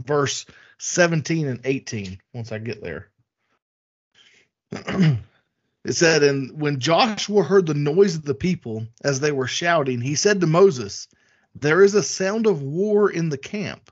verse 0.05 0.45
17 0.79 1.47
and 1.47 1.61
18, 1.63 2.19
once 2.33 2.51
I 2.51 2.59
get 2.59 2.81
there. 2.81 3.09
it 4.71 5.93
said, 5.93 6.23
And 6.23 6.59
when 6.59 6.79
Joshua 6.79 7.43
heard 7.43 7.65
the 7.65 7.73
noise 7.73 8.15
of 8.15 8.25
the 8.25 8.35
people 8.35 8.85
as 9.03 9.19
they 9.19 9.31
were 9.31 9.47
shouting, 9.47 10.01
he 10.01 10.15
said 10.15 10.41
to 10.41 10.47
Moses, 10.47 11.07
There 11.55 11.83
is 11.83 11.95
a 11.95 12.03
sound 12.03 12.47
of 12.47 12.61
war 12.61 13.09
in 13.09 13.29
the 13.29 13.37
camp. 13.37 13.91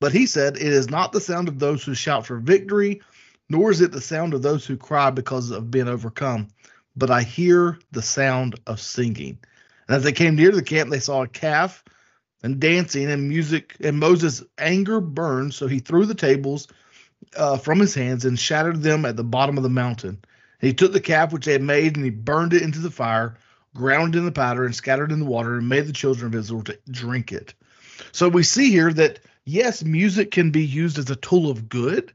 But 0.00 0.12
he 0.12 0.26
said, 0.26 0.56
It 0.56 0.62
is 0.62 0.90
not 0.90 1.12
the 1.12 1.20
sound 1.20 1.48
of 1.48 1.58
those 1.58 1.84
who 1.84 1.94
shout 1.94 2.26
for 2.26 2.38
victory, 2.38 3.00
nor 3.48 3.70
is 3.70 3.80
it 3.80 3.92
the 3.92 4.00
sound 4.00 4.34
of 4.34 4.42
those 4.42 4.66
who 4.66 4.76
cry 4.76 5.10
because 5.10 5.50
of 5.50 5.70
being 5.70 5.88
overcome, 5.88 6.48
but 6.96 7.10
I 7.10 7.22
hear 7.22 7.78
the 7.92 8.02
sound 8.02 8.60
of 8.66 8.80
singing. 8.80 9.38
And 9.88 9.96
as 9.96 10.02
they 10.02 10.12
came 10.12 10.34
near 10.34 10.50
the 10.50 10.62
camp, 10.62 10.90
they 10.90 11.00
saw 11.00 11.22
a 11.22 11.28
calf 11.28 11.84
and 12.42 12.60
dancing 12.60 13.10
and 13.10 13.28
music, 13.28 13.76
and 13.80 13.98
Moses' 13.98 14.42
anger 14.58 15.00
burned, 15.00 15.54
so 15.54 15.66
he 15.66 15.78
threw 15.78 16.06
the 16.06 16.14
tables 16.14 16.68
uh, 17.36 17.56
from 17.56 17.78
his 17.78 17.94
hands 17.94 18.24
and 18.24 18.38
shattered 18.38 18.82
them 18.82 19.04
at 19.04 19.16
the 19.16 19.24
bottom 19.24 19.56
of 19.56 19.62
the 19.62 19.70
mountain. 19.70 20.18
And 20.60 20.68
he 20.68 20.74
took 20.74 20.92
the 20.92 21.00
calf 21.00 21.32
which 21.32 21.46
they 21.46 21.52
had 21.52 21.62
made 21.62 21.96
and 21.96 22.04
he 22.04 22.10
burned 22.10 22.52
it 22.52 22.62
into 22.62 22.80
the 22.80 22.90
fire, 22.90 23.36
ground 23.74 24.16
in 24.16 24.24
the 24.24 24.32
powder, 24.32 24.64
and 24.64 24.74
scattered 24.74 25.12
in 25.12 25.20
the 25.20 25.26
water, 25.26 25.56
and 25.56 25.68
made 25.68 25.86
the 25.86 25.92
children 25.92 26.26
of 26.26 26.38
Israel 26.38 26.62
to 26.64 26.78
drink 26.90 27.32
it. 27.32 27.54
So 28.12 28.28
we 28.28 28.42
see 28.42 28.70
here 28.70 28.92
that 28.92 29.20
yes, 29.46 29.82
music 29.82 30.32
can 30.32 30.50
be 30.50 30.64
used 30.64 30.98
as 30.98 31.08
a 31.08 31.16
tool 31.16 31.50
of 31.50 31.68
good, 31.68 32.12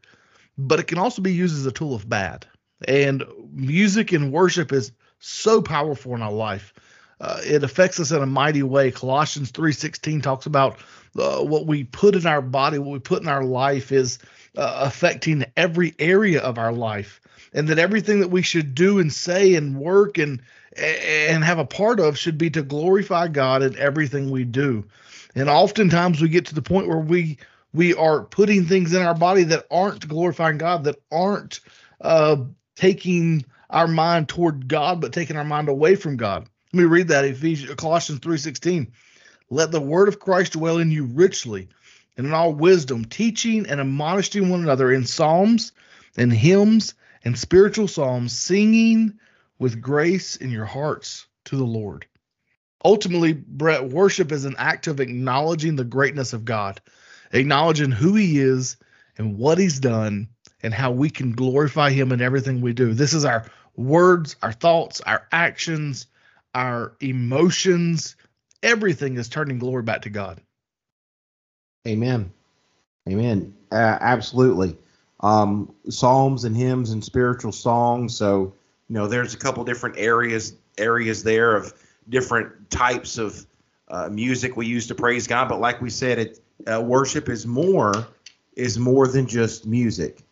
but 0.58 0.80
it 0.80 0.88
can 0.88 1.00
also 1.00 1.22
be 1.22 1.34
used 1.34 1.58
as 1.58 1.66
a 1.66 1.72
tool 1.72 1.96
of 1.96 2.08
bad. 2.08 2.46
And 2.88 3.24
music 3.52 4.12
and 4.12 4.32
worship 4.32 4.72
is 4.72 4.92
so 5.20 5.62
powerful 5.62 6.14
in 6.14 6.22
our 6.22 6.32
life. 6.32 6.74
Uh, 7.20 7.40
it 7.44 7.64
affects 7.64 8.00
us 8.00 8.12
in 8.12 8.22
a 8.22 8.28
mighty 8.28 8.64
way. 8.64 8.92
Colossians 8.92 9.52
3:16 9.52 10.22
talks 10.22 10.46
about 10.46 10.80
uh, 11.18 11.40
what 11.40 11.68
we 11.68 11.84
put 11.84 12.16
in 12.16 12.26
our 12.26 12.42
body, 12.42 12.80
what 12.80 12.92
we 12.92 13.00
put 13.00 13.22
in 13.22 13.28
our 13.28 13.44
life 13.44 13.92
is 13.92 14.20
uh, 14.58 14.82
affecting 14.86 15.46
every 15.56 15.94
area 16.00 16.42
of 16.42 16.58
our 16.58 16.74
life, 16.74 17.22
and 17.54 17.68
that 17.68 17.78
everything 17.78 18.22
that 18.22 18.30
we 18.30 18.42
should 18.42 18.74
do 18.74 18.98
and 18.98 19.14
say 19.14 19.54
and 19.54 19.78
work 19.78 20.18
and 20.18 20.42
and 20.76 21.44
have 21.44 21.60
a 21.60 21.66
part 21.66 22.00
of 22.00 22.18
should 22.18 22.38
be 22.38 22.50
to 22.50 22.64
glorify 22.64 23.28
God 23.28 23.62
in 23.62 23.78
everything 23.78 24.32
we 24.32 24.44
do. 24.44 24.86
And 25.36 25.50
oftentimes 25.50 26.22
we 26.22 26.30
get 26.30 26.48
to 26.48 26.56
the 26.56 26.62
point 26.62 26.88
where 26.88 26.98
we 26.98 27.38
we 27.74 27.94
are 27.94 28.24
putting 28.24 28.66
things 28.66 28.94
in 28.94 29.02
our 29.02 29.16
body 29.16 29.44
that 29.46 29.66
aren't 29.72 30.08
glorifying 30.08 30.58
God, 30.58 30.84
that 30.84 31.02
aren't 31.10 31.62
uh, 32.02 32.38
taking 32.76 33.46
our 33.70 33.88
mind 33.88 34.28
toward 34.28 34.68
God, 34.68 35.00
but 35.00 35.14
taking 35.14 35.38
our 35.38 35.46
mind 35.46 35.70
away 35.70 35.96
from 35.96 36.18
God. 36.18 36.50
Let 36.74 36.80
me 36.82 36.86
read 36.86 37.08
that 37.10 37.26
Ephesians 37.26 37.76
Colossians 37.76 38.20
3:16. 38.20 38.92
Let 39.50 39.72
the 39.72 39.82
word 39.82 40.08
of 40.08 40.20
Christ 40.20 40.54
dwell 40.54 40.78
in 40.78 40.92
you 40.92 41.06
richly 41.06 41.68
and 42.18 42.26
in 42.26 42.34
all 42.34 42.54
wisdom, 42.54 43.06
teaching 43.06 43.68
and 43.68 43.80
admonishing 43.80 44.50
one 44.50 44.62
another 44.62 44.92
in 44.92 45.06
psalms 45.06 45.72
and 46.18 46.32
hymns 46.32 46.94
and 47.24 47.38
spiritual 47.38 47.88
psalms, 47.88 48.34
singing 48.34 49.20
with 49.60 49.82
grace 49.82 50.36
in 50.38 50.50
your 50.50 50.66
hearts 50.66 51.28
to 51.46 51.56
the 51.56 51.64
Lord. 51.64 52.06
Ultimately, 52.84 53.34
Brett, 53.34 53.90
worship 53.90 54.32
is 54.32 54.46
an 54.46 54.56
act 54.58 54.88
of 54.88 55.00
acknowledging 55.00 55.76
the 55.76 55.84
greatness 55.84 56.34
of 56.34 56.46
God, 56.46 56.82
acknowledging 57.32 57.92
who 57.92 58.16
He 58.16 58.40
is 58.40 58.78
and 59.18 59.38
what 59.38 59.58
He's 59.58 59.80
done, 59.80 60.28
and 60.64 60.74
how 60.74 60.92
we 60.92 61.10
can 61.10 61.32
glorify 61.32 61.92
Him 61.92 62.12
in 62.12 62.22
everything 62.22 62.62
we 62.62 62.74
do. 62.74 62.94
This 62.94 63.14
is 63.14 63.26
our 63.26 63.46
words, 63.76 64.36
our 64.42 64.52
thoughts, 64.52 65.02
our 65.02 65.28
actions, 65.32 66.08
our 66.56 66.94
emotions. 67.00 68.16
Everything 68.64 69.18
is 69.18 69.30
turning 69.30 69.60
glory 69.60 69.84
back 69.84 70.04
to 70.04 70.10
God. 70.10 70.42
Amen. 71.88 72.32
Amen. 73.10 73.56
Uh, 73.72 73.98
absolutely. 74.00 74.78
Um, 75.22 75.74
psalms 75.90 76.44
and 76.46 76.56
hymns 76.56 76.92
and 76.92 77.04
spiritual 77.04 77.52
songs. 77.52 78.16
So, 78.16 78.54
you 78.88 78.96
know, 78.96 79.08
there's 79.08 79.34
a 79.34 79.38
couple 79.38 79.64
different 79.64 79.98
areas 79.98 80.56
areas 80.78 81.24
there 81.24 81.56
of 81.56 81.74
different 82.10 82.70
types 82.70 83.18
of 83.18 83.46
uh, 83.88 84.10
music 84.10 84.56
we 84.56 84.66
use 84.66 84.88
to 84.88 84.96
praise 84.96 85.28
God. 85.28 85.50
But 85.50 85.60
like 85.60 85.82
we 85.82 85.90
said, 85.90 86.20
it 86.20 86.40
uh, 86.72 86.82
worship 86.82 87.30
is 87.30 87.46
more 87.46 88.08
is 88.56 88.78
more 88.78 89.08
than 89.08 89.28
just 89.28 89.66
music. 89.66 90.24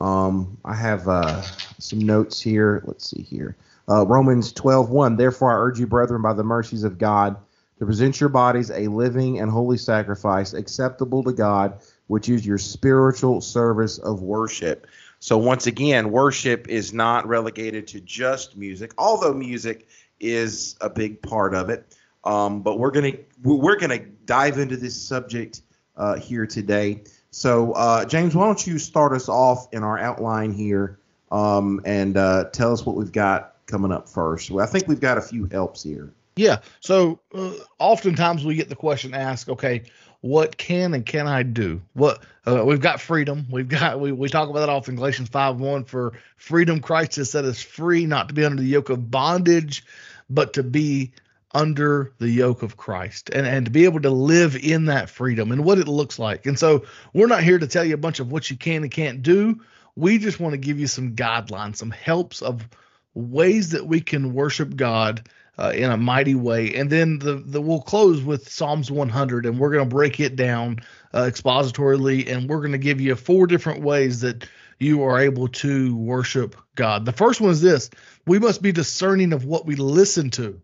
Um, 0.00 0.58
I 0.64 0.74
have 0.74 1.08
uh, 1.08 1.42
some 1.78 2.00
notes 2.00 2.40
here. 2.40 2.82
Let's 2.86 3.08
see 3.08 3.22
here. 3.22 3.56
Uh, 3.88 4.06
Romans 4.06 4.52
12, 4.52 4.90
1. 4.90 5.16
Therefore, 5.16 5.52
I 5.52 5.54
urge 5.54 5.78
you, 5.78 5.86
brethren, 5.86 6.22
by 6.22 6.32
the 6.32 6.44
mercies 6.44 6.84
of 6.84 6.98
God, 6.98 7.36
to 7.78 7.86
present 7.86 8.20
your 8.20 8.28
bodies 8.28 8.70
a 8.70 8.88
living 8.88 9.40
and 9.40 9.50
holy 9.50 9.78
sacrifice, 9.78 10.54
acceptable 10.54 11.22
to 11.24 11.32
God, 11.32 11.80
which 12.06 12.28
is 12.28 12.46
your 12.46 12.58
spiritual 12.58 13.40
service 13.40 13.98
of 13.98 14.22
worship. 14.22 14.86
So, 15.18 15.38
once 15.38 15.66
again, 15.66 16.10
worship 16.10 16.68
is 16.68 16.92
not 16.92 17.26
relegated 17.28 17.86
to 17.88 18.00
just 18.00 18.56
music, 18.56 18.92
although 18.98 19.32
music 19.32 19.86
is 20.22 20.76
a 20.80 20.88
big 20.88 21.20
part 21.20 21.54
of 21.54 21.68
it. 21.68 21.94
Um, 22.24 22.62
but 22.62 22.78
we're 22.78 22.92
gonna 22.92 23.12
we're 23.42 23.76
gonna 23.76 23.98
dive 24.24 24.58
into 24.58 24.76
this 24.76 25.00
subject 25.00 25.62
uh, 25.96 26.16
here 26.16 26.46
today. 26.46 27.02
So, 27.30 27.72
uh, 27.72 28.04
James, 28.04 28.34
why 28.34 28.46
don't 28.46 28.66
you 28.66 28.78
start 28.78 29.12
us 29.12 29.28
off 29.28 29.66
in 29.72 29.82
our 29.82 29.98
outline 29.98 30.52
here 30.52 30.98
um, 31.30 31.80
and 31.84 32.16
uh, 32.16 32.44
tell 32.52 32.72
us 32.72 32.86
what 32.86 32.94
we've 32.94 33.10
got 33.10 33.56
coming 33.66 33.90
up 33.90 34.08
first? 34.08 34.50
Well, 34.50 34.64
I 34.64 34.68
think 34.68 34.86
we've 34.86 35.00
got 35.00 35.18
a 35.18 35.22
few 35.22 35.46
helps 35.46 35.82
here. 35.82 36.12
Yeah. 36.36 36.60
So, 36.80 37.20
uh, 37.34 37.54
oftentimes 37.78 38.44
we 38.44 38.54
get 38.54 38.68
the 38.68 38.76
question 38.76 39.14
asked, 39.14 39.48
okay, 39.48 39.84
what 40.20 40.56
can 40.56 40.94
and 40.94 41.04
can 41.04 41.26
I 41.26 41.42
do? 41.42 41.82
What 41.94 42.22
uh, 42.46 42.62
we've 42.64 42.80
got 42.80 43.00
freedom. 43.00 43.46
We've 43.50 43.68
got 43.68 43.98
we, 43.98 44.12
we 44.12 44.28
talk 44.28 44.48
about 44.48 44.60
that 44.60 44.68
often. 44.68 44.94
Galatians 44.94 45.28
five 45.28 45.58
one 45.58 45.84
for 45.84 46.12
freedom 46.36 46.80
Christ 46.80 47.16
has 47.16 47.30
set 47.30 47.44
us 47.44 47.60
free, 47.60 48.06
not 48.06 48.28
to 48.28 48.34
be 48.34 48.44
under 48.44 48.62
the 48.62 48.68
yoke 48.68 48.88
of 48.88 49.10
bondage, 49.10 49.84
but 50.34 50.52
to 50.54 50.62
be 50.62 51.12
under 51.54 52.12
the 52.18 52.30
yoke 52.30 52.62
of 52.62 52.76
Christ 52.76 53.30
and, 53.30 53.46
and 53.46 53.66
to 53.66 53.70
be 53.70 53.84
able 53.84 54.00
to 54.00 54.10
live 54.10 54.56
in 54.56 54.86
that 54.86 55.10
freedom 55.10 55.52
and 55.52 55.64
what 55.64 55.78
it 55.78 55.88
looks 55.88 56.18
like. 56.18 56.46
And 56.46 56.58
so 56.58 56.84
we're 57.12 57.26
not 57.26 57.42
here 57.42 57.58
to 57.58 57.66
tell 57.66 57.84
you 57.84 57.94
a 57.94 57.98
bunch 57.98 58.20
of 58.20 58.32
what 58.32 58.50
you 58.50 58.56
can 58.56 58.82
and 58.82 58.90
can't 58.90 59.22
do. 59.22 59.60
We 59.94 60.18
just 60.18 60.40
want 60.40 60.54
to 60.54 60.58
give 60.58 60.80
you 60.80 60.86
some 60.86 61.14
guidelines, 61.14 61.76
some 61.76 61.90
helps 61.90 62.40
of 62.40 62.66
ways 63.14 63.70
that 63.70 63.86
we 63.86 64.00
can 64.00 64.32
worship 64.32 64.74
God 64.76 65.28
uh, 65.58 65.72
in 65.74 65.90
a 65.90 65.96
mighty 65.98 66.34
way. 66.34 66.74
And 66.74 66.88
then 66.88 67.18
the, 67.18 67.34
the 67.34 67.60
we'll 67.60 67.82
close 67.82 68.22
with 68.22 68.50
Psalms 68.50 68.90
100 68.90 69.44
and 69.44 69.58
we're 69.58 69.70
going 69.70 69.88
to 69.88 69.94
break 69.94 70.18
it 70.18 70.36
down 70.36 70.78
uh, 71.12 71.24
expositorily 71.24 72.30
and 72.32 72.48
we're 72.48 72.60
going 72.60 72.72
to 72.72 72.78
give 72.78 73.00
you 73.00 73.14
four 73.14 73.46
different 73.46 73.82
ways 73.82 74.20
that 74.22 74.48
you 74.82 75.02
are 75.02 75.20
able 75.20 75.48
to 75.48 75.96
worship 75.96 76.56
God. 76.74 77.04
The 77.04 77.12
first 77.12 77.40
one 77.40 77.50
is 77.50 77.60
this 77.60 77.90
we 78.26 78.38
must 78.38 78.62
be 78.62 78.72
discerning 78.72 79.32
of 79.32 79.44
what 79.44 79.66
we 79.66 79.76
listen 79.76 80.30
to. 80.30 80.60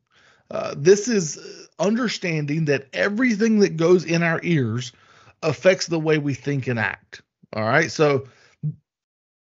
Uh, 0.50 0.74
this 0.76 1.08
is 1.08 1.68
understanding 1.78 2.66
that 2.66 2.88
everything 2.92 3.60
that 3.60 3.76
goes 3.76 4.04
in 4.04 4.22
our 4.22 4.40
ears 4.42 4.92
affects 5.42 5.86
the 5.86 5.98
way 5.98 6.18
we 6.18 6.34
think 6.34 6.66
and 6.66 6.78
act. 6.78 7.22
All 7.54 7.62
right. 7.62 7.90
So 7.90 8.26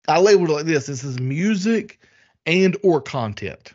I 0.07 0.19
labeled 0.19 0.49
it 0.49 0.53
like 0.53 0.65
this 0.65 0.87
this 0.87 1.03
is 1.03 1.19
music 1.19 1.99
and 2.45 2.77
or 2.83 3.01
content 3.01 3.73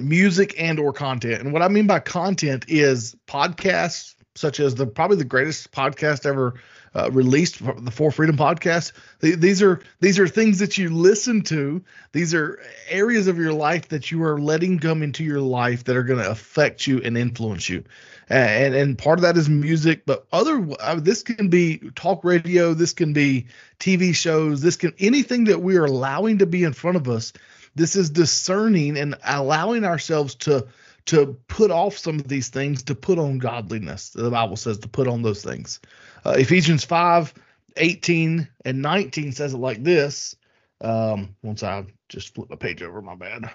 music 0.00 0.54
and 0.58 0.78
or 0.78 0.92
content 0.92 1.42
and 1.42 1.52
what 1.52 1.60
i 1.60 1.66
mean 1.66 1.86
by 1.86 1.98
content 1.98 2.64
is 2.68 3.16
podcasts 3.26 4.14
such 4.36 4.60
as 4.60 4.76
the 4.76 4.86
probably 4.86 5.16
the 5.16 5.24
greatest 5.24 5.72
podcast 5.72 6.24
ever 6.24 6.54
uh, 6.94 7.10
released 7.10 7.64
the 7.84 7.90
For 7.90 8.10
Freedom 8.10 8.36
podcast. 8.36 8.92
These 9.20 9.62
are 9.62 9.80
these 10.00 10.18
are 10.18 10.28
things 10.28 10.58
that 10.58 10.78
you 10.78 10.90
listen 10.90 11.42
to. 11.42 11.82
These 12.12 12.34
are 12.34 12.60
areas 12.88 13.26
of 13.26 13.38
your 13.38 13.52
life 13.52 13.88
that 13.88 14.10
you 14.10 14.22
are 14.22 14.40
letting 14.40 14.78
come 14.78 15.02
into 15.02 15.24
your 15.24 15.40
life 15.40 15.84
that 15.84 15.96
are 15.96 16.02
going 16.02 16.22
to 16.22 16.30
affect 16.30 16.86
you 16.86 17.00
and 17.02 17.16
influence 17.16 17.68
you. 17.68 17.84
And 18.28 18.74
and 18.74 18.98
part 18.98 19.18
of 19.18 19.22
that 19.22 19.36
is 19.36 19.48
music, 19.48 20.02
but 20.04 20.26
other 20.32 20.66
uh, 20.80 20.96
this 20.96 21.22
can 21.22 21.48
be 21.48 21.78
talk 21.94 22.24
radio. 22.24 22.74
This 22.74 22.92
can 22.92 23.12
be 23.12 23.46
TV 23.80 24.14
shows. 24.14 24.60
This 24.60 24.76
can 24.76 24.92
anything 24.98 25.44
that 25.44 25.62
we 25.62 25.76
are 25.76 25.86
allowing 25.86 26.38
to 26.38 26.46
be 26.46 26.64
in 26.64 26.72
front 26.74 26.96
of 26.96 27.08
us. 27.08 27.32
This 27.74 27.96
is 27.96 28.10
discerning 28.10 28.98
and 28.98 29.14
allowing 29.24 29.84
ourselves 29.84 30.34
to 30.36 30.66
to 31.06 31.38
put 31.48 31.70
off 31.70 31.96
some 31.96 32.20
of 32.20 32.28
these 32.28 32.48
things 32.48 32.82
to 32.82 32.94
put 32.94 33.18
on 33.18 33.38
godliness. 33.38 34.10
The 34.10 34.30
Bible 34.30 34.56
says 34.56 34.78
to 34.78 34.88
put 34.88 35.08
on 35.08 35.22
those 35.22 35.42
things. 35.42 35.80
Uh, 36.24 36.36
Ephesians 36.38 36.84
5 36.84 37.34
18 37.76 38.48
and 38.64 38.82
19 38.82 39.32
says 39.32 39.54
it 39.54 39.58
like 39.58 39.82
this. 39.82 40.34
Um, 40.80 41.36
once 41.42 41.62
I 41.62 41.84
just 42.08 42.34
flip 42.34 42.50
my 42.50 42.56
page 42.56 42.82
over, 42.82 43.00
my 43.02 43.14
bad. 43.14 43.50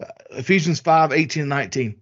Uh, 0.00 0.06
Ephesians 0.30 0.80
5 0.80 1.12
18 1.12 1.42
and 1.42 1.50
19. 1.50 2.00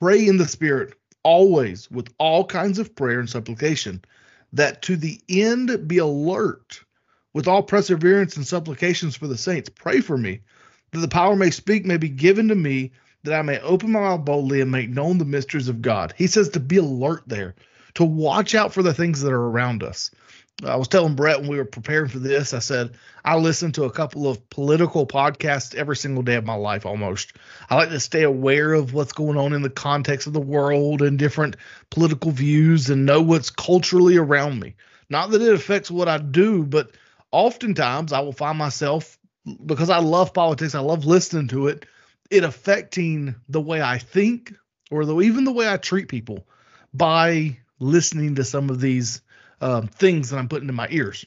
Pray 0.00 0.26
in 0.26 0.36
the 0.36 0.46
Spirit 0.46 0.94
always 1.22 1.90
with 1.90 2.12
all 2.18 2.44
kinds 2.44 2.78
of 2.78 2.94
prayer 2.94 3.18
and 3.18 3.28
supplication, 3.28 4.00
that 4.52 4.82
to 4.82 4.96
the 4.96 5.20
end 5.28 5.88
be 5.88 5.98
alert 5.98 6.80
with 7.34 7.48
all 7.48 7.62
perseverance 7.62 8.36
and 8.36 8.46
supplications 8.46 9.16
for 9.16 9.26
the 9.26 9.36
saints. 9.36 9.68
Pray 9.68 10.00
for 10.00 10.16
me, 10.16 10.40
that 10.92 11.00
the 11.00 11.08
power 11.08 11.34
may 11.34 11.50
speak 11.50 11.84
may 11.84 11.96
be 11.96 12.08
given 12.08 12.48
to 12.48 12.54
me, 12.54 12.92
that 13.24 13.34
I 13.34 13.42
may 13.42 13.58
open 13.58 13.90
my 13.90 14.00
mouth 14.00 14.24
boldly 14.24 14.60
and 14.60 14.70
make 14.70 14.88
known 14.88 15.18
the 15.18 15.24
mysteries 15.24 15.68
of 15.68 15.82
God. 15.82 16.14
He 16.16 16.28
says 16.28 16.48
to 16.50 16.60
be 16.60 16.76
alert 16.76 17.24
there, 17.26 17.56
to 17.96 18.04
watch 18.04 18.54
out 18.54 18.72
for 18.72 18.82
the 18.82 18.94
things 18.94 19.20
that 19.22 19.32
are 19.32 19.48
around 19.48 19.82
us. 19.82 20.10
I 20.64 20.76
was 20.76 20.88
telling 20.88 21.16
Brett 21.16 21.40
when 21.40 21.50
we 21.50 21.58
were 21.58 21.66
preparing 21.66 22.08
for 22.08 22.18
this, 22.18 22.54
I 22.54 22.60
said, 22.60 22.92
I 23.22 23.36
listen 23.36 23.72
to 23.72 23.84
a 23.84 23.90
couple 23.90 24.26
of 24.26 24.48
political 24.48 25.06
podcasts 25.06 25.74
every 25.74 25.96
single 25.96 26.22
day 26.22 26.36
of 26.36 26.46
my 26.46 26.54
life 26.54 26.86
almost. 26.86 27.34
I 27.68 27.74
like 27.74 27.90
to 27.90 28.00
stay 28.00 28.22
aware 28.22 28.72
of 28.72 28.94
what's 28.94 29.12
going 29.12 29.36
on 29.36 29.52
in 29.52 29.60
the 29.60 29.68
context 29.68 30.26
of 30.26 30.32
the 30.32 30.40
world 30.40 31.02
and 31.02 31.18
different 31.18 31.56
political 31.90 32.30
views 32.30 32.88
and 32.88 33.04
know 33.04 33.20
what's 33.20 33.50
culturally 33.50 34.16
around 34.16 34.58
me. 34.58 34.76
Not 35.10 35.30
that 35.30 35.42
it 35.42 35.52
affects 35.52 35.90
what 35.90 36.08
I 36.08 36.16
do, 36.16 36.64
but 36.64 36.92
oftentimes 37.32 38.14
I 38.14 38.20
will 38.20 38.32
find 38.32 38.56
myself, 38.56 39.18
because 39.64 39.90
I 39.90 39.98
love 39.98 40.32
politics, 40.32 40.74
I 40.74 40.80
love 40.80 41.04
listening 41.04 41.48
to 41.48 41.68
it, 41.68 41.84
it 42.30 42.44
affecting 42.44 43.34
the 43.48 43.60
way 43.60 43.82
I 43.82 43.98
think 43.98 44.54
or 44.90 45.04
the, 45.04 45.20
even 45.20 45.44
the 45.44 45.52
way 45.52 45.70
I 45.70 45.76
treat 45.76 46.08
people 46.08 46.46
by 46.94 47.58
listening 47.78 48.36
to 48.36 48.44
some 48.44 48.70
of 48.70 48.80
these 48.80 49.22
um, 49.60 49.86
things 49.86 50.30
that 50.30 50.38
I'm 50.38 50.48
putting 50.48 50.68
in 50.68 50.74
my 50.74 50.88
ears. 50.90 51.24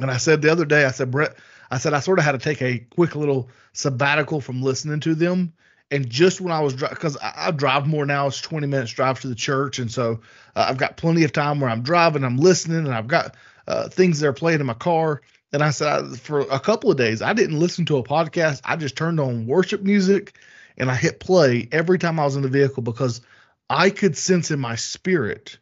And 0.00 0.10
I 0.10 0.16
said 0.16 0.42
the 0.42 0.50
other 0.50 0.64
day, 0.64 0.84
I 0.84 0.90
said, 0.90 1.10
Brett, 1.10 1.36
I 1.70 1.78
said 1.78 1.94
I 1.94 2.00
sort 2.00 2.18
of 2.18 2.24
had 2.24 2.32
to 2.32 2.38
take 2.38 2.62
a 2.62 2.78
quick 2.78 3.14
little 3.14 3.48
sabbatical 3.72 4.40
from 4.40 4.62
listening 4.62 5.00
to 5.00 5.14
them. 5.14 5.52
And 5.90 6.08
just 6.08 6.40
when 6.40 6.52
I 6.52 6.60
was 6.60 6.74
driving, 6.74 6.96
because 6.96 7.16
I, 7.18 7.48
I, 7.48 7.50
drive 7.50 7.86
more 7.86 8.06
now, 8.06 8.26
it's 8.26 8.40
20 8.40 8.66
minutes 8.66 8.92
drive 8.92 9.20
to 9.20 9.28
the 9.28 9.34
church, 9.34 9.78
and 9.78 9.92
so 9.92 10.20
uh, 10.56 10.66
I've 10.68 10.78
got 10.78 10.96
plenty 10.96 11.24
of 11.24 11.32
time 11.32 11.60
where 11.60 11.70
I'm 11.70 11.82
driving, 11.82 12.24
I'm 12.24 12.38
listening, 12.38 12.78
and 12.78 12.94
I've 12.94 13.06
got 13.06 13.36
uh, 13.68 13.88
things 13.88 14.18
that 14.20 14.28
are 14.28 14.32
playing 14.32 14.60
in 14.60 14.66
my 14.66 14.74
car. 14.74 15.20
And 15.52 15.62
I 15.62 15.70
said 15.70 15.88
I, 15.88 16.16
for 16.16 16.40
a 16.40 16.58
couple 16.58 16.90
of 16.90 16.96
days, 16.96 17.22
I 17.22 17.32
didn't 17.32 17.60
listen 17.60 17.84
to 17.86 17.98
a 17.98 18.02
podcast. 18.02 18.62
I 18.64 18.76
just 18.76 18.96
turned 18.96 19.20
on 19.20 19.46
worship 19.46 19.82
music, 19.82 20.36
and 20.78 20.90
I 20.90 20.94
hit 20.94 21.20
play 21.20 21.68
every 21.70 21.98
time 21.98 22.18
I 22.18 22.24
was 22.24 22.34
in 22.34 22.42
the 22.42 22.48
vehicle 22.48 22.82
because 22.82 23.20
I 23.68 23.90
could 23.90 24.16
sense 24.16 24.50
in 24.50 24.58
my 24.60 24.76
spirit 24.76 25.58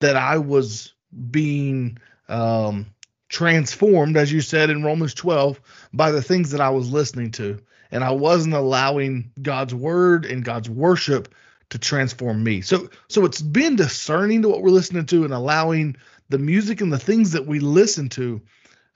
that 0.00 0.16
I 0.16 0.38
was 0.38 0.92
being 1.30 1.98
um, 2.28 2.86
transformed, 3.28 4.16
as 4.16 4.32
you 4.32 4.40
said 4.40 4.70
in 4.70 4.82
Romans 4.82 5.14
12, 5.14 5.60
by 5.92 6.10
the 6.10 6.22
things 6.22 6.50
that 6.50 6.60
I 6.60 6.70
was 6.70 6.90
listening 6.90 7.30
to. 7.32 7.58
And 7.92 8.04
I 8.04 8.10
wasn't 8.10 8.54
allowing 8.54 9.32
God's 9.42 9.74
word 9.74 10.24
and 10.24 10.44
God's 10.44 10.70
worship 10.70 11.34
to 11.70 11.78
transform 11.78 12.42
me. 12.42 12.60
So 12.60 12.88
so 13.08 13.24
it's 13.24 13.42
been 13.42 13.76
discerning 13.76 14.42
to 14.42 14.48
what 14.48 14.62
we're 14.62 14.70
listening 14.70 15.06
to 15.06 15.24
and 15.24 15.32
allowing 15.32 15.96
the 16.28 16.38
music 16.38 16.80
and 16.80 16.92
the 16.92 16.98
things 16.98 17.32
that 17.32 17.46
we 17.46 17.58
listen 17.60 18.08
to, 18.10 18.40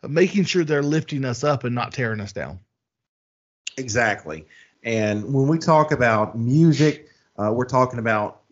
making 0.07 0.45
sure 0.45 0.65
they're 0.65 0.83
lifting 0.83 1.25
us 1.25 1.43
up 1.43 1.65
and 1.65 1.75
not 1.75 1.93
tearing 1.93 2.21
us 2.21 2.33
down. 2.33 2.61
Exactly. 3.77 4.47
And 4.83 5.33
when 5.33 5.49
we 5.49 5.59
talk 5.59 5.93
about 5.93 6.39
music, 6.39 7.09
uh, 7.37 7.53
we're 7.53 7.65
talking 7.65 7.99
about 7.99 8.43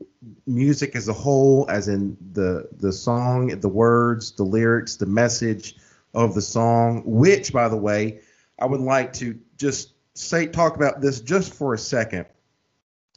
music 0.46 0.94
as 0.96 1.08
a 1.08 1.12
whole, 1.12 1.66
as 1.68 1.88
in 1.88 2.16
the 2.32 2.68
the 2.78 2.92
song, 2.92 3.48
the 3.48 3.68
words, 3.68 4.32
the 4.32 4.42
lyrics, 4.42 4.96
the 4.96 5.06
message 5.06 5.76
of 6.14 6.35
the 6.35 6.42
song. 6.42 7.02
Which, 7.04 7.52
by 7.52 7.68
the 7.68 7.76
way, 7.76 8.20
I 8.58 8.66
would 8.66 8.80
like 8.80 9.12
to 9.14 9.38
just 9.56 9.92
say 10.14 10.46
talk 10.46 10.76
about 10.76 11.00
this 11.00 11.20
just 11.20 11.54
for 11.54 11.74
a 11.74 11.78
second 11.78 12.26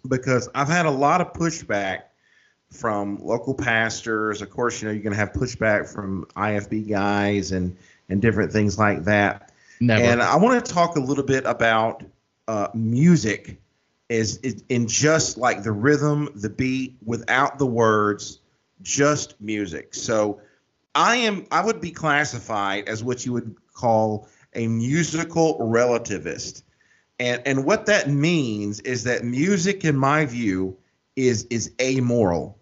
because 0.07 0.49
I've 0.55 0.67
had 0.67 0.85
a 0.85 0.91
lot 0.91 1.21
of 1.21 1.33
pushback 1.33 2.03
from 2.71 3.17
local 3.21 3.53
pastors. 3.53 4.41
Of 4.41 4.49
course, 4.49 4.81
you 4.81 4.87
know 4.87 4.93
you're 4.93 5.03
going 5.03 5.13
to 5.13 5.19
have 5.19 5.33
pushback 5.33 5.91
from 5.91 6.25
IFB 6.35 6.89
guys 6.89 7.51
and 7.51 7.75
and 8.09 8.21
different 8.21 8.51
things 8.51 8.77
like 8.77 9.03
that. 9.05 9.51
Never. 9.79 10.03
And 10.03 10.21
I 10.21 10.35
want 10.37 10.63
to 10.63 10.73
talk 10.73 10.95
a 10.95 10.99
little 10.99 11.23
bit 11.23 11.45
about 11.45 12.03
uh, 12.47 12.69
music 12.73 13.59
is, 14.09 14.37
is 14.37 14.63
in 14.69 14.87
just 14.87 15.37
like 15.37 15.63
the 15.63 15.71
rhythm, 15.71 16.29
the 16.35 16.49
beat, 16.49 16.97
without 17.03 17.57
the 17.57 17.65
words, 17.65 18.39
just 18.81 19.39
music. 19.41 19.93
So 19.93 20.41
I 20.93 21.17
am 21.17 21.45
I 21.51 21.63
would 21.63 21.81
be 21.81 21.91
classified 21.91 22.87
as 22.87 23.03
what 23.03 23.25
you 23.25 23.33
would 23.33 23.55
call 23.73 24.27
a 24.53 24.67
musical 24.67 25.59
relativist. 25.59 26.63
And 27.19 27.41
and 27.45 27.65
what 27.65 27.85
that 27.87 28.09
means 28.09 28.79
is 28.81 29.03
that 29.03 29.23
music 29.23 29.85
in 29.85 29.97
my 29.97 30.25
view 30.25 30.77
is 31.15 31.45
is 31.49 31.73
amoral. 31.81 32.57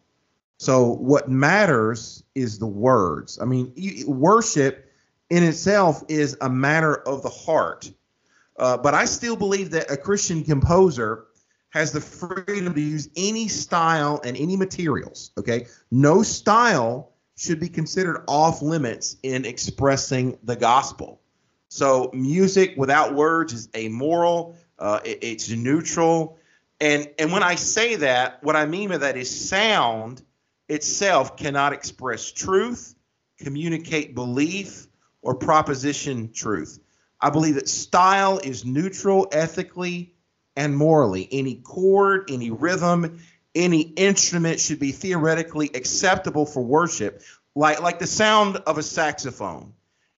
So 0.58 0.94
what 0.94 1.30
matters 1.30 2.24
is 2.36 2.58
the 2.58 2.68
words. 2.68 3.40
I 3.40 3.46
mean, 3.46 3.74
worship 4.08 4.92
in 5.30 5.44
itself 5.44 6.04
is 6.08 6.38
a 6.42 6.50
matter 6.50 6.96
of 6.96 7.22
the 7.22 7.30
heart. 7.30 7.92
Uh, 8.58 8.78
but 8.78 8.94
I 8.94 9.06
still 9.06 9.36
believe 9.36 9.72
that 9.72 9.92
a 9.92 9.98
Christian 9.98 10.44
composer 10.44 11.26
has 11.74 11.92
the 11.92 12.00
freedom 12.00 12.72
to 12.72 12.80
use 12.80 13.10
any 13.16 13.48
style 13.48 14.22
and 14.24 14.38
any 14.38 14.56
materials. 14.56 15.32
Okay. 15.40 15.66
No 15.90 16.22
style 16.22 17.14
should 17.36 17.60
be 17.60 17.68
considered 17.68 18.24
off 18.28 18.62
limits 18.62 19.18
in 19.24 19.44
expressing 19.44 20.38
the 20.44 20.56
gospel. 20.56 21.20
So, 21.70 22.12
music 22.14 22.76
without 22.78 23.16
words 23.16 23.54
is 23.54 23.70
amoral, 23.76 24.56
uh, 24.78 25.00
it, 25.04 25.24
it's 25.24 25.50
neutral. 25.50 26.38
And, 26.80 27.10
and 27.18 27.32
when 27.32 27.42
I 27.42 27.56
say 27.56 27.96
that, 27.96 28.44
what 28.44 28.56
I 28.56 28.68
mean 28.68 28.90
by 28.90 28.98
that 28.98 29.18
is 29.18 29.50
sound 29.50 30.22
itself 30.70 31.38
cannot 31.38 31.74
express 31.74 32.32
truth, 32.32 32.94
communicate 33.40 34.14
belief, 34.14 34.88
or 35.24 35.34
proposition 35.34 36.32
truth. 36.34 36.78
I 37.20 37.32
believe 37.32 37.56
that 37.56 37.68
style 37.68 38.38
is 38.38 38.64
neutral 38.64 39.28
ethically 39.32 40.13
and 40.56 40.76
morally. 40.76 41.28
Any 41.32 41.56
chord, 41.56 42.30
any 42.30 42.52
rhythm, 42.52 43.20
any 43.56 43.82
instrument 43.82 44.60
should 44.60 44.80
be 44.80 44.92
theoretically 44.92 45.70
acceptable 45.74 46.46
for 46.46 46.64
worship. 46.64 47.22
Like 47.56 47.82
like 47.82 48.00
the 48.00 48.08
sound 48.08 48.58
of 48.58 48.78
a 48.78 48.84
saxophone 48.84 49.74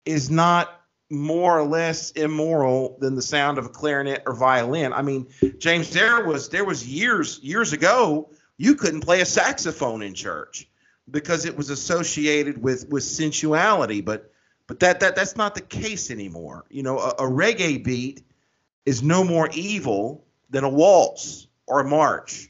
is 0.05 0.29
not 0.29 0.69
more 1.09 1.59
or 1.59 1.65
less 1.65 2.11
immoral 2.11 2.97
than 2.99 3.15
the 3.15 3.21
sound 3.21 3.57
of 3.57 3.65
a 3.65 3.69
clarinet 3.69 4.23
or 4.25 4.33
violin. 4.33 4.93
I 4.93 5.01
mean, 5.01 5.27
James, 5.59 5.91
there 5.91 6.25
was 6.25 6.49
there 6.49 6.65
was 6.65 6.87
years 6.87 7.39
years 7.43 7.73
ago 7.73 8.29
you 8.57 8.75
couldn't 8.75 9.01
play 9.01 9.21
a 9.21 9.25
saxophone 9.25 10.01
in 10.01 10.13
church 10.13 10.67
because 11.09 11.45
it 11.45 11.57
was 11.57 11.69
associated 11.69 12.61
with 12.61 12.89
with 12.89 13.03
sensuality, 13.03 14.03
but 14.03 14.31
but 14.67 14.79
that 14.79 15.01
that 15.01 15.15
that's 15.15 15.35
not 15.35 15.55
the 15.55 15.61
case 15.61 16.09
anymore. 16.09 16.65
You 16.69 16.83
know, 16.83 16.99
a, 16.99 17.09
a 17.09 17.29
reggae 17.29 17.83
beat 17.83 18.23
is 18.85 19.03
no 19.03 19.23
more 19.23 19.49
evil 19.53 20.24
than 20.55 20.63
a 20.63 20.69
waltz 20.69 21.47
or 21.67 21.81
a 21.81 21.83
march. 21.83 22.47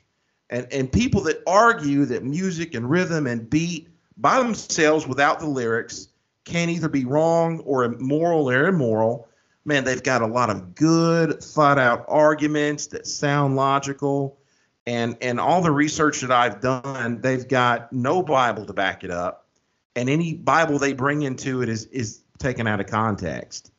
And, 0.51 0.71
and 0.71 0.91
people 0.91 1.21
that 1.21 1.41
argue 1.47 2.05
that 2.05 2.23
music 2.23 2.75
and 2.75 2.87
rhythm 2.87 3.25
and 3.25 3.49
beat 3.49 3.87
by 4.15 4.37
themselves 4.43 5.07
without 5.07 5.39
the 5.39 5.47
lyrics 5.47 6.09
can 6.43 6.69
either 6.69 6.87
be 6.87 7.03
wrong 7.03 7.61
or 7.61 7.83
immoral 7.83 8.47
or 8.47 8.67
immoral, 8.67 9.27
man, 9.65 9.85
they've 9.85 10.03
got 10.03 10.21
a 10.21 10.27
lot 10.27 10.51
of 10.51 10.75
good, 10.75 11.41
thought 11.41 11.79
out 11.79 12.05
arguments 12.07 12.85
that 12.87 13.07
sound 13.07 13.55
logical. 13.55 14.37
And, 14.85 15.17
and 15.19 15.39
all 15.39 15.63
the 15.63 15.71
research 15.71 16.21
that 16.21 16.31
I've 16.31 16.61
done, 16.61 17.21
they've 17.21 17.47
got 17.47 17.91
no 17.91 18.21
Bible 18.21 18.67
to 18.67 18.73
back 18.73 19.03
it 19.03 19.09
up. 19.09 19.47
And 19.95 20.11
any 20.11 20.35
Bible 20.35 20.77
they 20.77 20.93
bring 20.93 21.23
into 21.23 21.63
it 21.63 21.69
is, 21.69 21.85
is 21.85 22.21
taken 22.37 22.67
out 22.67 22.79
of 22.79 22.85
context. 22.85 23.71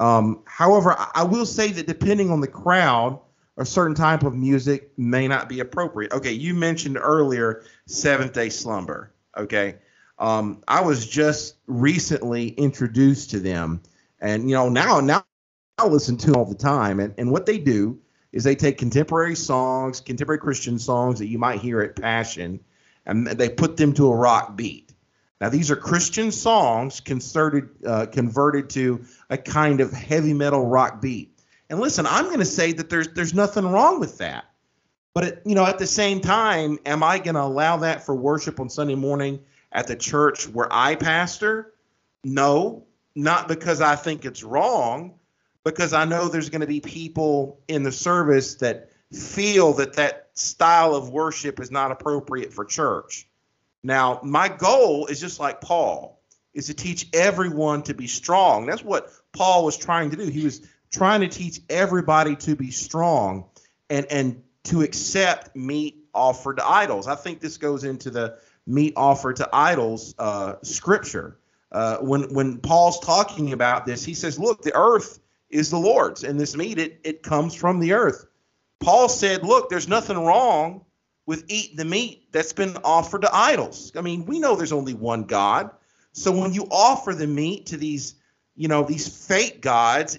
Um, 0.00 0.40
however, 0.46 0.96
I 1.14 1.24
will 1.24 1.44
say 1.44 1.70
that 1.72 1.86
depending 1.86 2.30
on 2.30 2.40
the 2.40 2.48
crowd, 2.48 3.20
a 3.58 3.66
certain 3.66 3.94
type 3.94 4.22
of 4.22 4.34
music 4.34 4.92
may 4.96 5.26
not 5.26 5.48
be 5.48 5.60
appropriate. 5.60 6.12
Okay, 6.12 6.32
you 6.32 6.54
mentioned 6.54 6.96
earlier 6.98 7.64
Seventh 7.86 8.32
Day 8.32 8.48
Slumber. 8.48 9.12
Okay, 9.36 9.76
um, 10.18 10.62
I 10.66 10.80
was 10.82 11.06
just 11.06 11.56
recently 11.66 12.48
introduced 12.48 13.30
to 13.30 13.40
them, 13.40 13.82
and 14.20 14.48
you 14.48 14.54
know 14.54 14.68
now 14.68 15.00
now 15.00 15.24
I 15.76 15.86
listen 15.86 16.16
to 16.18 16.34
all 16.34 16.44
the 16.44 16.54
time. 16.54 17.00
And 17.00 17.14
and 17.18 17.30
what 17.30 17.46
they 17.46 17.58
do 17.58 17.98
is 18.32 18.44
they 18.44 18.54
take 18.54 18.78
contemporary 18.78 19.34
songs, 19.34 20.00
contemporary 20.00 20.38
Christian 20.38 20.78
songs 20.78 21.18
that 21.18 21.26
you 21.26 21.38
might 21.38 21.60
hear 21.60 21.80
at 21.80 21.96
Passion, 21.96 22.60
and 23.04 23.26
they 23.26 23.48
put 23.48 23.76
them 23.76 23.92
to 23.94 24.12
a 24.12 24.16
rock 24.16 24.56
beat. 24.56 24.92
Now 25.40 25.48
these 25.48 25.70
are 25.72 25.76
Christian 25.76 26.30
songs 26.30 27.00
converted 27.00 27.70
uh, 27.84 28.06
converted 28.06 28.70
to 28.70 29.04
a 29.30 29.36
kind 29.36 29.80
of 29.80 29.92
heavy 29.92 30.32
metal 30.32 30.64
rock 30.64 31.00
beat. 31.00 31.37
And 31.70 31.80
listen, 31.80 32.06
I'm 32.06 32.26
going 32.26 32.38
to 32.38 32.44
say 32.44 32.72
that 32.72 32.88
there's 32.88 33.08
there's 33.08 33.34
nothing 33.34 33.66
wrong 33.66 34.00
with 34.00 34.18
that. 34.18 34.46
But 35.14 35.24
it, 35.24 35.42
you 35.44 35.54
know, 35.54 35.64
at 35.64 35.78
the 35.78 35.86
same 35.86 36.20
time, 36.20 36.78
am 36.86 37.02
I 37.02 37.18
going 37.18 37.34
to 37.34 37.42
allow 37.42 37.78
that 37.78 38.04
for 38.04 38.14
worship 38.14 38.60
on 38.60 38.68
Sunday 38.68 38.94
morning 38.94 39.40
at 39.72 39.86
the 39.86 39.96
church 39.96 40.48
where 40.48 40.68
I 40.70 40.94
pastor? 40.94 41.74
No, 42.24 42.86
not 43.14 43.48
because 43.48 43.80
I 43.80 43.96
think 43.96 44.24
it's 44.24 44.44
wrong, 44.44 45.14
because 45.64 45.92
I 45.92 46.04
know 46.04 46.28
there's 46.28 46.50
going 46.50 46.60
to 46.60 46.66
be 46.66 46.80
people 46.80 47.60
in 47.68 47.82
the 47.82 47.92
service 47.92 48.54
that 48.56 48.90
feel 49.12 49.72
that 49.74 49.94
that 49.94 50.28
style 50.34 50.94
of 50.94 51.10
worship 51.10 51.58
is 51.60 51.70
not 51.70 51.90
appropriate 51.90 52.52
for 52.52 52.64
church. 52.64 53.28
Now, 53.82 54.20
my 54.22 54.48
goal 54.48 55.06
is 55.06 55.20
just 55.20 55.40
like 55.40 55.60
Paul, 55.60 56.20
is 56.54 56.66
to 56.66 56.74
teach 56.74 57.08
everyone 57.12 57.82
to 57.84 57.94
be 57.94 58.06
strong. 58.06 58.66
That's 58.66 58.84
what 58.84 59.10
Paul 59.32 59.64
was 59.64 59.76
trying 59.76 60.10
to 60.10 60.16
do. 60.16 60.26
He 60.26 60.44
was 60.44 60.62
trying 60.90 61.20
to 61.20 61.28
teach 61.28 61.60
everybody 61.68 62.36
to 62.36 62.56
be 62.56 62.70
strong 62.70 63.44
and 63.90 64.06
and 64.06 64.42
to 64.64 64.82
accept 64.82 65.54
meat 65.56 66.04
offered 66.14 66.58
to 66.58 66.66
idols. 66.66 67.06
I 67.06 67.14
think 67.14 67.40
this 67.40 67.56
goes 67.56 67.84
into 67.84 68.10
the 68.10 68.38
meat 68.66 68.92
offered 68.96 69.36
to 69.36 69.48
idols 69.52 70.14
uh, 70.18 70.56
scripture. 70.62 71.38
Uh, 71.70 71.98
when 71.98 72.32
when 72.34 72.58
Paul's 72.58 73.00
talking 73.00 73.52
about 73.52 73.86
this, 73.86 74.04
he 74.04 74.14
says, 74.14 74.38
"Look, 74.38 74.62
the 74.62 74.74
earth 74.74 75.20
is 75.50 75.70
the 75.70 75.78
Lord's, 75.78 76.24
and 76.24 76.38
this 76.38 76.56
meat 76.56 76.78
it 76.78 77.00
it 77.04 77.22
comes 77.22 77.54
from 77.54 77.80
the 77.80 77.92
earth." 77.92 78.26
Paul 78.80 79.08
said, 79.08 79.42
"Look, 79.42 79.68
there's 79.68 79.88
nothing 79.88 80.18
wrong 80.18 80.84
with 81.26 81.44
eating 81.48 81.76
the 81.76 81.84
meat 81.84 82.32
that's 82.32 82.54
been 82.54 82.76
offered 82.84 83.22
to 83.22 83.34
idols. 83.34 83.92
I 83.96 84.00
mean, 84.00 84.24
we 84.24 84.38
know 84.38 84.56
there's 84.56 84.72
only 84.72 84.94
one 84.94 85.24
God, 85.24 85.70
so 86.12 86.32
when 86.32 86.54
you 86.54 86.66
offer 86.70 87.14
the 87.14 87.26
meat 87.26 87.66
to 87.66 87.76
these, 87.76 88.14
you 88.56 88.66
know, 88.66 88.82
these 88.82 89.26
fake 89.26 89.60
gods, 89.60 90.18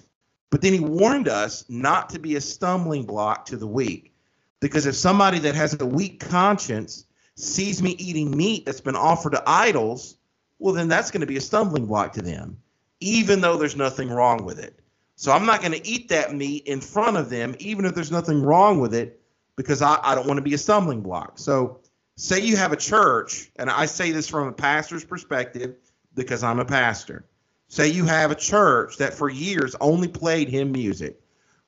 but 0.50 0.60
then 0.60 0.72
he 0.72 0.80
warned 0.80 1.28
us 1.28 1.64
not 1.68 2.10
to 2.10 2.18
be 2.18 2.36
a 2.36 2.40
stumbling 2.40 3.04
block 3.04 3.46
to 3.46 3.56
the 3.56 3.66
weak, 3.66 4.12
because 4.60 4.86
if 4.86 4.94
somebody 4.94 5.38
that 5.38 5.54
has 5.54 5.80
a 5.80 5.86
weak 5.86 6.20
conscience 6.20 7.06
sees 7.36 7.82
me 7.82 7.90
eating 7.92 8.36
meat 8.36 8.66
that's 8.66 8.80
been 8.80 8.96
offered 8.96 9.32
to 9.32 9.42
idols." 9.46 10.16
well, 10.60 10.74
then 10.74 10.88
that's 10.88 11.10
going 11.10 11.22
to 11.22 11.26
be 11.26 11.38
a 11.38 11.40
stumbling 11.40 11.86
block 11.86 12.12
to 12.12 12.22
them, 12.22 12.56
even 13.00 13.40
though 13.40 13.56
there's 13.56 13.76
nothing 13.76 14.10
wrong 14.10 14.44
with 14.44 14.60
it. 14.60 14.78
So 15.16 15.32
I'm 15.32 15.44
not 15.46 15.60
going 15.60 15.72
to 15.72 15.86
eat 15.86 16.08
that 16.10 16.34
meat 16.34 16.66
in 16.66 16.80
front 16.80 17.16
of 17.16 17.28
them, 17.28 17.56
even 17.58 17.84
if 17.84 17.94
there's 17.94 18.12
nothing 18.12 18.42
wrong 18.42 18.78
with 18.78 18.94
it, 18.94 19.20
because 19.56 19.82
I, 19.82 19.98
I 20.02 20.14
don't 20.14 20.26
want 20.26 20.38
to 20.38 20.42
be 20.42 20.54
a 20.54 20.58
stumbling 20.58 21.00
block. 21.00 21.38
So 21.38 21.80
say 22.16 22.40
you 22.40 22.56
have 22.56 22.72
a 22.72 22.76
church, 22.76 23.50
and 23.56 23.68
I 23.68 23.86
say 23.86 24.12
this 24.12 24.28
from 24.28 24.48
a 24.48 24.52
pastor's 24.52 25.04
perspective 25.04 25.76
because 26.14 26.44
I'm 26.44 26.60
a 26.60 26.64
pastor. 26.64 27.24
Say 27.70 27.86
you 27.86 28.04
have 28.04 28.32
a 28.32 28.34
church 28.34 28.96
that 28.96 29.14
for 29.14 29.30
years 29.30 29.76
only 29.80 30.08
played 30.08 30.48
hymn 30.48 30.72
music. 30.72 31.20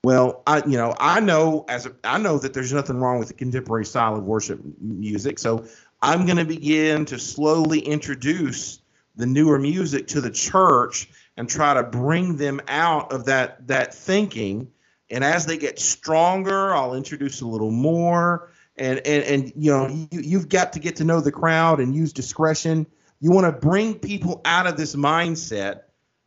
Well, 0.03 0.43
I 0.49 0.59
you 0.67 0.77
know 0.77 0.95
I 0.99 1.21
know 1.21 1.65
as 1.69 1.87
a, 1.87 1.93
I 2.03 2.19
know 2.19 2.39
that 2.39 2.53
there's 2.53 2.73
nothing 2.73 2.97
wrong 2.97 3.21
with 3.21 3.29
the 3.29 3.35
contemporary 3.35 3.85
style 3.85 4.17
of 4.17 4.25
worship 4.25 4.61
music. 4.81 5.39
So 5.39 5.65
I'm 6.03 6.27
going 6.27 6.39
to 6.39 6.45
begin 6.45 7.05
to 7.05 7.21
slowly 7.21 7.79
introduce 7.79 8.81
the 9.15 9.27
newer 9.27 9.61
music 9.61 10.09
to 10.09 10.21
the 10.21 10.31
church 10.31 11.09
and 11.37 11.49
try 11.49 11.75
to 11.75 11.85
bring 11.85 12.37
them 12.37 12.61
out 12.67 13.13
of 13.13 13.27
that 13.27 13.69
that 13.69 13.95
thinking 13.95 14.73
and 15.09 15.23
as 15.23 15.47
they 15.47 15.57
get 15.57 15.79
stronger 15.79 16.75
i'll 16.75 16.95
introduce 16.95 17.41
a 17.41 17.47
little 17.47 17.71
more 17.71 18.51
and 18.77 18.99
and, 19.07 19.25
and 19.25 19.53
you 19.57 19.71
know 19.71 19.87
you, 19.89 20.21
you've 20.21 20.49
got 20.49 20.73
to 20.73 20.81
get 20.81 20.97
to 20.97 21.05
know 21.05 21.21
the 21.21 21.33
crowd 21.33 21.79
and 21.79 21.95
use 21.95 22.13
discretion 22.13 22.87
you 23.21 23.31
want 23.31 23.47
to 23.47 23.53
bring 23.53 23.95
people 23.95 24.41
out 24.45 24.67
of 24.67 24.77
this 24.77 24.97
mindset 24.97 25.83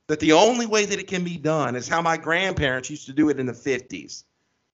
that 0.07 0.19
the 0.19 0.33
only 0.33 0.65
way 0.65 0.85
that 0.85 0.99
it 0.99 1.07
can 1.07 1.23
be 1.23 1.37
done 1.37 1.75
is 1.75 1.87
how 1.87 2.01
my 2.01 2.17
grandparents 2.17 2.89
used 2.89 3.07
to 3.07 3.13
do 3.13 3.29
it 3.29 3.39
in 3.39 3.45
the 3.45 3.53
50s 3.53 4.23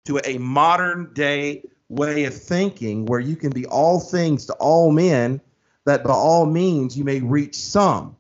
to 0.06 0.20
a 0.26 0.38
modern 0.38 1.14
day 1.14 1.64
way 1.90 2.26
of 2.26 2.34
thinking 2.34 3.06
where 3.06 3.20
you 3.20 3.36
can 3.36 3.52
be 3.52 3.66
all 3.66 4.00
things 4.00 4.46
to 4.46 4.54
all 4.54 4.92
men 4.92 5.42
that 5.86 6.04
by 6.04 6.12
all 6.12 6.46
means 6.46 6.98
you 6.98 7.04
may 7.04 7.20
reach 7.20 7.56
some. 7.56 8.16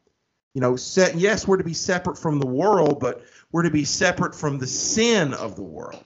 You 0.54 0.62
know, 0.62 0.76
set, 0.76 1.15
yes, 1.15 1.47
we're 1.47 1.58
to 1.58 1.63
be 1.63 1.74
separate 1.74 2.17
from 2.17 2.39
the 2.39 2.47
world, 2.47 3.00
but 3.00 3.24
we're 3.52 3.63
to 3.63 3.71
be 3.71 3.86
separate 3.86 4.36
from 4.36 4.58
the 4.58 4.67
sin 4.67 5.34
of 5.34 5.56
the 5.56 5.63
world. 5.63 6.04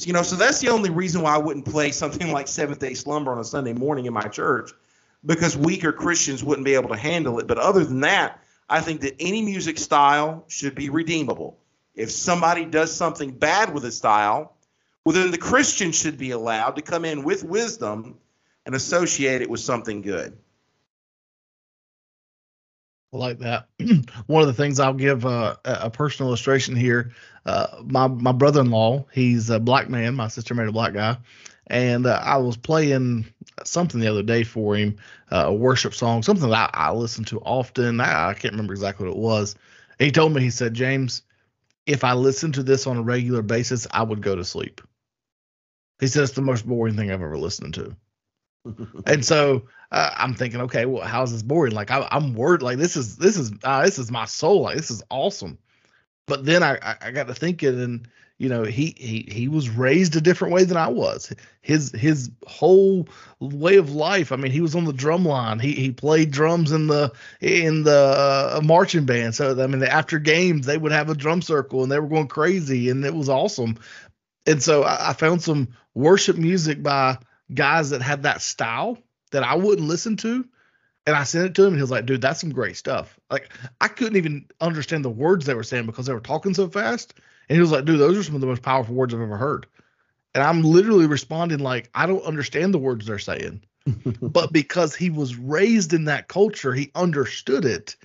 You 0.00 0.12
know, 0.12 0.22
so 0.22 0.36
that's 0.36 0.60
the 0.60 0.68
only 0.68 0.90
reason 0.90 1.22
why 1.22 1.34
I 1.34 1.38
wouldn't 1.38 1.66
play 1.66 1.90
something 1.90 2.32
like 2.32 2.48
Seventh 2.48 2.80
Day 2.80 2.94
Slumber 2.94 3.32
on 3.32 3.38
a 3.38 3.44
Sunday 3.44 3.72
morning 3.72 4.06
in 4.06 4.12
my 4.12 4.28
church, 4.28 4.70
because 5.24 5.56
weaker 5.56 5.92
Christians 5.92 6.42
wouldn't 6.42 6.64
be 6.64 6.74
able 6.74 6.88
to 6.90 6.96
handle 6.96 7.38
it. 7.38 7.46
But 7.46 7.58
other 7.58 7.84
than 7.84 8.00
that, 8.00 8.43
I 8.68 8.80
think 8.80 9.02
that 9.02 9.16
any 9.20 9.42
music 9.42 9.78
style 9.78 10.44
should 10.48 10.74
be 10.74 10.90
redeemable. 10.90 11.58
If 11.94 12.10
somebody 12.10 12.64
does 12.64 12.94
something 12.94 13.30
bad 13.30 13.72
with 13.72 13.84
a 13.84 13.92
style, 13.92 14.56
well, 15.04 15.14
then 15.14 15.30
the 15.30 15.38
Christian 15.38 15.92
should 15.92 16.18
be 16.18 16.30
allowed 16.30 16.76
to 16.76 16.82
come 16.82 17.04
in 17.04 17.24
with 17.24 17.44
wisdom 17.44 18.18
and 18.66 18.74
associate 18.74 19.42
it 19.42 19.50
with 19.50 19.60
something 19.60 20.00
good 20.00 20.36
I 23.14 23.16
like 23.16 23.38
that. 23.38 23.68
One 24.26 24.42
of 24.42 24.48
the 24.48 24.54
things 24.54 24.80
I'll 24.80 24.92
give 24.92 25.24
uh, 25.24 25.56
a 25.64 25.88
personal 25.88 26.30
illustration 26.30 26.74
here. 26.74 27.12
Uh, 27.46 27.66
my 27.84 28.08
my 28.08 28.32
brother-in-law, 28.32 29.06
he's 29.12 29.50
a 29.50 29.60
black 29.60 29.88
man. 29.88 30.14
My 30.14 30.28
sister 30.28 30.54
married 30.54 30.70
a 30.70 30.72
black 30.72 30.94
guy, 30.94 31.16
and 31.68 32.06
uh, 32.06 32.20
I 32.22 32.36
was 32.36 32.56
playing 32.56 33.26
something 33.64 34.00
the 34.00 34.08
other 34.08 34.22
day 34.22 34.44
for 34.44 34.76
him, 34.76 34.96
uh, 35.30 35.44
a 35.46 35.54
worship 35.54 35.94
song, 35.94 36.22
something 36.22 36.50
that 36.50 36.70
I, 36.74 36.88
I 36.88 36.92
listen 36.92 37.24
to 37.26 37.40
often. 37.40 38.00
I, 38.00 38.30
I, 38.30 38.34
can't 38.34 38.52
remember 38.52 38.72
exactly 38.72 39.06
what 39.06 39.16
it 39.16 39.20
was. 39.20 39.56
He 39.98 40.10
told 40.10 40.32
me, 40.32 40.42
he 40.42 40.50
said, 40.50 40.74
James, 40.74 41.22
if 41.86 42.04
I 42.04 42.12
listened 42.14 42.54
to 42.54 42.62
this 42.62 42.86
on 42.86 42.96
a 42.96 43.02
regular 43.02 43.42
basis, 43.42 43.86
I 43.90 44.02
would 44.02 44.22
go 44.22 44.34
to 44.34 44.44
sleep. 44.44 44.80
He 46.00 46.06
said 46.06 46.24
it's 46.24 46.32
the 46.32 46.42
most 46.42 46.66
boring 46.66 46.96
thing 46.96 47.10
I've 47.10 47.22
ever 47.22 47.38
listened 47.38 47.74
to 47.74 47.96
and 49.06 49.24
so 49.24 49.64
uh, 49.92 50.10
I'm 50.16 50.34
thinking, 50.34 50.62
okay, 50.62 50.86
well, 50.86 51.06
how's 51.06 51.32
this 51.32 51.42
boring? 51.42 51.74
Like 51.74 51.90
I, 51.90 52.06
am 52.10 52.34
worried. 52.34 52.62
Like 52.62 52.78
this 52.78 52.96
is 52.96 53.16
this 53.16 53.36
is 53.36 53.52
uh, 53.62 53.82
this 53.84 53.98
is 53.98 54.10
my 54.10 54.24
soul. 54.24 54.62
Like 54.62 54.76
this 54.76 54.90
is 54.90 55.02
awesome. 55.10 55.58
But 56.26 56.46
then 56.46 56.62
I, 56.62 56.96
I 57.02 57.10
got 57.10 57.26
to 57.26 57.34
thinking, 57.34 57.80
and 57.80 58.08
you 58.38 58.48
know, 58.48 58.64
he 58.64 58.94
he 58.96 59.28
he 59.30 59.48
was 59.48 59.70
raised 59.70 60.16
a 60.16 60.20
different 60.20 60.54
way 60.54 60.64
than 60.64 60.76
I 60.76 60.88
was. 60.88 61.32
His 61.60 61.92
his 61.92 62.30
whole 62.46 63.08
way 63.40 63.76
of 63.76 63.94
life. 63.94 64.32
I 64.32 64.36
mean, 64.36 64.50
he 64.50 64.60
was 64.60 64.74
on 64.74 64.84
the 64.84 64.92
drum 64.92 65.24
line. 65.24 65.60
He 65.60 65.72
he 65.72 65.92
played 65.92 66.32
drums 66.32 66.72
in 66.72 66.88
the 66.88 67.12
in 67.40 67.84
the 67.84 67.92
uh, 68.56 68.60
marching 68.62 69.06
band. 69.06 69.36
So 69.36 69.62
I 69.62 69.66
mean, 69.68 69.82
after 69.84 70.18
games, 70.18 70.66
they 70.66 70.76
would 70.76 70.92
have 70.92 71.10
a 71.10 71.14
drum 71.14 71.42
circle, 71.42 71.82
and 71.82 71.92
they 71.92 71.98
were 72.00 72.08
going 72.08 72.26
crazy, 72.26 72.90
and 72.90 73.04
it 73.04 73.14
was 73.14 73.28
awesome. 73.28 73.78
And 74.46 74.62
so 74.62 74.82
I, 74.82 75.10
I 75.10 75.12
found 75.12 75.42
some 75.42 75.68
worship 75.94 76.36
music 76.36 76.82
by 76.82 77.18
guys 77.52 77.90
that 77.90 78.02
had 78.02 78.24
that 78.24 78.42
style 78.42 78.98
that 79.30 79.44
I 79.44 79.54
wouldn't 79.54 79.88
listen 79.88 80.16
to. 80.18 80.44
And 81.06 81.14
I 81.14 81.24
sent 81.24 81.46
it 81.46 81.54
to 81.56 81.62
him 81.62 81.68
and 81.68 81.76
he 81.76 81.82
was 81.82 81.90
like, 81.90 82.06
dude, 82.06 82.22
that's 82.22 82.40
some 82.40 82.52
great 82.52 82.78
stuff. 82.78 83.18
Like 83.30 83.52
I 83.80 83.88
couldn't 83.88 84.16
even 84.16 84.46
understand 84.58 85.04
the 85.04 85.10
words 85.10 85.44
they 85.44 85.54
were 85.54 85.62
saying 85.62 85.84
because 85.84 86.06
they 86.06 86.14
were 86.14 86.20
talking 86.20 86.54
so 86.54 86.68
fast. 86.68 87.12
And 87.48 87.56
he 87.56 87.60
was 87.60 87.72
like, 87.72 87.84
dude, 87.84 88.00
those 88.00 88.16
are 88.16 88.22
some 88.22 88.34
of 88.34 88.40
the 88.40 88.46
most 88.46 88.62
powerful 88.62 88.94
words 88.94 89.14
I've 89.14 89.20
ever 89.20 89.36
heard. 89.36 89.66
And 90.34 90.42
I'm 90.42 90.62
literally 90.62 91.06
responding 91.06 91.60
like, 91.60 91.90
I 91.94 92.06
don't 92.06 92.24
understand 92.24 92.74
the 92.74 92.78
words 92.78 93.06
they're 93.06 93.18
saying. 93.18 93.62
but 94.22 94.52
because 94.52 94.94
he 94.94 95.10
was 95.10 95.36
raised 95.36 95.92
in 95.92 96.04
that 96.04 96.28
culture, 96.28 96.72
he 96.72 96.90
understood 96.94 97.64
it 97.64 97.96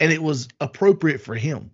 and 0.00 0.12
it 0.12 0.22
was 0.22 0.48
appropriate 0.60 1.20
for 1.20 1.34
him. 1.34 1.70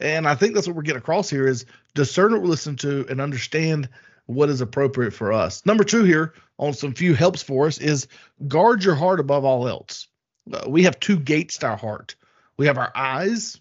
And 0.00 0.28
I 0.28 0.34
think 0.34 0.54
that's 0.54 0.66
what 0.66 0.76
we're 0.76 0.82
getting 0.82 0.98
across 0.98 1.28
here 1.28 1.46
is 1.46 1.66
discern 1.94 2.32
what 2.32 2.42
we 2.42 2.48
listen 2.48 2.76
to 2.76 3.04
and 3.10 3.20
understand 3.20 3.88
what 4.26 4.48
is 4.48 4.60
appropriate 4.60 5.12
for 5.12 5.32
us. 5.32 5.64
Number 5.66 5.84
two 5.84 6.04
here 6.04 6.34
on 6.58 6.72
some 6.72 6.94
few 6.94 7.14
helps 7.14 7.42
for 7.42 7.66
us 7.66 7.78
is 7.78 8.06
guard 8.46 8.84
your 8.84 8.94
heart 8.94 9.20
above 9.20 9.44
all 9.44 9.66
else. 9.66 10.06
Uh, 10.52 10.64
we 10.68 10.84
have 10.84 11.00
two 11.00 11.18
gates 11.18 11.58
to 11.58 11.66
our 11.66 11.76
heart. 11.76 12.14
We 12.56 12.66
have 12.66 12.78
our 12.78 12.92
eyes 12.94 13.58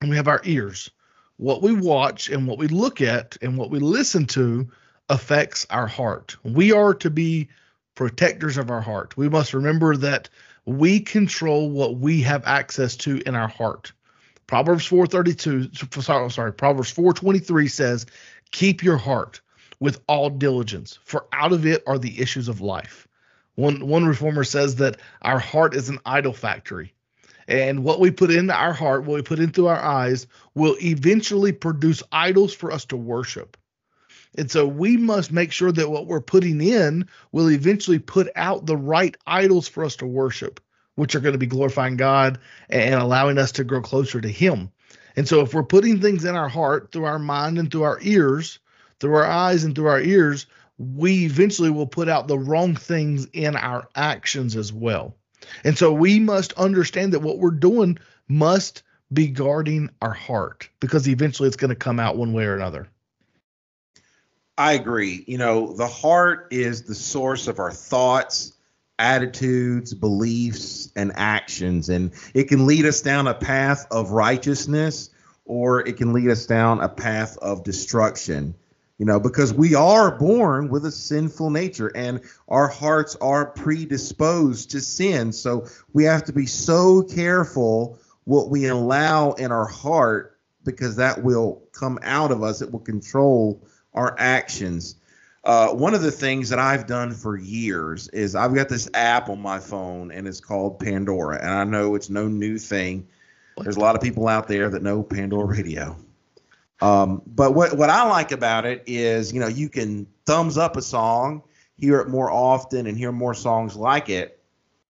and 0.00 0.10
we 0.10 0.16
have 0.16 0.28
our 0.28 0.40
ears. 0.44 0.90
What 1.36 1.62
we 1.62 1.72
watch 1.72 2.28
and 2.30 2.46
what 2.46 2.58
we 2.58 2.68
look 2.68 3.00
at 3.00 3.36
and 3.42 3.56
what 3.56 3.70
we 3.70 3.78
listen 3.78 4.26
to 4.28 4.70
affects 5.08 5.66
our 5.70 5.86
heart. 5.86 6.36
We 6.42 6.72
are 6.72 6.94
to 6.94 7.10
be 7.10 7.48
protectors 7.94 8.56
of 8.56 8.70
our 8.70 8.80
heart. 8.80 9.16
We 9.16 9.28
must 9.28 9.54
remember 9.54 9.96
that 9.96 10.28
we 10.64 11.00
control 11.00 11.70
what 11.70 11.98
we 11.98 12.22
have 12.22 12.44
access 12.46 12.96
to 12.96 13.20
in 13.26 13.34
our 13.34 13.48
heart. 13.48 13.92
Proverbs 14.46 14.86
4:32 14.88 16.02
sorry, 16.02 16.30
sorry 16.30 16.52
Proverbs 16.52 16.92
4:23 16.92 17.68
says, 17.68 18.06
"Keep 18.52 18.82
your 18.82 18.96
heart 18.96 19.40
with 19.80 20.00
all 20.08 20.30
diligence, 20.30 20.98
for 21.04 21.26
out 21.32 21.52
of 21.52 21.66
it 21.66 21.82
are 21.86 21.98
the 21.98 22.20
issues 22.20 22.48
of 22.48 22.60
life. 22.60 23.06
One 23.54 23.86
one 23.86 24.04
reformer 24.04 24.44
says 24.44 24.76
that 24.76 24.98
our 25.22 25.38
heart 25.38 25.74
is 25.74 25.88
an 25.88 25.98
idol 26.04 26.32
factory. 26.32 26.94
And 27.48 27.84
what 27.84 28.00
we 28.00 28.10
put 28.10 28.30
into 28.30 28.54
our 28.54 28.72
heart, 28.72 29.04
what 29.04 29.16
we 29.16 29.22
put 29.22 29.38
into 29.38 29.68
our 29.68 29.80
eyes, 29.82 30.26
will 30.54 30.76
eventually 30.82 31.52
produce 31.52 32.02
idols 32.10 32.52
for 32.52 32.72
us 32.72 32.84
to 32.86 32.96
worship. 32.96 33.56
And 34.36 34.50
so 34.50 34.66
we 34.66 34.96
must 34.96 35.32
make 35.32 35.52
sure 35.52 35.72
that 35.72 35.90
what 35.90 36.06
we're 36.06 36.20
putting 36.20 36.60
in 36.60 37.08
will 37.32 37.50
eventually 37.50 37.98
put 37.98 38.28
out 38.36 38.66
the 38.66 38.76
right 38.76 39.16
idols 39.26 39.68
for 39.68 39.84
us 39.84 39.96
to 39.96 40.06
worship, 40.06 40.60
which 40.94 41.14
are 41.14 41.20
going 41.20 41.32
to 41.32 41.38
be 41.38 41.46
glorifying 41.46 41.96
God 41.96 42.38
and 42.68 42.94
allowing 42.94 43.38
us 43.38 43.52
to 43.52 43.64
grow 43.64 43.80
closer 43.80 44.20
to 44.20 44.28
Him. 44.28 44.70
And 45.14 45.26
so 45.26 45.40
if 45.40 45.54
we're 45.54 45.62
putting 45.62 46.00
things 46.00 46.24
in 46.24 46.36
our 46.36 46.48
heart 46.48 46.92
through 46.92 47.04
our 47.04 47.18
mind 47.18 47.58
and 47.58 47.70
through 47.70 47.84
our 47.84 47.98
ears, 48.02 48.58
through 49.00 49.14
our 49.14 49.24
eyes 49.24 49.64
and 49.64 49.74
through 49.74 49.88
our 49.88 50.00
ears, 50.00 50.46
we 50.78 51.24
eventually 51.24 51.70
will 51.70 51.86
put 51.86 52.08
out 52.08 52.28
the 52.28 52.38
wrong 52.38 52.74
things 52.74 53.26
in 53.32 53.56
our 53.56 53.88
actions 53.94 54.56
as 54.56 54.72
well. 54.72 55.16
And 55.64 55.76
so 55.76 55.92
we 55.92 56.20
must 56.20 56.52
understand 56.54 57.12
that 57.12 57.20
what 57.20 57.38
we're 57.38 57.50
doing 57.50 57.98
must 58.28 58.82
be 59.12 59.28
guarding 59.28 59.90
our 60.02 60.12
heart 60.12 60.68
because 60.80 61.08
eventually 61.08 61.46
it's 61.46 61.56
going 61.56 61.70
to 61.70 61.76
come 61.76 62.00
out 62.00 62.16
one 62.16 62.32
way 62.32 62.44
or 62.44 62.56
another. 62.56 62.88
I 64.58 64.72
agree. 64.72 65.24
You 65.26 65.38
know, 65.38 65.74
the 65.74 65.86
heart 65.86 66.48
is 66.50 66.82
the 66.82 66.94
source 66.94 67.46
of 67.46 67.58
our 67.58 67.70
thoughts, 67.70 68.54
attitudes, 68.98 69.92
beliefs, 69.92 70.90
and 70.96 71.12
actions. 71.14 71.88
And 71.88 72.12
it 72.34 72.44
can 72.44 72.66
lead 72.66 72.86
us 72.86 73.02
down 73.02 73.26
a 73.26 73.34
path 73.34 73.86
of 73.90 74.12
righteousness 74.12 75.10
or 75.44 75.86
it 75.86 75.96
can 75.96 76.12
lead 76.12 76.28
us 76.28 76.46
down 76.46 76.80
a 76.80 76.88
path 76.88 77.36
of 77.38 77.64
destruction. 77.64 78.54
You 78.98 79.04
know, 79.04 79.20
because 79.20 79.52
we 79.52 79.74
are 79.74 80.16
born 80.16 80.68
with 80.68 80.86
a 80.86 80.90
sinful 80.90 81.50
nature 81.50 81.92
and 81.94 82.22
our 82.48 82.66
hearts 82.66 83.14
are 83.20 83.44
predisposed 83.44 84.70
to 84.70 84.80
sin. 84.80 85.32
So 85.32 85.66
we 85.92 86.04
have 86.04 86.24
to 86.24 86.32
be 86.32 86.46
so 86.46 87.02
careful 87.02 87.98
what 88.24 88.48
we 88.48 88.66
allow 88.66 89.32
in 89.32 89.52
our 89.52 89.66
heart 89.66 90.38
because 90.64 90.96
that 90.96 91.22
will 91.22 91.62
come 91.72 91.98
out 92.02 92.30
of 92.30 92.42
us. 92.42 92.62
It 92.62 92.72
will 92.72 92.80
control 92.80 93.62
our 93.94 94.16
actions. 94.18 94.96
Uh, 95.44 95.68
one 95.68 95.94
of 95.94 96.02
the 96.02 96.10
things 96.10 96.48
that 96.48 96.58
I've 96.58 96.86
done 96.86 97.12
for 97.12 97.36
years 97.36 98.08
is 98.08 98.34
I've 98.34 98.54
got 98.54 98.68
this 98.68 98.88
app 98.94 99.28
on 99.28 99.40
my 99.40 99.60
phone 99.60 100.10
and 100.10 100.26
it's 100.26 100.40
called 100.40 100.80
Pandora. 100.80 101.38
And 101.40 101.50
I 101.50 101.64
know 101.64 101.94
it's 101.94 102.10
no 102.10 102.28
new 102.28 102.58
thing. 102.58 103.06
There's 103.58 103.76
a 103.76 103.80
lot 103.80 103.94
of 103.94 104.02
people 104.02 104.26
out 104.26 104.48
there 104.48 104.68
that 104.70 104.82
know 104.82 105.02
Pandora 105.02 105.46
Radio. 105.46 105.96
Um, 106.80 107.22
but 107.26 107.54
what, 107.54 107.76
what 107.76 107.90
I 107.90 108.08
like 108.08 108.32
about 108.32 108.66
it 108.66 108.84
is, 108.86 109.32
you 109.32 109.40
know, 109.40 109.48
you 109.48 109.68
can 109.68 110.06
thumbs 110.26 110.58
up 110.58 110.76
a 110.76 110.82
song, 110.82 111.42
hear 111.76 112.00
it 112.00 112.08
more 112.08 112.30
often, 112.30 112.86
and 112.86 112.96
hear 112.98 113.12
more 113.12 113.34
songs 113.34 113.76
like 113.76 114.08
it. 114.08 114.40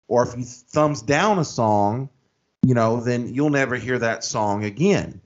Or 0.08 0.28
if 0.28 0.38
you 0.38 0.44
thumbs 0.44 1.02
down 1.02 1.40
a 1.40 1.46
song, 1.46 2.10
you 2.64 2.74
know, 2.74 3.00
then 3.00 3.34
you'll 3.34 3.50
never 3.50 3.76
hear 3.76 4.00
that 4.00 4.24
song 4.24 4.64
again. 4.64 5.22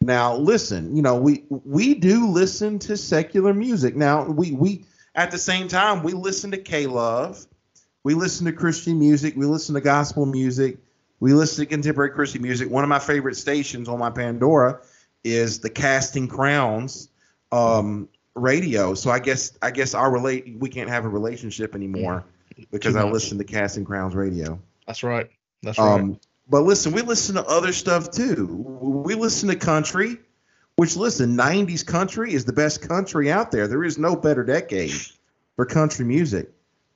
Now, 0.00 0.36
listen, 0.36 0.94
you 0.94 1.02
know, 1.02 1.16
we 1.16 1.44
we 1.48 1.94
do 1.94 2.28
listen 2.28 2.78
to 2.80 2.96
secular 2.96 3.52
music. 3.52 3.96
Now, 3.96 4.24
we 4.24 4.52
we 4.52 4.84
at 5.14 5.30
the 5.30 5.38
same 5.38 5.68
time 5.68 6.02
we 6.02 6.12
listen 6.12 6.50
to 6.52 6.58
K 6.58 6.86
Love, 6.86 7.44
we 8.04 8.14
listen 8.14 8.46
to 8.46 8.52
Christian 8.52 8.98
music, 8.98 9.34
we 9.36 9.44
listen 9.44 9.74
to 9.74 9.80
gospel 9.80 10.24
music, 10.24 10.78
we 11.20 11.32
listen 11.32 11.64
to 11.64 11.68
contemporary 11.68 12.10
Christian 12.10 12.42
music. 12.42 12.70
One 12.70 12.84
of 12.84 12.88
my 12.88 13.00
favorite 13.00 13.36
stations 13.36 13.88
on 13.88 13.98
my 13.98 14.10
Pandora 14.10 14.80
is 15.24 15.60
the 15.60 15.70
Casting 15.70 16.28
Crowns 16.28 17.08
um, 17.52 18.08
radio. 18.34 18.94
So 18.94 19.10
I 19.10 19.18
guess 19.18 19.56
I 19.62 19.70
guess 19.70 19.94
our 19.94 20.10
relate 20.10 20.56
we 20.58 20.68
can't 20.68 20.88
have 20.88 21.04
a 21.04 21.08
relationship 21.08 21.74
anymore 21.74 22.24
because 22.70 22.96
I 22.96 23.04
listen 23.04 23.38
to 23.38 23.44
Casting 23.44 23.84
Crowns 23.84 24.14
radio. 24.14 24.60
That's 24.86 25.02
right. 25.02 25.30
That's 25.62 25.78
right. 25.78 26.00
Um, 26.00 26.20
but 26.48 26.62
listen, 26.62 26.92
we 26.92 27.02
listen 27.02 27.34
to 27.34 27.44
other 27.44 27.72
stuff 27.72 28.10
too. 28.10 28.46
We 28.46 29.14
listen 29.14 29.48
to 29.50 29.56
country, 29.56 30.16
which 30.76 30.96
listen, 30.96 31.36
90s 31.36 31.84
country 31.84 32.32
is 32.32 32.46
the 32.46 32.54
best 32.54 32.88
country 32.88 33.30
out 33.30 33.50
there. 33.50 33.68
There 33.68 33.84
is 33.84 33.98
no 33.98 34.16
better 34.16 34.44
decade 34.44 34.94
for 35.56 35.66
country 35.66 36.06
music 36.06 36.50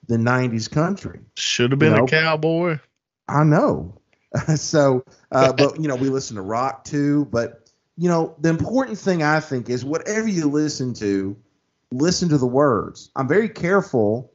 than 0.07 0.23
90s 0.23 0.69
country. 0.71 1.19
Should 1.37 1.71
have 1.71 1.79
been 1.79 1.91
you 1.91 1.97
know, 1.99 2.05
a 2.05 2.07
cowboy. 2.07 2.79
I 3.27 3.43
know. 3.43 3.99
so, 4.55 5.03
uh, 5.31 5.53
but 5.53 5.79
you 5.79 5.87
know, 5.87 5.95
we 5.95 6.09
listen 6.09 6.35
to 6.37 6.41
rock 6.41 6.83
too. 6.83 7.25
But 7.25 7.62
you 7.97 8.09
know, 8.09 8.35
the 8.39 8.49
important 8.49 8.97
thing 8.97 9.23
I 9.23 9.39
think 9.39 9.69
is 9.69 9.85
whatever 9.85 10.27
you 10.27 10.49
listen 10.49 10.93
to, 10.95 11.37
listen 11.91 12.29
to 12.29 12.37
the 12.37 12.47
words. 12.47 13.11
I'm 13.15 13.27
very 13.27 13.49
careful 13.49 14.31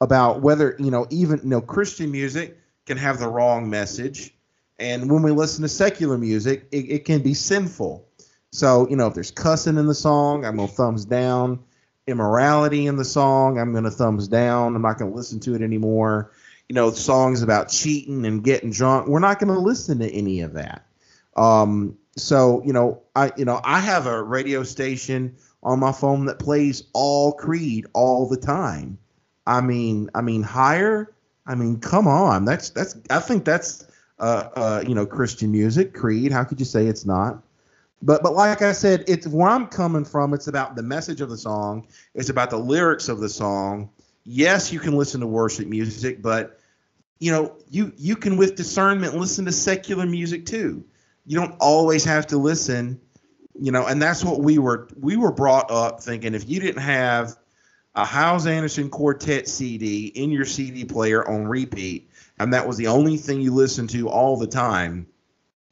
about 0.00 0.40
whether 0.42 0.76
you 0.78 0.90
know 0.90 1.06
even 1.10 1.40
you 1.42 1.48
know 1.48 1.60
Christian 1.60 2.10
music 2.10 2.58
can 2.86 2.96
have 2.96 3.18
the 3.18 3.28
wrong 3.28 3.68
message 3.68 4.34
and 4.80 5.10
when 5.10 5.22
we 5.22 5.30
listen 5.30 5.62
to 5.62 5.68
secular 5.68 6.16
music, 6.16 6.66
it, 6.72 6.86
it 6.88 7.04
can 7.04 7.22
be 7.22 7.34
sinful. 7.34 8.08
So, 8.50 8.88
you 8.88 8.96
know, 8.96 9.06
if 9.06 9.14
there's 9.14 9.30
cussing 9.30 9.76
in 9.76 9.86
the 9.86 9.94
song, 9.94 10.44
I'm 10.44 10.56
going 10.56 10.68
to 10.68 10.74
thumbs 10.74 11.04
down. 11.04 11.62
Immorality 12.06 12.86
in 12.86 12.96
the 12.96 13.04
song, 13.04 13.58
I'm 13.58 13.72
going 13.72 13.84
to 13.84 13.90
thumbs 13.90 14.26
down. 14.26 14.74
I'm 14.74 14.82
not 14.82 14.98
going 14.98 15.12
to 15.12 15.16
listen 15.16 15.38
to 15.40 15.54
it 15.54 15.60
anymore. 15.60 16.32
You 16.68 16.74
know, 16.74 16.90
songs 16.92 17.42
about 17.42 17.68
cheating 17.68 18.24
and 18.24 18.42
getting 18.42 18.70
drunk, 18.70 19.06
we're 19.06 19.20
not 19.20 19.38
going 19.38 19.52
to 19.52 19.60
listen 19.60 19.98
to 19.98 20.10
any 20.10 20.40
of 20.40 20.54
that. 20.54 20.86
Um, 21.36 21.98
so, 22.16 22.62
you 22.64 22.72
know, 22.72 23.02
I 23.14 23.32
you 23.36 23.44
know, 23.44 23.60
I 23.62 23.80
have 23.80 24.06
a 24.06 24.22
radio 24.22 24.62
station 24.62 25.36
on 25.62 25.78
my 25.78 25.92
phone 25.92 26.26
that 26.26 26.38
plays 26.38 26.84
all 26.92 27.32
Creed 27.32 27.86
all 27.92 28.28
the 28.28 28.36
time. 28.36 28.98
I 29.46 29.60
mean, 29.60 30.10
I 30.14 30.20
mean, 30.20 30.42
higher. 30.42 31.12
I 31.46 31.54
mean, 31.54 31.80
come 31.80 32.06
on. 32.06 32.44
That's 32.44 32.70
that's. 32.70 32.96
I 33.10 33.20
think 33.20 33.44
that's 33.44 33.86
uh, 34.18 34.48
uh, 34.54 34.84
you 34.86 34.94
know, 34.94 35.06
Christian 35.06 35.52
music, 35.52 35.94
Creed. 35.94 36.32
How 36.32 36.44
could 36.44 36.60
you 36.60 36.66
say 36.66 36.86
it's 36.86 37.06
not? 37.06 37.42
But 38.02 38.22
but 38.22 38.34
like 38.34 38.62
I 38.62 38.72
said, 38.72 39.04
it's 39.06 39.26
where 39.26 39.48
I'm 39.48 39.66
coming 39.66 40.04
from. 40.04 40.34
It's 40.34 40.48
about 40.48 40.76
the 40.76 40.82
message 40.82 41.20
of 41.20 41.30
the 41.30 41.38
song. 41.38 41.86
It's 42.14 42.30
about 42.30 42.50
the 42.50 42.58
lyrics 42.58 43.08
of 43.08 43.20
the 43.20 43.28
song. 43.28 43.90
Yes, 44.24 44.72
you 44.72 44.78
can 44.80 44.96
listen 44.96 45.20
to 45.20 45.26
worship 45.26 45.66
music, 45.66 46.22
but 46.22 46.58
you 47.18 47.30
know, 47.30 47.54
you 47.68 47.92
you 47.96 48.16
can 48.16 48.36
with 48.36 48.56
discernment 48.56 49.16
listen 49.16 49.44
to 49.44 49.52
secular 49.52 50.06
music 50.06 50.46
too. 50.46 50.84
You 51.30 51.36
don't 51.36 51.54
always 51.60 52.04
have 52.06 52.26
to 52.26 52.38
listen, 52.38 53.00
you 53.54 53.70
know, 53.70 53.86
and 53.86 54.02
that's 54.02 54.24
what 54.24 54.40
we 54.40 54.58
were 54.58 54.88
we 54.98 55.16
were 55.16 55.30
brought 55.30 55.70
up 55.70 56.02
thinking 56.02 56.34
if 56.34 56.50
you 56.50 56.58
didn't 56.58 56.82
have 56.82 57.36
a 57.94 58.04
Hyles 58.04 58.48
Anderson 58.48 58.90
quartet 58.90 59.46
CD 59.46 60.06
in 60.06 60.32
your 60.32 60.44
CD 60.44 60.84
player 60.84 61.24
on 61.24 61.46
repeat, 61.46 62.10
and 62.40 62.52
that 62.52 62.66
was 62.66 62.78
the 62.78 62.88
only 62.88 63.16
thing 63.16 63.40
you 63.40 63.54
listened 63.54 63.90
to 63.90 64.08
all 64.08 64.38
the 64.38 64.48
time, 64.48 65.06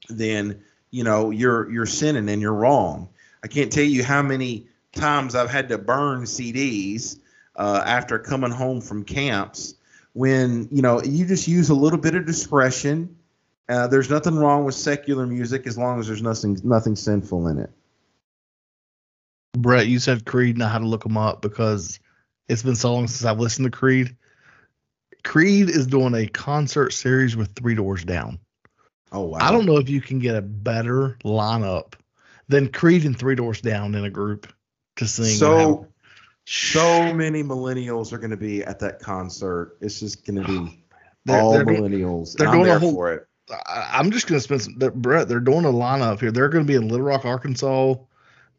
then 0.08 0.62
you 0.92 1.02
know 1.02 1.30
you're 1.30 1.68
you're 1.72 1.86
sinning 1.86 2.28
and 2.28 2.40
you're 2.40 2.54
wrong. 2.54 3.08
I 3.42 3.48
can't 3.48 3.72
tell 3.72 3.82
you 3.82 4.04
how 4.04 4.22
many 4.22 4.68
times 4.92 5.34
I've 5.34 5.50
had 5.50 5.70
to 5.70 5.78
burn 5.78 6.22
CDs 6.22 7.18
uh, 7.56 7.82
after 7.84 8.20
coming 8.20 8.52
home 8.52 8.80
from 8.80 9.02
camps 9.02 9.74
when 10.12 10.68
you 10.70 10.82
know 10.82 11.02
you 11.02 11.26
just 11.26 11.48
use 11.48 11.68
a 11.68 11.74
little 11.74 11.98
bit 11.98 12.14
of 12.14 12.26
discretion. 12.26 13.16
Uh, 13.68 13.86
there's 13.86 14.08
nothing 14.08 14.36
wrong 14.36 14.64
with 14.64 14.74
secular 14.74 15.26
music 15.26 15.66
as 15.66 15.76
long 15.76 16.00
as 16.00 16.06
there's 16.06 16.22
nothing 16.22 16.58
nothing 16.64 16.96
sinful 16.96 17.48
in 17.48 17.58
it. 17.58 17.70
Brett, 19.52 19.86
you 19.86 19.98
said 19.98 20.24
Creed 20.24 20.56
and 20.56 20.62
I 20.62 20.68
had 20.68 20.78
to 20.78 20.86
look 20.86 21.02
them 21.02 21.16
up 21.16 21.42
because 21.42 22.00
it's 22.48 22.62
been 22.62 22.76
so 22.76 22.94
long 22.94 23.08
since 23.08 23.24
I've 23.24 23.40
listened 23.40 23.66
to 23.66 23.70
Creed. 23.70 24.16
Creed 25.24 25.68
is 25.68 25.86
doing 25.86 26.14
a 26.14 26.26
concert 26.26 26.92
series 26.92 27.36
with 27.36 27.54
Three 27.54 27.74
Doors 27.74 28.04
Down. 28.04 28.38
Oh 29.12 29.22
wow! 29.22 29.38
I 29.40 29.50
don't 29.50 29.66
know 29.66 29.78
if 29.78 29.88
you 29.88 30.00
can 30.00 30.18
get 30.18 30.36
a 30.36 30.42
better 30.42 31.18
lineup 31.24 31.94
than 32.48 32.70
Creed 32.70 33.04
and 33.04 33.18
Three 33.18 33.34
Doors 33.34 33.60
Down 33.60 33.94
in 33.94 34.04
a 34.04 34.10
group 34.10 34.50
to 34.96 35.06
sing. 35.06 35.36
So, 35.36 35.88
so 36.46 37.12
many 37.12 37.42
millennials 37.42 38.12
are 38.12 38.18
going 38.18 38.30
to 38.30 38.36
be 38.36 38.64
at 38.64 38.78
that 38.80 39.00
concert. 39.00 39.76
It's 39.80 40.00
just 40.00 40.24
going 40.24 40.42
to 40.42 40.48
be 40.48 40.84
they're, 41.24 41.40
all 41.40 41.52
they're 41.52 41.66
millennials. 41.66 42.36
They're 42.36 42.50
doing 42.50 42.68
a 42.70 42.78
whole, 42.78 42.94
for. 43.48 43.68
I, 43.68 43.98
am 43.98 44.10
just 44.10 44.26
going 44.26 44.38
to 44.38 44.42
spend 44.42 44.62
some. 44.62 44.74
Brett, 44.74 45.28
they're 45.28 45.40
doing 45.40 45.64
a 45.64 45.72
lineup 45.72 46.20
here. 46.20 46.30
They're 46.30 46.48
going 46.48 46.64
to 46.64 46.68
be 46.68 46.76
in 46.76 46.88
Little 46.88 47.06
Rock, 47.06 47.24
Arkansas. 47.24 47.94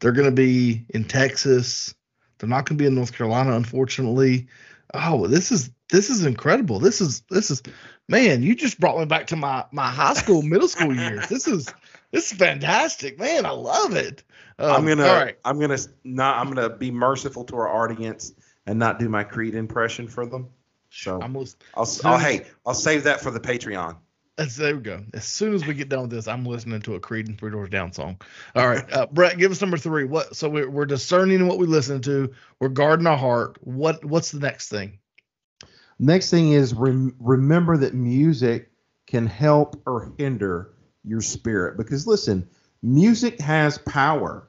They're 0.00 0.12
going 0.12 0.28
to 0.28 0.34
be 0.34 0.84
in 0.90 1.04
Texas. 1.04 1.94
They're 2.38 2.48
not 2.48 2.66
going 2.66 2.76
to 2.78 2.82
be 2.82 2.86
in 2.86 2.94
North 2.94 3.12
Carolina, 3.12 3.54
unfortunately. 3.54 4.48
Oh, 4.92 5.26
this 5.26 5.52
is 5.52 5.70
this 5.90 6.10
is 6.10 6.24
incredible. 6.24 6.78
This 6.78 7.00
is 7.00 7.22
this 7.30 7.50
is 7.50 7.62
man, 8.08 8.42
you 8.42 8.54
just 8.54 8.80
brought 8.80 8.98
me 8.98 9.04
back 9.04 9.28
to 9.28 9.36
my 9.36 9.64
my 9.72 9.88
high 9.88 10.14
school, 10.14 10.42
middle 10.42 10.68
school 10.68 10.94
years. 10.94 11.28
This 11.28 11.46
is 11.46 11.72
this 12.10 12.32
is 12.32 12.38
fantastic, 12.38 13.18
man. 13.18 13.46
I 13.46 13.50
love 13.50 13.94
it. 13.94 14.24
Um, 14.58 14.72
I'm 14.72 14.86
gonna 14.86 15.04
right. 15.04 15.38
I'm 15.44 15.60
gonna 15.60 15.78
not 16.04 16.38
I'm 16.38 16.52
gonna 16.52 16.70
be 16.70 16.90
merciful 16.90 17.44
to 17.44 17.56
our 17.56 17.68
audience 17.68 18.34
and 18.66 18.78
not 18.78 18.98
do 18.98 19.08
my 19.08 19.24
Creed 19.24 19.54
impression 19.54 20.08
for 20.08 20.26
them. 20.26 20.48
So 20.90 21.20
I'm, 21.22 21.36
I'll, 21.36 21.88
I'll 22.04 22.18
hey 22.18 22.46
I'll 22.66 22.74
save 22.74 23.04
that 23.04 23.20
for 23.20 23.30
the 23.30 23.40
Patreon. 23.40 23.96
That's, 24.40 24.56
there 24.56 24.74
we 24.74 24.80
go. 24.80 25.04
As 25.12 25.26
soon 25.26 25.52
as 25.52 25.66
we 25.66 25.74
get 25.74 25.90
done 25.90 26.00
with 26.00 26.12
this, 26.12 26.26
I'm 26.26 26.46
listening 26.46 26.80
to 26.82 26.94
a 26.94 27.00
Creed 27.00 27.28
and 27.28 27.38
Three 27.38 27.50
Doors 27.50 27.68
Down 27.68 27.92
song. 27.92 28.18
All 28.54 28.66
right, 28.66 28.90
uh, 28.90 29.04
Brett, 29.04 29.36
give 29.36 29.52
us 29.52 29.60
number 29.60 29.76
three. 29.76 30.04
What? 30.04 30.34
So 30.34 30.48
we're, 30.48 30.70
we're 30.70 30.86
discerning 30.86 31.46
what 31.46 31.58
we 31.58 31.66
listen 31.66 32.00
to. 32.02 32.32
We're 32.58 32.70
guarding 32.70 33.06
our 33.06 33.18
heart. 33.18 33.58
What? 33.60 34.02
What's 34.02 34.30
the 34.30 34.40
next 34.40 34.70
thing? 34.70 34.98
Next 35.98 36.30
thing 36.30 36.52
is 36.52 36.72
rem- 36.72 37.14
remember 37.20 37.76
that 37.76 37.92
music 37.92 38.70
can 39.06 39.26
help 39.26 39.78
or 39.84 40.10
hinder 40.16 40.72
your 41.04 41.20
spirit 41.20 41.76
because 41.76 42.06
listen, 42.06 42.48
music 42.82 43.42
has 43.42 43.76
power. 43.76 44.48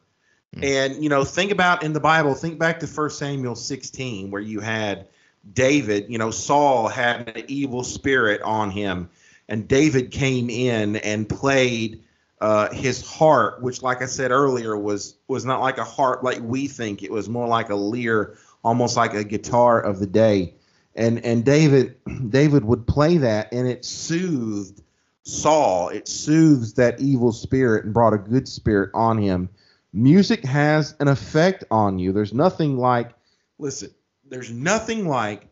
Mm. 0.55 0.63
And 0.63 1.03
you 1.03 1.09
know, 1.09 1.25
think 1.25 1.51
about 1.51 1.83
in 1.83 1.91
the 1.91 1.99
Bible, 1.99 2.33
think 2.33 2.57
back 2.57 2.79
to 2.79 2.87
1 2.87 3.09
Samuel 3.09 3.55
16 3.55 4.31
where 4.31 4.41
you 4.41 4.61
had 4.61 5.09
David, 5.51 6.05
you 6.07 6.17
know, 6.17 6.31
Saul 6.31 6.87
had 6.87 7.35
an 7.35 7.43
evil 7.49 7.83
spirit 7.83 8.41
on 8.43 8.71
him 8.71 9.09
and 9.52 9.68
David 9.68 10.12
came 10.12 10.49
in 10.49 10.95
and 10.95 11.28
played 11.28 12.06
uh, 12.39 12.74
his 12.74 13.06
harp, 13.06 13.62
which, 13.62 13.84
like 13.84 14.02
I 14.02 14.06
said 14.06 14.32
earlier, 14.32 14.78
was 14.78 15.16
was 15.28 15.43
not 15.43 15.60
like 15.60 15.78
a 15.78 15.84
harp 15.84 16.24
like 16.24 16.39
we 16.41 16.70
think. 16.70 17.04
It 17.04 17.12
was 17.12 17.28
more 17.28 17.49
like 17.49 17.70
a 17.70 17.76
lyre 17.76 18.38
almost 18.64 18.95
like 18.95 19.14
a 19.14 19.26
guitar 19.26 19.82
of 19.82 19.99
the 19.99 20.08
day. 20.08 20.56
And 20.95 21.26
and 21.26 21.43
David 21.43 21.97
David 22.30 22.64
would 22.64 22.88
play 22.88 23.18
that, 23.18 23.52
and 23.52 23.68
it 23.68 23.84
soothed 23.84 24.82
Saul. 25.24 25.89
It 25.89 26.08
soothes 26.08 26.76
that 26.76 27.02
evil 27.02 27.34
spirit 27.34 27.84
and 27.84 27.93
brought 27.93 28.14
a 28.14 28.18
good 28.18 28.47
spirit 28.47 28.91
on 28.93 29.18
him. 29.18 29.49
Music 29.91 30.45
has 30.45 30.95
an 31.02 31.10
effect 31.10 31.66
on 31.70 31.99
you. 31.99 32.14
There's 32.14 32.34
nothing 32.34 32.78
like 32.78 33.12
listen. 33.60 33.93
There's 34.30 34.49
nothing 34.49 35.10
like 35.10 35.49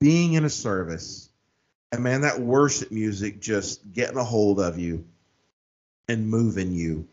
being 0.00 0.32
in 0.32 0.44
a 0.44 0.50
service 0.50 1.25
and 1.96 2.04
man, 2.04 2.20
that 2.20 2.40
worship 2.40 2.92
music 2.92 3.40
just 3.40 3.90
getting 3.92 4.18
a 4.18 4.24
hold 4.24 4.60
of 4.60 4.78
you 4.78 5.06
and 6.08 6.28
moving 6.28 6.72
you. 6.72 7.08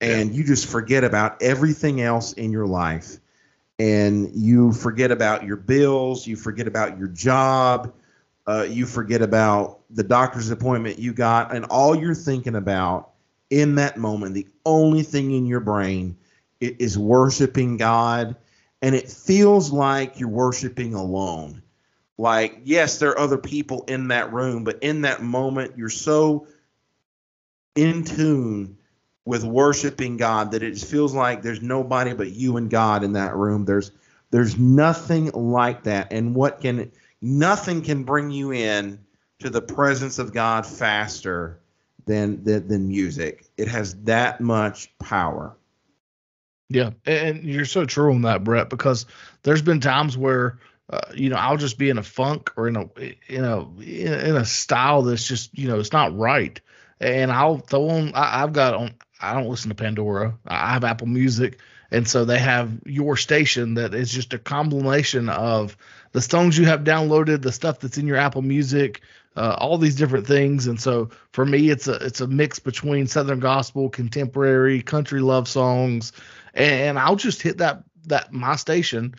And 0.00 0.30
yeah. 0.30 0.38
you 0.38 0.44
just 0.44 0.66
forget 0.66 1.04
about 1.04 1.42
everything 1.42 2.00
else 2.00 2.32
in 2.32 2.50
your 2.50 2.66
life. 2.66 3.18
And 3.78 4.34
you 4.34 4.72
forget 4.72 5.10
about 5.10 5.44
your 5.44 5.56
bills, 5.56 6.26
you 6.26 6.36
forget 6.36 6.66
about 6.66 6.98
your 6.98 7.08
job, 7.08 7.92
uh, 8.46 8.66
you 8.68 8.86
forget 8.86 9.20
about 9.20 9.80
the 9.90 10.04
doctor's 10.04 10.50
appointment 10.50 10.98
you 10.98 11.12
got, 11.12 11.54
and 11.54 11.66
all 11.66 11.94
you're 11.94 12.14
thinking 12.14 12.54
about 12.54 13.10
in 13.50 13.74
that 13.74 13.98
moment, 13.98 14.34
the 14.34 14.46
only 14.64 15.02
thing 15.02 15.32
in 15.32 15.44
your 15.44 15.60
brain 15.60 16.16
is 16.60 16.96
worshiping 16.96 17.76
God. 17.76 18.36
And 18.80 18.94
it 18.94 19.10
feels 19.10 19.70
like 19.70 20.18
you're 20.18 20.28
worshiping 20.28 20.94
alone 20.94 21.63
like 22.16 22.60
yes 22.64 22.98
there 22.98 23.10
are 23.10 23.18
other 23.18 23.38
people 23.38 23.84
in 23.88 24.08
that 24.08 24.32
room 24.32 24.64
but 24.64 24.82
in 24.82 25.02
that 25.02 25.22
moment 25.22 25.72
you're 25.76 25.88
so 25.88 26.46
in 27.74 28.04
tune 28.04 28.76
with 29.24 29.44
worshiping 29.44 30.16
god 30.16 30.50
that 30.52 30.62
it 30.62 30.78
feels 30.78 31.14
like 31.14 31.42
there's 31.42 31.62
nobody 31.62 32.12
but 32.12 32.30
you 32.30 32.56
and 32.56 32.70
god 32.70 33.02
in 33.02 33.12
that 33.12 33.34
room. 33.34 33.64
There's 33.64 33.90
there's 34.30 34.58
nothing 34.58 35.30
like 35.32 35.84
that. 35.84 36.12
And 36.12 36.34
what 36.34 36.60
can 36.60 36.90
nothing 37.20 37.82
can 37.82 38.04
bring 38.04 38.30
you 38.30 38.52
in 38.52 38.98
to 39.40 39.50
the 39.50 39.62
presence 39.62 40.18
of 40.18 40.32
god 40.32 40.66
faster 40.66 41.60
than 42.06 42.44
than, 42.44 42.68
than 42.68 42.88
music. 42.88 43.46
It 43.56 43.68
has 43.68 43.94
that 44.04 44.40
much 44.40 44.96
power. 44.98 45.56
Yeah. 46.68 46.90
And 47.06 47.44
you're 47.44 47.64
so 47.64 47.84
true 47.84 48.12
on 48.12 48.22
that 48.22 48.44
brett 48.44 48.68
because 48.68 49.06
there's 49.42 49.62
been 49.62 49.80
times 49.80 50.18
where 50.18 50.58
uh, 50.90 51.00
you 51.14 51.30
know, 51.30 51.36
I'll 51.36 51.56
just 51.56 51.78
be 51.78 51.88
in 51.88 51.98
a 51.98 52.02
funk 52.02 52.52
or 52.56 52.68
in 52.68 52.76
a 52.76 52.88
in 53.28 53.44
a 53.44 53.80
in 53.80 54.36
a 54.36 54.44
style 54.44 55.02
that's 55.02 55.26
just 55.26 55.56
you 55.56 55.68
know 55.68 55.78
it's 55.78 55.92
not 55.92 56.16
right, 56.16 56.60
and 57.00 57.32
I'll 57.32 57.58
throw 57.58 57.88
on. 57.88 58.12
I, 58.14 58.40
have 58.40 58.52
got 58.52 58.74
on. 58.74 58.94
I 59.20 59.32
don't 59.32 59.48
listen 59.48 59.70
to 59.70 59.74
Pandora. 59.74 60.36
I 60.46 60.72
have 60.74 60.84
Apple 60.84 61.06
Music, 61.06 61.58
and 61.90 62.06
so 62.06 62.26
they 62.26 62.38
have 62.38 62.70
your 62.84 63.16
station 63.16 63.74
that 63.74 63.94
is 63.94 64.12
just 64.12 64.34
a 64.34 64.38
combination 64.38 65.30
of 65.30 65.76
the 66.12 66.20
songs 66.20 66.58
you 66.58 66.66
have 66.66 66.84
downloaded, 66.84 67.40
the 67.40 67.52
stuff 67.52 67.80
that's 67.80 67.96
in 67.96 68.06
your 68.06 68.18
Apple 68.18 68.42
Music, 68.42 69.00
uh, 69.36 69.56
all 69.58 69.78
these 69.78 69.96
different 69.96 70.26
things. 70.26 70.66
And 70.66 70.78
so 70.78 71.08
for 71.32 71.46
me, 71.46 71.70
it's 71.70 71.88
a 71.88 71.94
it's 71.94 72.20
a 72.20 72.26
mix 72.26 72.58
between 72.58 73.06
Southern 73.06 73.40
gospel, 73.40 73.88
contemporary, 73.88 74.82
country 74.82 75.20
love 75.20 75.48
songs, 75.48 76.12
and 76.52 76.98
I'll 76.98 77.16
just 77.16 77.40
hit 77.40 77.56
that 77.58 77.84
that 78.06 78.34
my 78.34 78.56
station 78.56 79.14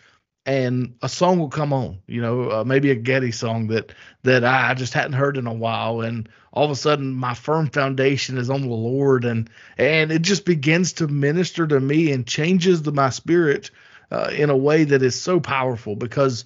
and 0.46 0.94
a 1.02 1.08
song 1.08 1.40
will 1.40 1.48
come 1.48 1.72
on, 1.72 1.98
you 2.06 2.22
know, 2.22 2.50
uh, 2.50 2.64
maybe 2.64 2.92
a 2.92 2.94
Getty 2.94 3.32
song 3.32 3.66
that 3.66 3.92
that 4.22 4.44
I 4.44 4.74
just 4.74 4.94
hadn't 4.94 5.14
heard 5.14 5.36
in 5.36 5.46
a 5.48 5.52
while, 5.52 6.00
and 6.00 6.28
all 6.52 6.64
of 6.64 6.70
a 6.70 6.76
sudden 6.76 7.12
my 7.12 7.34
firm 7.34 7.68
foundation 7.68 8.38
is 8.38 8.48
on 8.48 8.62
the 8.62 8.68
Lord, 8.68 9.24
and 9.24 9.50
and 9.76 10.12
it 10.12 10.22
just 10.22 10.44
begins 10.44 10.92
to 10.94 11.08
minister 11.08 11.66
to 11.66 11.80
me 11.80 12.12
and 12.12 12.26
changes 12.26 12.82
the, 12.82 12.92
my 12.92 13.10
spirit 13.10 13.72
uh, 14.12 14.30
in 14.32 14.48
a 14.48 14.56
way 14.56 14.84
that 14.84 15.02
is 15.02 15.20
so 15.20 15.40
powerful 15.40 15.96
because 15.96 16.44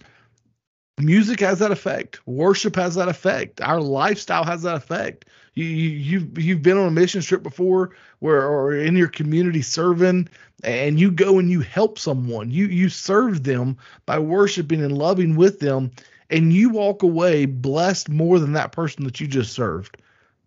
music 0.99 1.41
has 1.41 1.59
that 1.59 1.71
effect, 1.71 2.27
worship 2.27 2.77
has 2.77 2.95
that 2.95 3.09
effect, 3.09 3.61
our 3.61 3.83
lifestyle 3.83 4.45
has 4.45 4.63
that 4.63 4.77
effect. 4.77 5.27
You, 5.61 5.67
you 5.67 5.89
you've 5.99 6.39
you've 6.39 6.63
been 6.63 6.79
on 6.79 6.89
a 6.89 6.91
mission 6.91 7.21
trip 7.21 7.43
before 7.43 7.91
where 8.21 8.47
or 8.47 8.75
in 8.75 8.97
your 8.97 9.09
community 9.09 9.63
serving 9.63 10.29
and 10.65 10.99
you 10.99 11.11
go 11.11 11.39
and 11.39 11.51
you 11.51 11.61
help 11.61 11.99
someone. 11.99 12.51
You 12.51 12.67
you 12.67 12.89
serve 12.89 13.45
them 13.45 13.77
by 14.07 14.19
worshiping 14.19 14.83
and 14.83 14.97
loving 14.97 15.37
with 15.37 15.61
them 15.61 15.91
and 16.31 16.53
you 16.53 16.71
walk 16.71 17.03
away 17.03 17.45
blessed 17.47 18.09
more 18.09 18.39
than 18.39 18.53
that 18.53 18.73
person 18.73 19.05
that 19.05 19.21
you 19.21 19.27
just 19.27 19.53
served 19.53 19.97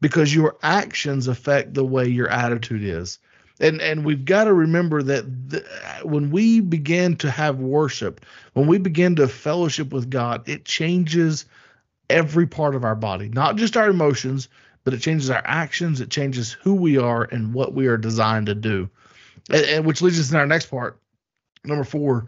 because 0.02 0.34
your 0.34 0.58
actions 0.64 1.28
affect 1.28 1.74
the 1.74 1.86
way 1.86 2.08
your 2.08 2.30
attitude 2.30 2.84
is. 2.84 3.20
And 3.60 3.82
and 3.82 4.04
we've 4.04 4.26
got 4.26 4.46
to 4.46 4.54
remember 4.54 5.04
that 5.04 5.50
the, 5.50 5.64
when 6.04 6.32
we 6.32 6.60
begin 6.60 7.16
to 7.18 7.30
have 7.30 7.60
worship 7.60 8.26
when 8.54 8.68
we 8.68 8.78
begin 8.80 9.16
to 9.18 9.28
fellowship 9.28 9.94
with 9.94 10.10
god 10.10 10.50
it 10.50 10.66
changes 10.66 11.46
every 12.10 12.48
part 12.48 12.74
of 12.76 12.84
our 12.84 12.96
body 12.96 13.30
not 13.30 13.56
just 13.56 13.78
our 13.78 13.90
emotions 13.90 14.50
but 14.84 14.94
it 14.94 15.00
changes 15.00 15.30
our 15.30 15.42
actions, 15.46 16.02
it 16.02 16.10
changes 16.10 16.52
who 16.52 16.74
we 16.74 16.98
are 16.98 17.24
and 17.24 17.54
what 17.54 17.74
we 17.74 17.88
are 17.88 17.98
designed 17.98 18.48
to 18.48 18.56
do. 18.56 18.90
And, 19.50 19.66
and 19.66 19.86
which 19.86 20.02
leads 20.02 20.20
us 20.20 20.30
to 20.30 20.38
our 20.38 20.48
next 20.48 20.68
part, 20.68 21.00
number 21.64 21.84
four, 21.84 22.28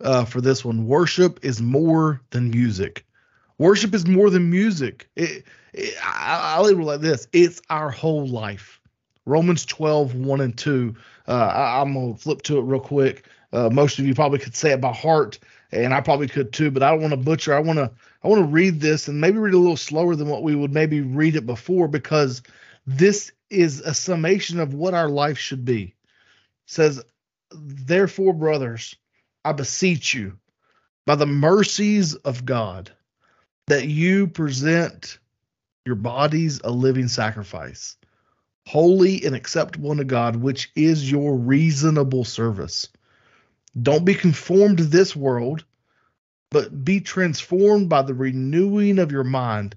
uh, 0.00 0.24
for 0.24 0.40
this 0.40 0.64
one. 0.64 0.86
Worship 0.86 1.44
is 1.44 1.60
more 1.60 2.20
than 2.30 2.50
music. 2.50 3.04
Worship 3.58 3.94
is 3.94 4.06
more 4.06 4.30
than 4.30 4.50
music. 4.50 5.08
It, 5.16 5.44
it, 5.72 5.94
I, 6.02 6.58
will 6.58 6.66
leave 6.66 6.78
it 6.78 6.82
like 6.82 7.00
this: 7.00 7.26
it's 7.32 7.62
our 7.70 7.90
whole 7.90 8.26
life. 8.26 8.80
Romans 9.24 9.64
12, 9.66 10.14
1 10.14 10.40
and 10.40 10.56
2. 10.56 10.94
Uh, 11.26 11.32
I, 11.32 11.80
am 11.80 11.94
gonna 11.94 12.16
flip 12.16 12.42
to 12.42 12.58
it 12.58 12.62
real 12.62 12.80
quick. 12.80 13.26
Uh, 13.52 13.70
most 13.70 13.98
of 13.98 14.06
you 14.06 14.14
probably 14.14 14.38
could 14.38 14.54
say 14.54 14.72
it 14.72 14.80
by 14.80 14.92
heart, 14.92 15.38
and 15.72 15.94
I 15.94 16.00
probably 16.00 16.28
could 16.28 16.52
too, 16.52 16.70
but 16.70 16.82
I 16.82 16.90
don't 16.90 17.00
want 17.00 17.12
to 17.12 17.16
butcher. 17.16 17.54
I 17.54 17.60
want 17.60 17.78
to 17.78 17.90
I 18.26 18.28
want 18.28 18.40
to 18.40 18.52
read 18.52 18.80
this 18.80 19.06
and 19.06 19.20
maybe 19.20 19.38
read 19.38 19.54
a 19.54 19.58
little 19.58 19.76
slower 19.76 20.16
than 20.16 20.28
what 20.28 20.42
we 20.42 20.56
would 20.56 20.74
maybe 20.74 21.00
read 21.00 21.36
it 21.36 21.46
before 21.46 21.86
because 21.86 22.42
this 22.84 23.30
is 23.50 23.78
a 23.78 23.94
summation 23.94 24.58
of 24.58 24.74
what 24.74 24.94
our 24.94 25.08
life 25.08 25.38
should 25.38 25.64
be. 25.64 25.82
It 25.84 25.94
says, 26.66 27.04
Therefore, 27.52 28.32
brothers, 28.32 28.96
I 29.44 29.52
beseech 29.52 30.12
you 30.12 30.40
by 31.06 31.14
the 31.14 31.26
mercies 31.26 32.16
of 32.16 32.44
God 32.44 32.90
that 33.68 33.86
you 33.86 34.26
present 34.26 35.20
your 35.84 35.94
bodies 35.94 36.60
a 36.64 36.70
living 36.72 37.06
sacrifice, 37.06 37.96
holy 38.66 39.24
and 39.24 39.36
acceptable 39.36 39.94
to 39.94 40.04
God, 40.04 40.34
which 40.34 40.72
is 40.74 41.08
your 41.08 41.36
reasonable 41.36 42.24
service. 42.24 42.88
Don't 43.80 44.04
be 44.04 44.16
conformed 44.16 44.78
to 44.78 44.84
this 44.84 45.14
world 45.14 45.64
but 46.50 46.84
be 46.84 47.00
transformed 47.00 47.88
by 47.88 48.02
the 48.02 48.14
renewing 48.14 48.98
of 48.98 49.12
your 49.12 49.24
mind, 49.24 49.76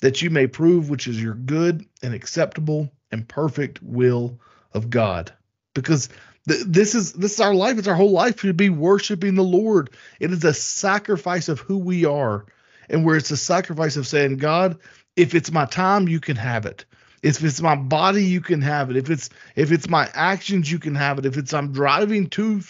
that 0.00 0.22
you 0.22 0.30
may 0.30 0.46
prove 0.46 0.90
which 0.90 1.06
is 1.06 1.22
your 1.22 1.34
good 1.34 1.84
and 2.02 2.14
acceptable 2.14 2.90
and 3.10 3.28
perfect 3.28 3.82
will 3.82 4.38
of 4.72 4.90
God. 4.90 5.32
Because 5.74 6.08
th- 6.48 6.64
this 6.66 6.94
is 6.94 7.12
this 7.12 7.34
is 7.34 7.40
our 7.40 7.54
life. 7.54 7.78
It's 7.78 7.88
our 7.88 7.94
whole 7.94 8.12
life 8.12 8.36
to 8.36 8.52
be 8.52 8.70
worshiping 8.70 9.34
the 9.34 9.42
Lord. 9.42 9.90
It 10.18 10.32
is 10.32 10.44
a 10.44 10.54
sacrifice 10.54 11.48
of 11.48 11.60
who 11.60 11.78
we 11.78 12.04
are, 12.04 12.46
and 12.88 13.04
where 13.04 13.16
it's 13.16 13.30
a 13.30 13.36
sacrifice 13.36 13.96
of 13.96 14.06
saying, 14.06 14.38
God, 14.38 14.78
if 15.16 15.34
it's 15.34 15.52
my 15.52 15.66
time, 15.66 16.08
you 16.08 16.20
can 16.20 16.36
have 16.36 16.66
it. 16.66 16.84
If 17.22 17.44
it's 17.44 17.60
my 17.60 17.76
body, 17.76 18.24
you 18.24 18.40
can 18.40 18.62
have 18.62 18.88
it. 18.90 18.96
If 18.96 19.10
it's 19.10 19.28
if 19.54 19.70
it's 19.72 19.90
my 19.90 20.08
actions, 20.14 20.72
you 20.72 20.78
can 20.78 20.94
have 20.94 21.18
it. 21.18 21.26
If 21.26 21.36
it's 21.36 21.52
I'm 21.52 21.70
driving 21.70 22.28
to 22.30 22.62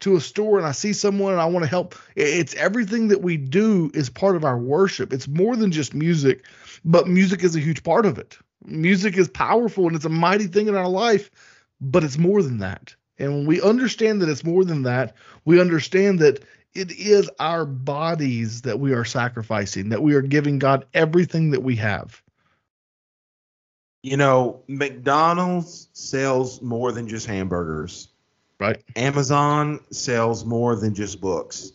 to 0.00 0.16
a 0.16 0.20
store 0.20 0.58
and 0.58 0.66
I 0.66 0.72
see 0.72 0.92
someone 0.92 1.32
and 1.32 1.40
I 1.40 1.46
want 1.46 1.62
to 1.64 1.70
help, 1.70 1.94
it's 2.16 2.54
everything 2.54 3.08
that 3.08 3.22
we 3.22 3.36
do 3.36 3.92
is 3.94 4.10
part 4.10 4.34
of 4.34 4.44
our 4.44 4.58
worship. 4.58 5.12
It's 5.12 5.28
more 5.28 5.54
than 5.54 5.70
just 5.70 5.94
music, 5.94 6.44
but 6.84 7.06
music 7.06 7.44
is 7.44 7.54
a 7.54 7.60
huge 7.60 7.84
part 7.84 8.04
of 8.04 8.18
it. 8.18 8.36
Music 8.64 9.16
is 9.16 9.28
powerful 9.28 9.86
and 9.86 9.94
it's 9.94 10.04
a 10.04 10.10
mighty 10.10 10.48
thing 10.48 10.66
in 10.66 10.74
our 10.74 10.88
life, 10.88 11.30
but 11.80 12.02
it's 12.02 12.18
more 12.18 12.42
than 12.42 12.58
that. 12.58 12.96
And 13.18 13.32
when 13.32 13.46
we 13.46 13.62
understand 13.62 14.20
that 14.22 14.28
it's 14.28 14.42
more 14.42 14.64
than 14.64 14.82
that, 14.82 15.14
we 15.44 15.60
understand 15.60 16.18
that 16.18 16.44
it 16.74 16.90
is 16.90 17.30
our 17.38 17.64
bodies 17.64 18.62
that 18.62 18.80
we 18.80 18.92
are 18.92 19.04
sacrificing, 19.04 19.90
that 19.90 20.02
we 20.02 20.14
are 20.14 20.22
giving 20.22 20.58
God 20.58 20.84
everything 20.94 21.52
that 21.52 21.62
we 21.62 21.76
have 21.76 22.23
you 24.04 24.18
know, 24.18 24.60
McDonald's 24.68 25.88
sells 25.94 26.60
more 26.60 26.92
than 26.92 27.08
just 27.08 27.26
hamburgers. 27.26 28.08
Right. 28.60 28.82
Amazon 28.96 29.80
sells 29.90 30.44
more 30.44 30.76
than 30.76 30.94
just 30.94 31.22
books. 31.22 31.72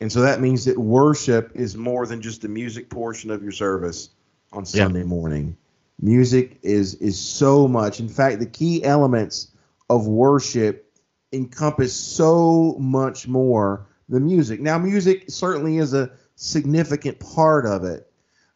And 0.00 0.10
so 0.10 0.22
that 0.22 0.40
means 0.40 0.64
that 0.64 0.78
worship 0.78 1.52
is 1.54 1.76
more 1.76 2.06
than 2.06 2.22
just 2.22 2.40
the 2.40 2.48
music 2.48 2.88
portion 2.88 3.30
of 3.30 3.42
your 3.42 3.52
service 3.52 4.08
on 4.52 4.64
Sunday 4.64 5.00
yeah. 5.00 5.04
morning. 5.04 5.54
Music 6.00 6.58
is 6.62 6.94
is 6.94 7.20
so 7.20 7.68
much. 7.68 8.00
In 8.00 8.08
fact, 8.08 8.38
the 8.38 8.46
key 8.46 8.82
elements 8.82 9.48
of 9.90 10.06
worship 10.06 10.90
encompass 11.30 11.94
so 11.94 12.74
much 12.78 13.28
more 13.28 13.86
than 14.08 14.24
music. 14.24 14.62
Now, 14.62 14.78
music 14.78 15.24
certainly 15.28 15.76
is 15.76 15.92
a 15.92 16.10
significant 16.36 17.20
part 17.20 17.66
of 17.66 17.84
it, 17.84 18.09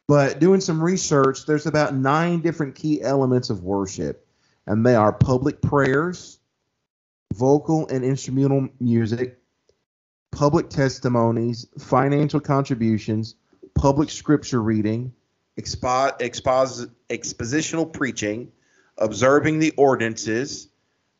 but 0.06 0.38
doing 0.38 0.60
some 0.60 0.82
research, 0.82 1.46
there's 1.46 1.66
about 1.66 1.94
nine 1.94 2.40
different 2.40 2.74
key 2.74 3.00
elements 3.02 3.50
of 3.50 3.62
worship, 3.62 4.26
and 4.66 4.84
they 4.84 4.94
are 4.94 5.12
public 5.12 5.62
prayers, 5.62 6.38
vocal 7.32 7.86
and 7.88 8.04
instrumental 8.04 8.68
music, 8.80 9.38
public 10.30 10.68
testimonies, 10.68 11.66
financial 11.78 12.40
contributions, 12.40 13.36
public 13.74 14.10
scripture 14.10 14.62
reading, 14.62 15.12
expo- 15.58 16.18
expos- 16.18 16.90
expositional 17.08 17.90
preaching, 17.90 18.52
observing 18.98 19.58
the 19.58 19.72
ordinances, 19.76 20.68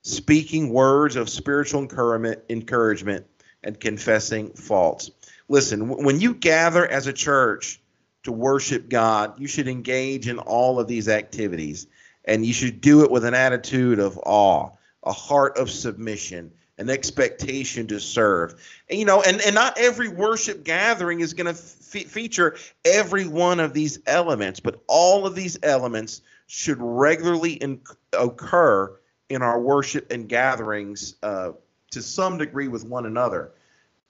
speaking 0.02 0.70
words 0.70 1.16
of 1.16 1.30
spiritual 1.30 1.80
encouragement, 1.80 3.26
and 3.62 3.80
confessing 3.80 4.50
faults. 4.50 5.10
Listen, 5.48 5.88
when 5.88 6.20
you 6.20 6.34
gather 6.34 6.86
as 6.86 7.06
a 7.06 7.12
church 7.12 7.80
to 8.24 8.32
worship 8.32 8.88
God, 8.88 9.38
you 9.38 9.46
should 9.46 9.68
engage 9.68 10.28
in 10.28 10.38
all 10.38 10.80
of 10.80 10.88
these 10.88 11.08
activities 11.08 11.86
and 12.24 12.44
you 12.44 12.52
should 12.52 12.80
do 12.80 13.04
it 13.04 13.10
with 13.10 13.24
an 13.24 13.34
attitude 13.34 13.98
of 13.98 14.18
awe, 14.24 14.70
a 15.04 15.12
heart 15.12 15.58
of 15.58 15.70
submission, 15.70 16.50
an 16.78 16.90
expectation 16.90 17.86
to 17.86 18.00
serve. 18.00 18.54
And, 18.88 18.98
you 18.98 19.04
know, 19.04 19.22
and, 19.22 19.40
and 19.42 19.54
not 19.54 19.78
every 19.78 20.08
worship 20.08 20.64
gathering 20.64 21.20
is 21.20 21.34
going 21.34 21.46
to 21.46 21.54
fe- 21.54 22.04
feature 22.04 22.56
every 22.84 23.28
one 23.28 23.60
of 23.60 23.74
these 23.74 23.98
elements, 24.06 24.58
but 24.58 24.82
all 24.88 25.26
of 25.26 25.34
these 25.34 25.58
elements 25.62 26.22
should 26.46 26.78
regularly 26.80 27.52
in- 27.52 27.80
occur 28.18 28.98
in 29.28 29.42
our 29.42 29.60
worship 29.60 30.10
and 30.10 30.28
gatherings 30.28 31.16
uh, 31.22 31.52
to 31.90 32.02
some 32.02 32.38
degree 32.38 32.68
with 32.68 32.86
one 32.86 33.06
another. 33.06 33.52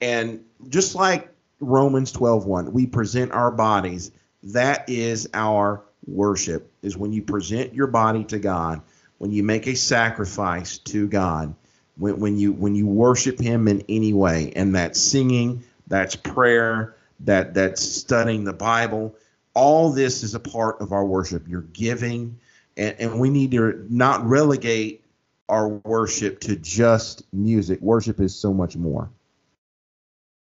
And 0.01 0.43
just 0.69 0.95
like 0.95 1.34
Romans 1.59 2.11
12:1, 2.11 2.71
we 2.71 2.85
present 2.85 3.31
our 3.31 3.51
bodies. 3.51 4.11
That 4.43 4.89
is 4.89 5.29
our 5.33 5.83
worship. 6.05 6.71
Is 6.81 6.97
when 6.97 7.13
you 7.13 7.21
present 7.21 7.73
your 7.73 7.87
body 7.87 8.23
to 8.25 8.39
God, 8.39 8.81
when 9.17 9.31
you 9.31 9.43
make 9.43 9.67
a 9.67 9.75
sacrifice 9.75 10.77
to 10.79 11.07
God, 11.07 11.55
when, 11.97 12.19
when 12.19 12.37
you 12.37 12.51
when 12.51 12.75
you 12.75 12.85
worship 12.87 13.39
Him 13.39 13.67
in 13.67 13.83
any 13.87 14.13
way, 14.13 14.51
and 14.55 14.75
that's 14.75 15.01
singing, 15.01 15.63
that's 15.87 16.15
prayer, 16.15 16.95
that 17.21 17.53
that's 17.53 17.81
studying 17.81 18.43
the 18.43 18.53
Bible. 18.53 19.15
All 19.53 19.91
this 19.91 20.23
is 20.23 20.35
a 20.35 20.39
part 20.39 20.81
of 20.81 20.91
our 20.91 21.05
worship. 21.05 21.47
You're 21.47 21.61
giving, 21.61 22.39
and, 22.75 22.95
and 22.99 23.19
we 23.19 23.29
need 23.29 23.51
to 23.51 23.85
not 23.89 24.25
relegate 24.25 25.05
our 25.47 25.67
worship 25.67 26.41
to 26.41 26.55
just 26.55 27.23
music. 27.31 27.79
Worship 27.81 28.19
is 28.19 28.35
so 28.35 28.53
much 28.53 28.75
more. 28.75 29.09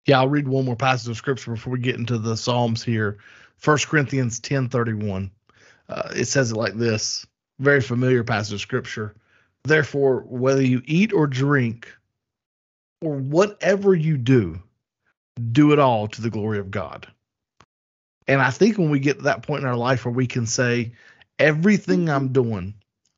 Yeah, 0.09 0.21
I'll 0.21 0.29
read 0.29 0.49
one 0.49 0.65
more 0.65 0.75
passage 0.75 1.11
of 1.11 1.19
scripture 1.19 1.53
before 1.53 1.75
we 1.75 1.81
get 1.81 1.97
into 1.97 2.17
the 2.17 2.35
Psalms 2.35 2.83
here. 2.83 3.19
First 3.59 3.89
Corinthians 3.89 4.41
ten 4.41 4.71
thirty 4.71 4.95
one. 4.95 5.31
Uh, 5.87 6.11
it 6.17 6.25
says 6.25 6.51
it 6.51 6.57
like 6.57 6.75
this 6.75 7.27
very 7.59 7.83
familiar 7.83 8.25
passage 8.25 8.55
of 8.55 8.61
scripture. 8.63 9.15
Therefore, 9.65 10.25
whether 10.27 10.63
you 10.63 10.81
eat 10.87 11.13
or 11.13 11.27
drink, 11.27 11.95
or 13.03 13.17
whatever 13.17 13.95
you 13.95 14.17
do, 14.17 14.59
do 15.53 15.73
it 15.73 15.79
all 15.79 16.09
to 16.09 16.23
the 16.23 16.31
glory 16.31 16.59
of 16.59 16.71
God. 16.71 17.07
And 18.27 18.41
I 18.41 18.51
think 18.51 18.79
when 18.79 18.91
we 18.91 19.01
get 19.01 19.19
to 19.19 19.25
that 19.25 19.43
point 19.43 19.63
in 19.63 19.69
our 19.69 19.77
life 19.77 20.07
where 20.07 20.15
we 20.15 20.27
can 20.27 20.47
say, 20.47 20.93
everything 21.39 22.09
I'm 22.09 22.29
doing, 22.29 22.73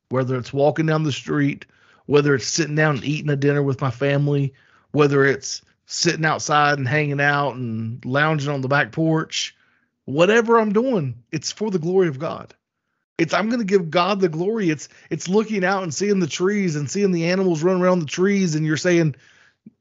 whether 0.08 0.36
it's 0.36 0.52
walking 0.52 0.86
down 0.86 1.04
the 1.04 1.12
street, 1.12 1.66
whether 2.06 2.34
it's 2.34 2.46
sitting 2.46 2.74
down 2.74 2.96
and 2.96 3.04
eating 3.04 3.30
a 3.30 3.36
dinner 3.36 3.62
with 3.62 3.80
my 3.80 3.90
family, 3.90 4.54
whether 4.90 5.24
it's 5.24 5.62
sitting 5.90 6.24
outside 6.24 6.78
and 6.78 6.86
hanging 6.86 7.20
out 7.20 7.56
and 7.56 8.04
lounging 8.04 8.50
on 8.50 8.60
the 8.60 8.68
back 8.68 8.92
porch, 8.92 9.56
whatever 10.04 10.58
I'm 10.58 10.72
doing, 10.72 11.24
it's 11.32 11.50
for 11.50 11.68
the 11.68 11.80
glory 11.80 12.06
of 12.06 12.20
God. 12.20 12.54
It's 13.18 13.34
I'm 13.34 13.48
going 13.48 13.58
to 13.58 13.66
give 13.66 13.90
God 13.90 14.20
the 14.20 14.28
glory. 14.28 14.70
It's 14.70 14.88
it's 15.10 15.28
looking 15.28 15.64
out 15.64 15.82
and 15.82 15.92
seeing 15.92 16.20
the 16.20 16.28
trees 16.28 16.76
and 16.76 16.88
seeing 16.88 17.10
the 17.10 17.26
animals 17.30 17.64
run 17.64 17.82
around 17.82 17.98
the 17.98 18.06
trees 18.06 18.54
and 18.54 18.64
you're 18.64 18.76
saying, 18.76 19.16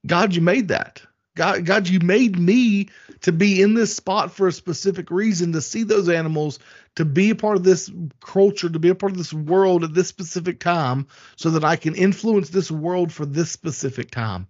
God, 0.06 0.34
you 0.34 0.42
made 0.42 0.70
that. 0.70 1.02
God, 1.36 1.64
God, 1.64 1.88
you 1.88 2.00
made 2.00 2.38
me 2.38 2.90
to 3.22 3.32
be 3.32 3.62
in 3.62 3.76
this 3.76 3.96
spot 3.96 4.34
for 4.34 4.48
a 4.48 4.52
specific 4.52 5.12
reason, 5.12 5.54
to 5.54 5.62
see 5.62 5.84
those 5.84 6.10
animals, 6.10 6.60
to 6.96 7.06
be 7.06 7.30
a 7.30 7.36
part 7.36 7.56
of 7.56 7.64
this 7.64 7.90
culture, 8.20 8.68
to 8.68 8.80
be 8.80 8.90
a 8.90 8.96
part 8.96 9.12
of 9.12 9.18
this 9.18 9.32
world 9.32 9.84
at 9.84 9.94
this 9.94 10.08
specific 10.08 10.60
time, 10.60 11.08
so 11.36 11.52
that 11.52 11.64
I 11.64 11.76
can 11.76 11.96
influence 11.96 12.50
this 12.50 12.72
world 12.72 13.14
for 13.14 13.26
this 13.26 13.52
specific 13.52 14.12
time. 14.12 14.48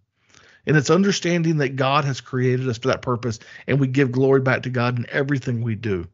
And 0.65 0.77
it's 0.77 0.89
understanding 0.89 1.57
that 1.57 1.75
God 1.75 2.05
has 2.05 2.21
created 2.21 2.67
us 2.69 2.77
for 2.77 2.89
that 2.89 3.01
purpose, 3.01 3.39
and 3.67 3.79
we 3.79 3.87
give 3.87 4.11
glory 4.11 4.41
back 4.41 4.63
to 4.63 4.69
God 4.69 4.97
in 4.97 5.05
everything 5.09 5.61
we 5.61 5.75
do. 5.75 6.07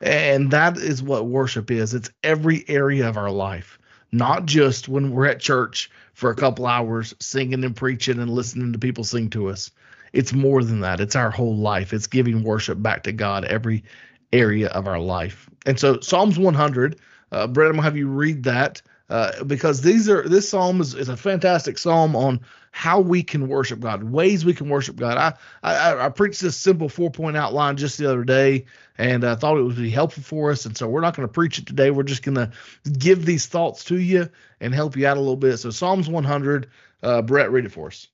And 0.00 0.50
that 0.50 0.76
is 0.76 1.02
what 1.02 1.26
worship 1.26 1.70
is 1.70 1.94
it's 1.94 2.10
every 2.22 2.64
area 2.68 3.08
of 3.08 3.16
our 3.16 3.30
life, 3.30 3.78
not 4.12 4.46
just 4.46 4.88
when 4.88 5.10
we're 5.12 5.26
at 5.26 5.40
church 5.40 5.90
for 6.12 6.30
a 6.30 6.34
couple 6.34 6.66
hours 6.66 7.14
singing 7.20 7.64
and 7.64 7.76
preaching 7.76 8.18
and 8.18 8.30
listening 8.30 8.72
to 8.72 8.78
people 8.78 9.04
sing 9.04 9.30
to 9.30 9.48
us. 9.48 9.70
It's 10.12 10.32
more 10.32 10.62
than 10.62 10.80
that. 10.80 11.00
It's 11.00 11.16
our 11.16 11.30
whole 11.30 11.56
life. 11.56 11.92
It's 11.92 12.06
giving 12.06 12.42
worship 12.44 12.80
back 12.82 13.02
to 13.04 13.12
God 13.12 13.44
every 13.44 13.84
area 14.32 14.68
of 14.68 14.86
our 14.86 15.00
life. 15.00 15.48
And 15.66 15.78
so 15.78 16.00
Psalms 16.00 16.38
100, 16.38 17.00
uh, 17.32 17.46
Brett, 17.46 17.68
I'm 17.68 17.76
gonna 17.76 17.82
have 17.82 17.96
you 17.96 18.08
read 18.08 18.44
that 18.44 18.82
uh, 19.14 19.44
because 19.44 19.80
these 19.80 20.08
are 20.08 20.28
this 20.28 20.48
psalm 20.48 20.80
is, 20.80 20.92
is 20.92 21.08
a 21.08 21.16
fantastic 21.16 21.78
psalm 21.78 22.16
on 22.16 22.40
how 22.72 22.98
we 22.98 23.22
can 23.22 23.46
worship 23.46 23.78
God, 23.78 24.02
ways 24.02 24.44
we 24.44 24.54
can 24.54 24.68
worship 24.68 24.96
God. 24.96 25.16
I 25.16 25.34
I, 25.62 26.06
I 26.06 26.08
preached 26.08 26.40
this 26.40 26.56
simple 26.56 26.88
four 26.88 27.12
point 27.12 27.36
outline 27.36 27.76
just 27.76 27.96
the 27.96 28.10
other 28.10 28.24
day, 28.24 28.64
and 28.98 29.22
I 29.22 29.36
thought 29.36 29.56
it 29.56 29.62
would 29.62 29.76
be 29.76 29.88
helpful 29.88 30.24
for 30.24 30.50
us. 30.50 30.66
And 30.66 30.76
so 30.76 30.88
we're 30.88 31.00
not 31.00 31.14
going 31.14 31.28
to 31.28 31.32
preach 31.32 31.60
it 31.60 31.66
today. 31.66 31.92
We're 31.92 32.02
just 32.02 32.24
going 32.24 32.34
to 32.34 32.50
give 32.98 33.24
these 33.24 33.46
thoughts 33.46 33.84
to 33.84 34.00
you 34.00 34.28
and 34.60 34.74
help 34.74 34.96
you 34.96 35.06
out 35.06 35.16
a 35.16 35.20
little 35.20 35.36
bit. 35.36 35.58
So 35.58 35.70
Psalms 35.70 36.08
100, 36.08 36.68
uh, 37.04 37.22
Brett, 37.22 37.52
read 37.52 37.66
it 37.66 37.72
for 37.72 37.86
us. 37.86 38.08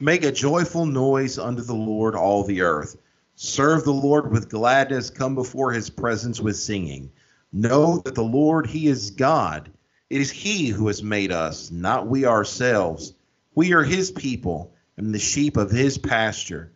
Make 0.00 0.24
a 0.24 0.32
joyful 0.32 0.86
noise 0.86 1.38
unto 1.38 1.60
the 1.60 1.74
Lord, 1.74 2.14
all 2.14 2.42
the 2.42 2.62
earth. 2.62 2.96
Serve 3.34 3.84
the 3.84 3.92
Lord 3.92 4.32
with 4.32 4.48
gladness. 4.48 5.10
Come 5.10 5.34
before 5.34 5.72
his 5.72 5.90
presence 5.90 6.40
with 6.40 6.56
singing. 6.56 7.12
Know 7.52 7.98
that 8.06 8.14
the 8.14 8.24
Lord, 8.24 8.66
he 8.66 8.86
is 8.86 9.10
God. 9.10 9.70
It 10.08 10.20
is 10.20 10.30
he 10.30 10.68
who 10.68 10.86
has 10.86 11.02
made 11.02 11.32
us, 11.32 11.70
not 11.70 12.06
we 12.06 12.24
ourselves. 12.24 13.14
We 13.54 13.72
are 13.72 13.82
his 13.82 14.10
people 14.10 14.74
and 14.96 15.14
the 15.14 15.18
sheep 15.18 15.56
of 15.56 15.70
his 15.70 15.98
pasture. 15.98 16.72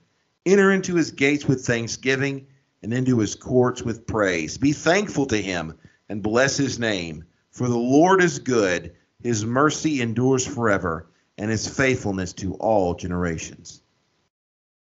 Enter 0.46 0.72
into 0.72 0.94
his 0.96 1.10
gates 1.10 1.46
with 1.46 1.64
thanksgiving 1.64 2.46
and 2.82 2.92
into 2.92 3.18
his 3.18 3.34
courts 3.34 3.82
with 3.82 4.06
praise. 4.06 4.58
Be 4.58 4.72
thankful 4.72 5.26
to 5.26 5.40
him 5.40 5.78
and 6.08 6.22
bless 6.22 6.56
his 6.56 6.78
name. 6.78 7.24
For 7.50 7.68
the 7.68 7.78
Lord 7.78 8.22
is 8.22 8.38
good, 8.38 8.94
his 9.22 9.44
mercy 9.44 10.00
endures 10.00 10.46
forever, 10.46 11.10
and 11.36 11.50
his 11.50 11.68
faithfulness 11.68 12.32
to 12.34 12.54
all 12.54 12.94
generations. 12.94 13.82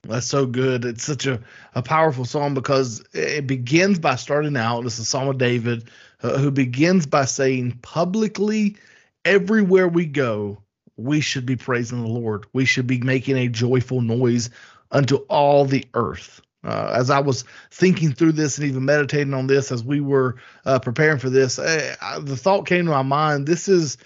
That's 0.02 0.26
so 0.26 0.46
good. 0.46 0.84
It's 0.84 1.04
such 1.04 1.26
a, 1.26 1.40
a 1.74 1.82
powerful 1.82 2.24
song 2.24 2.54
because 2.54 3.04
it 3.12 3.46
begins 3.46 3.98
by 3.98 4.16
starting 4.16 4.56
out. 4.56 4.86
Is 4.86 4.98
a 4.98 5.04
Psalm 5.04 5.28
of 5.28 5.38
David, 5.38 5.90
uh, 6.22 6.38
who 6.38 6.50
begins 6.50 7.06
by 7.06 7.24
saying, 7.24 7.78
publicly, 7.82 8.76
everywhere 9.24 9.88
we 9.88 10.06
go, 10.06 10.62
we 10.96 11.20
should 11.20 11.46
be 11.46 11.56
praising 11.56 12.02
the 12.02 12.08
Lord. 12.08 12.46
We 12.52 12.64
should 12.64 12.86
be 12.86 12.98
making 13.00 13.36
a 13.36 13.48
joyful 13.48 14.00
noise 14.00 14.50
unto 14.90 15.16
all 15.28 15.64
the 15.64 15.86
earth. 15.94 16.40
Uh, 16.62 16.92
as 16.94 17.08
I 17.08 17.20
was 17.20 17.44
thinking 17.70 18.12
through 18.12 18.32
this 18.32 18.58
and 18.58 18.66
even 18.66 18.84
meditating 18.84 19.32
on 19.32 19.46
this 19.46 19.72
as 19.72 19.82
we 19.82 20.00
were 20.00 20.36
uh, 20.66 20.78
preparing 20.78 21.18
for 21.18 21.30
this, 21.30 21.58
I, 21.58 21.96
I, 22.02 22.18
the 22.18 22.36
thought 22.36 22.66
came 22.66 22.84
to 22.84 22.90
my 22.90 23.02
mind 23.02 23.46
this 23.46 23.66
is 23.66 23.96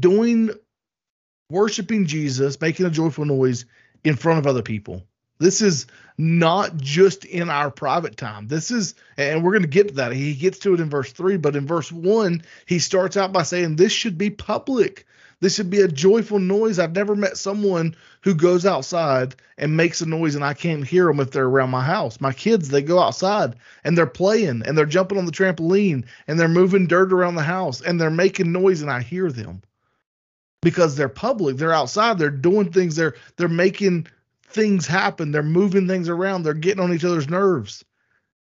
doing 0.00 0.50
worshiping 1.48 2.06
Jesus, 2.06 2.60
making 2.60 2.86
a 2.86 2.90
joyful 2.90 3.24
noise 3.24 3.66
in 4.02 4.16
front 4.16 4.40
of 4.40 4.48
other 4.48 4.62
people. 4.62 5.04
This 5.42 5.60
is 5.60 5.86
not 6.16 6.76
just 6.76 7.24
in 7.24 7.50
our 7.50 7.70
private 7.70 8.16
time. 8.16 8.46
This 8.46 8.70
is, 8.70 8.94
and 9.16 9.42
we're 9.42 9.52
going 9.52 9.62
to 9.62 9.68
get 9.68 9.88
to 9.88 9.94
that. 9.94 10.12
He 10.12 10.34
gets 10.34 10.60
to 10.60 10.74
it 10.74 10.80
in 10.80 10.88
verse 10.88 11.12
three, 11.12 11.36
but 11.36 11.56
in 11.56 11.66
verse 11.66 11.90
one, 11.90 12.42
he 12.66 12.78
starts 12.78 13.16
out 13.16 13.32
by 13.32 13.42
saying, 13.42 13.76
This 13.76 13.92
should 13.92 14.16
be 14.16 14.30
public. 14.30 15.06
This 15.40 15.56
should 15.56 15.70
be 15.70 15.80
a 15.80 15.88
joyful 15.88 16.38
noise. 16.38 16.78
I've 16.78 16.94
never 16.94 17.16
met 17.16 17.36
someone 17.36 17.96
who 18.20 18.32
goes 18.32 18.64
outside 18.64 19.34
and 19.58 19.76
makes 19.76 20.00
a 20.00 20.06
noise 20.06 20.36
and 20.36 20.44
I 20.44 20.54
can't 20.54 20.86
hear 20.86 21.06
them 21.06 21.18
if 21.18 21.32
they're 21.32 21.46
around 21.46 21.70
my 21.70 21.82
house. 21.82 22.20
My 22.20 22.32
kids, 22.32 22.68
they 22.68 22.80
go 22.80 23.00
outside 23.00 23.56
and 23.82 23.98
they're 23.98 24.06
playing 24.06 24.62
and 24.64 24.78
they're 24.78 24.86
jumping 24.86 25.18
on 25.18 25.26
the 25.26 25.32
trampoline 25.32 26.04
and 26.28 26.38
they're 26.38 26.46
moving 26.46 26.86
dirt 26.86 27.12
around 27.12 27.34
the 27.34 27.42
house 27.42 27.80
and 27.80 28.00
they're 28.00 28.10
making 28.10 28.52
noise 28.52 28.82
and 28.82 28.90
I 28.92 29.02
hear 29.02 29.32
them 29.32 29.62
because 30.60 30.94
they're 30.94 31.08
public. 31.08 31.56
They're 31.56 31.72
outside. 31.72 32.18
They're 32.18 32.30
doing 32.30 32.70
things. 32.70 32.94
They're 32.94 33.16
they're 33.36 33.48
making 33.48 34.06
things 34.52 34.86
happen. 34.86 35.32
They're 35.32 35.42
moving 35.42 35.86
things 35.88 36.08
around. 36.08 36.42
They're 36.42 36.54
getting 36.54 36.82
on 36.82 36.92
each 36.92 37.04
other's 37.04 37.28
nerves. 37.28 37.84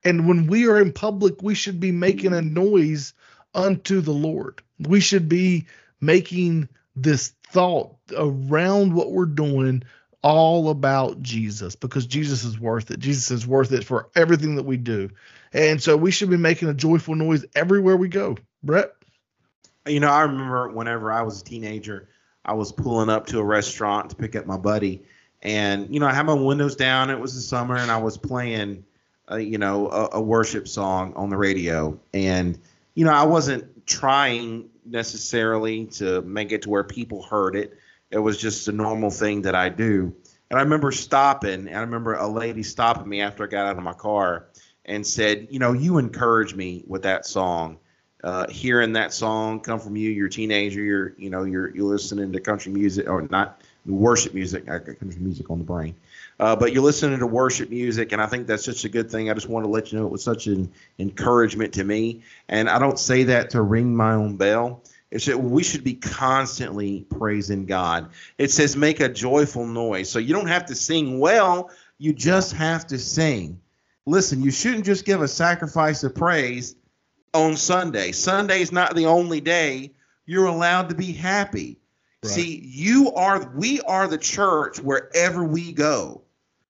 And 0.04 0.26
when 0.26 0.46
we 0.46 0.66
are 0.68 0.80
in 0.80 0.92
public, 0.92 1.42
we 1.42 1.54
should 1.54 1.80
be 1.80 1.92
making 1.92 2.32
a 2.32 2.42
noise 2.42 3.14
unto 3.54 4.00
the 4.00 4.12
Lord. 4.12 4.62
We 4.78 5.00
should 5.00 5.28
be 5.28 5.66
making 6.00 6.68
this 6.96 7.34
thought 7.48 7.96
around 8.16 8.94
what 8.94 9.12
we're 9.12 9.26
doing 9.26 9.82
all 10.22 10.68
about 10.70 11.22
Jesus 11.22 11.74
because 11.76 12.06
Jesus 12.06 12.44
is 12.44 12.58
worth 12.58 12.90
it. 12.90 13.00
Jesus 13.00 13.30
is 13.30 13.46
worth 13.46 13.72
it 13.72 13.84
for 13.84 14.08
everything 14.14 14.56
that 14.56 14.64
we 14.64 14.76
do. 14.76 15.10
And 15.52 15.82
so 15.82 15.96
we 15.96 16.10
should 16.10 16.30
be 16.30 16.36
making 16.36 16.68
a 16.68 16.74
joyful 16.74 17.14
noise 17.14 17.44
everywhere 17.54 17.96
we 17.96 18.08
go. 18.08 18.36
Brett? 18.62 18.92
You 19.86 20.00
know, 20.00 20.10
I 20.10 20.22
remember 20.22 20.68
whenever 20.68 21.10
I 21.10 21.22
was 21.22 21.40
a 21.40 21.44
teenager, 21.44 22.08
I 22.44 22.54
was 22.54 22.72
pulling 22.72 23.08
up 23.08 23.26
to 23.28 23.38
a 23.38 23.44
restaurant 23.44 24.10
to 24.10 24.16
pick 24.16 24.36
up 24.36 24.46
my 24.46 24.58
buddy, 24.58 25.02
And 25.42 25.92
you 25.92 26.00
know, 26.00 26.06
I 26.06 26.12
had 26.12 26.26
my 26.26 26.34
windows 26.34 26.76
down. 26.76 27.10
It 27.10 27.18
was 27.18 27.34
the 27.34 27.40
summer, 27.40 27.76
and 27.76 27.90
I 27.90 27.98
was 27.98 28.18
playing, 28.18 28.84
uh, 29.30 29.36
you 29.36 29.58
know, 29.58 29.88
a, 29.88 30.08
a 30.14 30.20
worship 30.20 30.68
song 30.68 31.14
on 31.16 31.30
the 31.30 31.36
radio. 31.36 31.98
And 32.12 32.58
you 32.94 33.04
know, 33.04 33.12
I 33.12 33.24
wasn't 33.24 33.86
trying 33.86 34.68
necessarily 34.84 35.86
to 35.86 36.22
make 36.22 36.52
it 36.52 36.62
to 36.62 36.70
where 36.70 36.84
people 36.84 37.22
heard 37.22 37.56
it. 37.56 37.78
It 38.10 38.18
was 38.18 38.38
just 38.38 38.68
a 38.68 38.72
normal 38.72 39.10
thing 39.10 39.42
that 39.42 39.54
I 39.54 39.68
do. 39.68 40.14
And 40.50 40.58
I 40.58 40.62
remember 40.62 40.90
stopping, 40.90 41.68
and 41.68 41.76
I 41.76 41.80
remember 41.80 42.14
a 42.14 42.26
lady 42.26 42.62
stopping 42.62 43.08
me 43.08 43.20
after 43.20 43.44
I 43.44 43.46
got 43.46 43.66
out 43.66 43.78
of 43.78 43.82
my 43.82 43.92
car 43.92 44.48
and 44.84 45.06
said, 45.06 45.48
You 45.50 45.58
know, 45.58 45.72
you 45.72 45.98
encouraged 45.98 46.56
me 46.56 46.84
with 46.86 47.02
that 47.02 47.24
song. 47.24 47.78
Uh, 48.22 48.46
hearing 48.50 48.92
that 48.92 49.14
song 49.14 49.60
come 49.60 49.80
from 49.80 49.96
you, 49.96 50.10
you're 50.10 50.26
a 50.26 50.30
teenager, 50.30 50.82
you're, 50.82 51.14
you 51.16 51.30
know, 51.30 51.44
you're, 51.44 51.74
you're 51.74 51.86
listening 51.86 52.32
to 52.32 52.40
country 52.40 52.70
music 52.70 53.08
or 53.08 53.22
not 53.22 53.62
worship 53.86 54.34
music. 54.34 54.68
I 54.68 54.78
country 54.78 55.16
music 55.18 55.50
on 55.50 55.58
the 55.58 55.64
brain. 55.64 55.94
Uh, 56.38 56.56
but 56.56 56.72
you're 56.72 56.82
listening 56.82 57.18
to 57.18 57.26
worship 57.26 57.70
music, 57.70 58.12
and 58.12 58.22
I 58.22 58.26
think 58.26 58.46
that's 58.46 58.64
such 58.64 58.84
a 58.84 58.88
good 58.88 59.10
thing. 59.10 59.30
I 59.30 59.34
just 59.34 59.48
want 59.48 59.64
to 59.64 59.70
let 59.70 59.92
you 59.92 59.98
know 59.98 60.06
it 60.06 60.12
was 60.12 60.24
such 60.24 60.46
an 60.46 60.70
encouragement 60.98 61.74
to 61.74 61.84
me. 61.84 62.22
And 62.48 62.68
I 62.68 62.78
don't 62.78 62.98
say 62.98 63.24
that 63.24 63.50
to 63.50 63.62
ring 63.62 63.94
my 63.94 64.12
own 64.14 64.36
bell. 64.36 64.82
It's 65.10 65.26
that 65.26 65.38
we 65.38 65.62
should 65.62 65.82
be 65.82 65.94
constantly 65.94 67.04
praising 67.10 67.66
God. 67.66 68.10
It 68.38 68.50
says 68.50 68.76
make 68.76 69.00
a 69.00 69.08
joyful 69.08 69.66
noise. 69.66 70.08
So 70.08 70.18
you 70.18 70.32
don't 70.32 70.46
have 70.46 70.66
to 70.66 70.74
sing 70.74 71.18
well, 71.18 71.70
you 71.98 72.12
just 72.12 72.52
have 72.52 72.86
to 72.88 72.98
sing. 72.98 73.60
Listen, 74.06 74.42
you 74.42 74.50
shouldn't 74.50 74.84
just 74.84 75.04
give 75.04 75.20
a 75.20 75.28
sacrifice 75.28 76.04
of 76.04 76.14
praise 76.14 76.76
on 77.34 77.56
Sunday. 77.56 78.12
Sunday 78.12 78.62
is 78.62 78.72
not 78.72 78.94
the 78.94 79.06
only 79.06 79.40
day 79.40 79.92
you're 80.26 80.46
allowed 80.46 80.88
to 80.90 80.94
be 80.94 81.12
happy. 81.12 81.79
Right. 82.22 82.32
See, 82.32 82.62
you 82.64 83.12
are 83.12 83.50
we 83.54 83.80
are 83.82 84.06
the 84.06 84.18
church 84.18 84.78
wherever 84.78 85.42
we 85.44 85.72
go. 85.72 86.22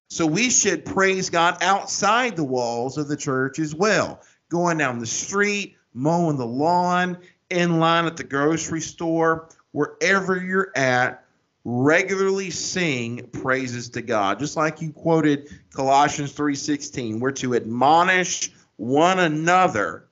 So 0.08 0.26
we 0.26 0.50
should 0.50 0.84
praise 0.84 1.30
God 1.30 1.58
outside 1.60 2.36
the 2.36 2.44
walls 2.44 2.98
of 2.98 3.08
the 3.08 3.16
church 3.16 3.58
as 3.58 3.74
well. 3.74 4.20
Going 4.48 4.78
down 4.78 4.98
the 4.98 5.06
street, 5.06 5.76
mowing 5.94 6.36
the 6.36 6.46
lawn, 6.46 7.18
in 7.48 7.78
line 7.78 8.06
at 8.06 8.16
the 8.16 8.24
grocery 8.24 8.80
store, 8.80 9.48
wherever 9.72 10.40
you're 10.40 10.72
at, 10.76 11.24
regularly 11.64 12.50
sing 12.50 13.28
praises 13.32 13.88
to 13.90 14.02
God. 14.02 14.38
Just 14.38 14.56
like 14.56 14.80
you 14.80 14.92
quoted 14.92 15.48
Colossians 15.72 16.32
3:16, 16.32 17.20
we're 17.20 17.32
to 17.32 17.54
admonish 17.54 18.52
one 18.76 19.18
another 19.18 20.08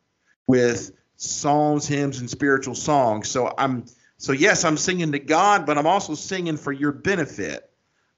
with 0.46 0.92
psalms, 1.16 1.86
hymns 1.86 2.20
and 2.20 2.28
spiritual 2.28 2.74
songs. 2.74 3.28
So 3.28 3.52
I'm 3.56 3.84
so 4.18 4.32
yes, 4.32 4.64
I'm 4.64 4.76
singing 4.76 5.12
to 5.12 5.20
God, 5.20 5.64
but 5.64 5.78
I'm 5.78 5.86
also 5.86 6.14
singing 6.14 6.56
for 6.56 6.72
your 6.72 6.90
benefit. 6.90 7.70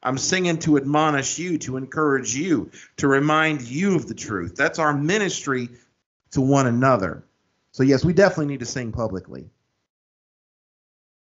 I'm 0.03 0.17
singing 0.17 0.59
to 0.61 0.79
admonish 0.79 1.39
you, 1.39 1.59
to 1.59 1.77
encourage 1.77 2.35
you, 2.35 2.71
to 2.97 3.07
remind 3.07 3.61
you 3.63 3.97
of 3.97 4.09
the 4.09 4.15
truth. 4.15 4.57
That's 4.57 4.79
our 4.79 4.95
ministry 4.95 5.69
to 6.31 6.41
one 6.41 6.67
another. 6.67 7.25
So, 7.73 7.83
yes, 7.83 8.03
we 8.03 8.15
definitely 8.15 8.47
need 8.47 8.61
to 8.61 8.67
sing 8.67 8.93
publicly. 8.93 9.51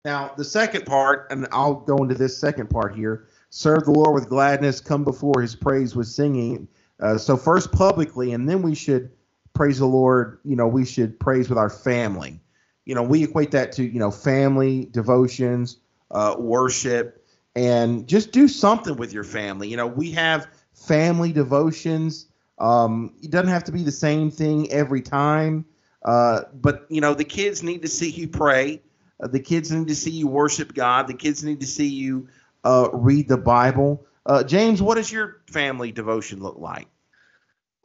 Now, 0.05 0.33
the 0.37 0.45
second 0.45 0.85
part, 0.85 1.29
and 1.31 1.47
I'll 1.53 1.75
go 1.75 1.99
into 1.99 2.17
this 2.17 2.37
second 2.37 2.69
part 2.69 2.95
here 2.95 3.29
serve 3.51 3.85
the 3.85 3.93
Lord 3.93 4.15
with 4.15 4.29
gladness, 4.29 4.81
come 4.81 5.05
before 5.05 5.41
his 5.41 5.55
praise 5.55 5.95
with 5.95 6.09
singing. 6.09 6.67
Uh, 6.99 7.17
so, 7.17 7.37
first 7.37 7.71
publicly, 7.71 8.33
and 8.33 8.49
then 8.49 8.63
we 8.63 8.75
should 8.75 9.13
praise 9.55 9.79
the 9.79 9.87
Lord. 9.87 10.41
You 10.45 10.57
know, 10.57 10.67
we 10.67 10.85
should 10.85 11.21
praise 11.21 11.49
with 11.49 11.59
our 11.59 11.71
family. 11.71 12.41
You 12.87 12.95
know, 12.95 13.03
we 13.03 13.25
equate 13.25 13.51
that 13.51 13.73
to, 13.73 13.85
you 13.85 13.99
know, 13.99 14.11
family, 14.11 14.89
devotions, 14.91 15.79
uh, 16.11 16.37
worship, 16.39 17.27
and 17.55 18.07
just 18.07 18.33
do 18.33 18.49
something 18.49 18.97
with 18.97 19.13
your 19.13 19.25
family. 19.25 19.69
You 19.69 19.77
know, 19.77 19.87
we 19.87 20.13
have 20.13 20.47
family 20.73 21.33
devotions. 21.33 22.27
Um, 22.59 23.15
it 23.23 23.31
doesn't 23.31 23.51
have 23.51 23.65
to 23.65 23.73
be 23.73 23.83
the 23.83 23.93
same 23.93 24.31
thing 24.31 24.71
every 24.73 25.03
time. 25.03 25.67
Uh, 26.03 26.43
but 26.55 26.87
you 26.89 27.01
know, 27.01 27.13
the 27.13 27.25
kids 27.25 27.63
need 27.63 27.83
to 27.83 27.89
see 27.89 28.11
you 28.11 28.29
pray. 28.29 28.81
Uh, 29.21 29.27
the 29.27 29.41
kids 29.41 29.73
need 29.73 29.89
to 29.89 29.97
see 29.97 30.13
you 30.13 30.29
worship 30.29 30.73
God. 30.73 31.09
The 31.09 31.15
kids 31.15 31.43
need 31.43 31.61
to 31.61 31.67
see 31.67 31.89
you 31.89 32.29
uh, 32.65 32.89
read 32.93 33.29
the 33.29 33.37
Bible. 33.37 34.07
Uh, 34.25 34.45
James, 34.45 34.81
what 34.81 34.97
does 34.97 35.11
your 35.11 35.41
family 35.47 35.93
devotion 35.93 36.41
look 36.41 36.59
like? 36.59 36.89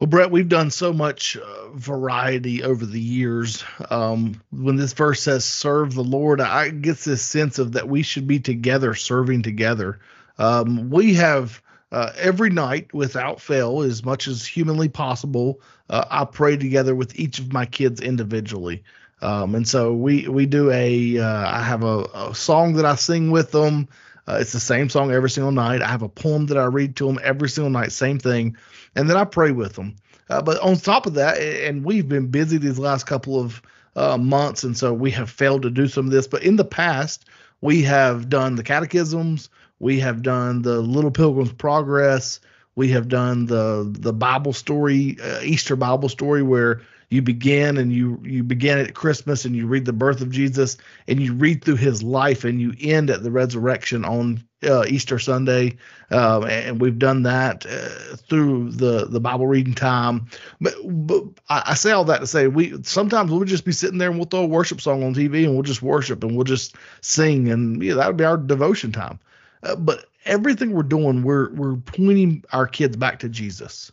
Well, 0.02 0.08
Brett, 0.08 0.32
we've 0.32 0.48
done 0.48 0.72
so 0.72 0.92
much 0.92 1.36
uh, 1.36 1.68
variety 1.74 2.64
over 2.64 2.84
the 2.84 2.98
years. 2.98 3.62
Um, 3.88 4.42
when 4.50 4.74
this 4.74 4.94
verse 4.94 5.22
says 5.22 5.44
"serve 5.44 5.94
the 5.94 6.02
Lord," 6.02 6.40
I 6.40 6.70
get 6.70 6.98
this 6.98 7.22
sense 7.22 7.60
of 7.60 7.74
that 7.74 7.88
we 7.88 8.02
should 8.02 8.26
be 8.26 8.40
together, 8.40 8.96
serving 8.96 9.42
together. 9.42 10.00
Um, 10.38 10.90
we 10.90 11.14
have 11.14 11.62
uh, 11.92 12.10
every 12.16 12.50
night 12.50 12.92
without 12.92 13.40
fail, 13.40 13.82
as 13.82 14.04
much 14.04 14.26
as 14.26 14.44
humanly 14.44 14.88
possible, 14.88 15.60
uh, 15.88 16.04
I 16.10 16.24
pray 16.24 16.56
together 16.56 16.96
with 16.96 17.16
each 17.16 17.38
of 17.38 17.52
my 17.52 17.64
kids 17.64 18.00
individually. 18.00 18.82
Um, 19.20 19.54
and 19.54 19.68
so 19.68 19.92
we 19.92 20.26
we 20.26 20.46
do 20.46 20.72
a 20.72 21.20
uh, 21.20 21.48
I 21.48 21.62
have 21.62 21.84
a, 21.84 22.08
a, 22.12 22.34
song 22.34 22.72
that 22.72 22.84
I 22.84 22.96
sing 22.96 23.30
with 23.30 23.52
them. 23.52 23.86
Uh, 24.26 24.38
it's 24.40 24.52
the 24.52 24.58
same 24.58 24.88
song 24.88 25.12
every 25.12 25.30
single 25.30 25.52
night. 25.52 25.80
I 25.80 25.86
have 25.86 26.02
a 26.02 26.08
poem 26.08 26.46
that 26.46 26.58
I 26.58 26.64
read 26.64 26.96
to 26.96 27.06
them 27.06 27.20
every 27.22 27.48
single 27.48 27.70
night, 27.70 27.92
same 27.92 28.18
thing, 28.18 28.56
and 28.94 29.08
then 29.08 29.16
I 29.16 29.24
pray 29.24 29.52
with 29.52 29.74
them. 29.74 29.96
Uh, 30.28 30.42
but 30.42 30.60
on 30.60 30.76
top 30.76 31.06
of 31.06 31.14
that, 31.14 31.38
and 31.38 31.84
we've 31.84 32.08
been 32.08 32.28
busy 32.28 32.56
these 32.56 32.78
last 32.78 33.06
couple 33.06 33.38
of 33.38 33.62
uh, 33.96 34.16
months, 34.16 34.64
and 34.64 34.76
so 34.76 34.92
we 34.92 35.10
have 35.10 35.30
failed 35.30 35.62
to 35.62 35.70
do 35.70 35.88
some 35.88 36.06
of 36.06 36.12
this. 36.12 36.26
But 36.26 36.42
in 36.42 36.56
the 36.56 36.64
past, 36.64 37.26
we 37.60 37.82
have 37.82 38.28
done 38.28 38.54
the 38.54 38.62
catechisms. 38.62 39.50
We 39.78 40.00
have 40.00 40.22
done 40.22 40.62
the 40.62 40.80
Little 40.80 41.10
Pilgrim's 41.10 41.52
Progress. 41.52 42.40
We 42.74 42.88
have 42.88 43.08
done 43.08 43.46
the 43.46 43.86
the 43.90 44.12
Bible 44.12 44.52
story, 44.52 45.18
uh, 45.22 45.40
Easter 45.42 45.76
Bible 45.76 46.08
story, 46.08 46.42
where 46.42 46.80
you 47.10 47.20
begin 47.20 47.76
and 47.76 47.92
you 47.92 48.18
you 48.24 48.42
begin 48.42 48.78
at 48.78 48.94
Christmas 48.94 49.44
and 49.44 49.54
you 49.54 49.66
read 49.66 49.84
the 49.84 49.92
birth 49.92 50.22
of 50.22 50.30
Jesus 50.30 50.78
and 51.06 51.20
you 51.20 51.34
read 51.34 51.62
through 51.62 51.76
his 51.76 52.02
life 52.02 52.44
and 52.44 52.60
you 52.60 52.72
end 52.80 53.10
at 53.10 53.22
the 53.22 53.30
resurrection 53.30 54.04
on 54.04 54.42
uh, 54.64 54.84
Easter 54.86 55.18
Sunday, 55.18 55.76
uh, 56.10 56.42
and 56.42 56.80
we've 56.80 56.98
done 56.98 57.22
that 57.24 57.66
uh, 57.66 58.16
through 58.28 58.70
the 58.70 59.06
the 59.06 59.20
Bible 59.20 59.46
reading 59.46 59.74
time. 59.74 60.26
But, 60.60 60.74
but 60.84 61.24
I, 61.48 61.62
I, 61.68 61.74
say 61.74 61.92
all 61.92 62.04
that 62.04 62.20
to 62.20 62.26
say 62.26 62.46
we 62.48 62.82
sometimes 62.82 63.30
we'll 63.30 63.44
just 63.44 63.64
be 63.64 63.72
sitting 63.72 63.98
there 63.98 64.10
and 64.10 64.18
we'll 64.18 64.26
throw 64.26 64.40
a 64.40 64.46
worship 64.46 64.80
song 64.80 65.02
on 65.02 65.14
TV 65.14 65.44
and 65.44 65.54
we'll 65.54 65.62
just 65.62 65.82
worship 65.82 66.22
and 66.22 66.36
we'll 66.36 66.44
just 66.44 66.76
sing 67.00 67.48
and 67.48 67.82
yeah, 67.82 67.94
that 67.94 68.06
would 68.06 68.16
be 68.16 68.24
our 68.24 68.36
devotion 68.36 68.92
time. 68.92 69.18
Uh, 69.62 69.76
but 69.76 70.06
everything 70.24 70.72
we're 70.72 70.82
doing, 70.82 71.22
we're 71.22 71.52
we're 71.54 71.76
pointing 71.76 72.44
our 72.52 72.66
kids 72.66 72.96
back 72.96 73.18
to 73.20 73.28
Jesus. 73.28 73.92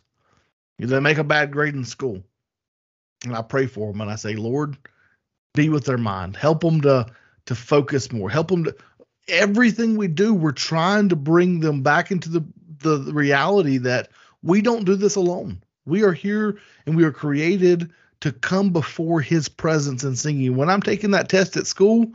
If 0.78 0.88
They 0.88 1.00
make 1.00 1.18
a 1.18 1.24
bad 1.24 1.50
grade 1.50 1.74
in 1.74 1.84
school, 1.84 2.22
and 3.24 3.36
I 3.36 3.42
pray 3.42 3.66
for 3.66 3.92
them, 3.92 4.00
and 4.00 4.10
I 4.10 4.16
say, 4.16 4.34
Lord, 4.34 4.76
be 5.54 5.68
with 5.68 5.84
their 5.84 5.98
mind, 5.98 6.36
help 6.36 6.60
them 6.60 6.80
to 6.82 7.06
to 7.46 7.54
focus 7.54 8.12
more, 8.12 8.30
help 8.30 8.48
them 8.48 8.64
to. 8.64 8.76
Everything 9.30 9.96
we 9.96 10.08
do, 10.08 10.34
we're 10.34 10.52
trying 10.52 11.08
to 11.08 11.16
bring 11.16 11.60
them 11.60 11.82
back 11.82 12.10
into 12.10 12.28
the 12.28 12.44
the, 12.78 12.96
the 12.96 13.12
reality 13.12 13.78
that 13.78 14.08
we 14.42 14.62
don't 14.62 14.84
do 14.84 14.96
this 14.96 15.16
alone. 15.16 15.62
We 15.84 16.02
are 16.02 16.12
here 16.12 16.58
and 16.86 16.96
we 16.96 17.04
are 17.04 17.12
created 17.12 17.90
to 18.20 18.32
come 18.32 18.70
before 18.70 19.20
His 19.20 19.48
presence 19.48 20.02
and 20.02 20.18
singing. 20.18 20.56
When 20.56 20.70
I'm 20.70 20.82
taking 20.82 21.10
that 21.10 21.28
test 21.28 21.56
at 21.56 21.66
school, 21.66 22.14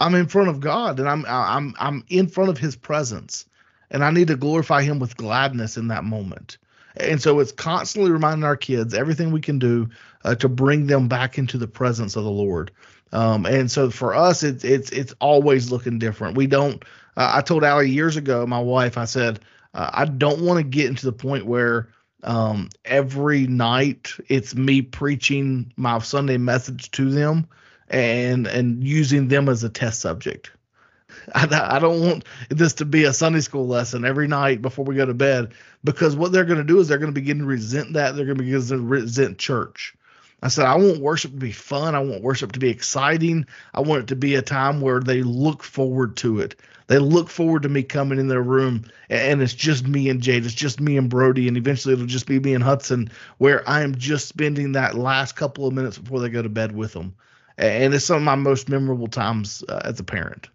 I'm 0.00 0.14
in 0.14 0.26
front 0.26 0.48
of 0.48 0.60
God 0.60 1.00
and 1.00 1.08
I'm 1.08 1.24
I'm 1.26 1.74
I'm 1.78 2.04
in 2.08 2.28
front 2.28 2.50
of 2.50 2.58
his 2.58 2.76
presence 2.76 3.46
and 3.90 4.04
I 4.04 4.10
need 4.10 4.28
to 4.28 4.36
glorify 4.36 4.82
him 4.82 4.98
with 4.98 5.16
gladness 5.16 5.76
in 5.76 5.88
that 5.88 6.04
moment. 6.04 6.58
And 6.98 7.20
so 7.20 7.40
it's 7.40 7.52
constantly 7.52 8.10
reminding 8.10 8.44
our 8.44 8.56
kids 8.56 8.94
everything 8.94 9.30
we 9.30 9.40
can 9.40 9.58
do 9.58 9.88
uh, 10.24 10.34
to 10.36 10.48
bring 10.48 10.86
them 10.86 11.08
back 11.08 11.38
into 11.38 11.58
the 11.58 11.68
presence 11.68 12.16
of 12.16 12.24
the 12.24 12.30
Lord. 12.30 12.70
Um, 13.12 13.46
and 13.46 13.70
so 13.70 13.90
for 13.90 14.14
us, 14.14 14.42
it's 14.42 14.64
it's 14.64 14.90
it's 14.90 15.14
always 15.20 15.70
looking 15.70 15.98
different. 15.98 16.36
We 16.36 16.46
don't. 16.46 16.82
Uh, 17.16 17.32
I 17.34 17.40
told 17.40 17.64
Allie 17.64 17.90
years 17.90 18.16
ago, 18.16 18.46
my 18.46 18.60
wife, 18.60 18.98
I 18.98 19.04
said 19.04 19.40
uh, 19.74 19.90
I 19.92 20.04
don't 20.06 20.40
want 20.40 20.58
to 20.58 20.64
get 20.64 20.86
into 20.86 21.06
the 21.06 21.12
point 21.12 21.46
where 21.46 21.88
um, 22.24 22.70
every 22.84 23.46
night 23.46 24.12
it's 24.28 24.54
me 24.54 24.82
preaching 24.82 25.72
my 25.76 25.98
Sunday 25.98 26.38
message 26.38 26.90
to 26.92 27.10
them 27.10 27.46
and 27.88 28.46
and 28.46 28.82
using 28.82 29.28
them 29.28 29.48
as 29.48 29.62
a 29.62 29.68
test 29.68 30.00
subject. 30.00 30.50
I, 31.34 31.76
I 31.76 31.78
don't 31.78 32.00
want 32.00 32.24
this 32.48 32.74
to 32.74 32.84
be 32.84 33.04
a 33.04 33.12
Sunday 33.12 33.40
school 33.40 33.66
lesson 33.66 34.04
every 34.04 34.28
night 34.28 34.62
before 34.62 34.84
we 34.84 34.96
go 34.96 35.06
to 35.06 35.14
bed 35.14 35.52
because 35.84 36.16
what 36.16 36.32
they're 36.32 36.44
going 36.44 36.58
to 36.58 36.64
do 36.64 36.80
is 36.80 36.88
they're 36.88 36.98
going 36.98 37.12
to 37.12 37.20
begin 37.20 37.38
to 37.38 37.44
resent 37.44 37.92
that. 37.94 38.16
They're 38.16 38.26
going 38.26 38.38
to 38.38 38.44
begin 38.44 38.66
to 38.66 38.78
resent 38.78 39.38
church. 39.38 39.94
I 40.42 40.48
said, 40.48 40.66
I 40.66 40.76
want 40.76 41.00
worship 41.00 41.32
to 41.32 41.38
be 41.38 41.52
fun. 41.52 41.94
I 41.94 42.00
want 42.00 42.22
worship 42.22 42.52
to 42.52 42.58
be 42.58 42.68
exciting. 42.68 43.46
I 43.74 43.80
want 43.80 44.02
it 44.02 44.06
to 44.08 44.16
be 44.16 44.34
a 44.34 44.42
time 44.42 44.80
where 44.80 45.00
they 45.00 45.22
look 45.22 45.62
forward 45.62 46.16
to 46.18 46.40
it. 46.40 46.56
They 46.88 46.98
look 46.98 47.28
forward 47.28 47.62
to 47.62 47.68
me 47.68 47.82
coming 47.82 48.18
in 48.18 48.28
their 48.28 48.42
room 48.42 48.84
and 49.10 49.42
it's 49.42 49.54
just 49.54 49.88
me 49.88 50.08
and 50.08 50.22
Jade. 50.22 50.44
It's 50.44 50.54
just 50.54 50.80
me 50.80 50.96
and 50.96 51.10
Brody. 51.10 51.48
And 51.48 51.56
eventually 51.56 51.94
it'll 51.94 52.06
just 52.06 52.26
be 52.26 52.38
me 52.38 52.54
and 52.54 52.62
Hudson, 52.62 53.10
where 53.38 53.68
I 53.68 53.82
am 53.82 53.96
just 53.96 54.28
spending 54.28 54.72
that 54.72 54.94
last 54.94 55.32
couple 55.32 55.66
of 55.66 55.74
minutes 55.74 55.98
before 55.98 56.20
they 56.20 56.28
go 56.28 56.42
to 56.42 56.48
bed 56.48 56.76
with 56.76 56.92
them 56.92 57.16
and 57.58 57.94
it's 57.94 58.04
some 58.04 58.18
of 58.18 58.22
my 58.22 58.34
most 58.34 58.68
memorable 58.68 59.08
times 59.08 59.64
uh, 59.68 59.80
as 59.84 59.98
a 60.00 60.04
parent. 60.04 60.48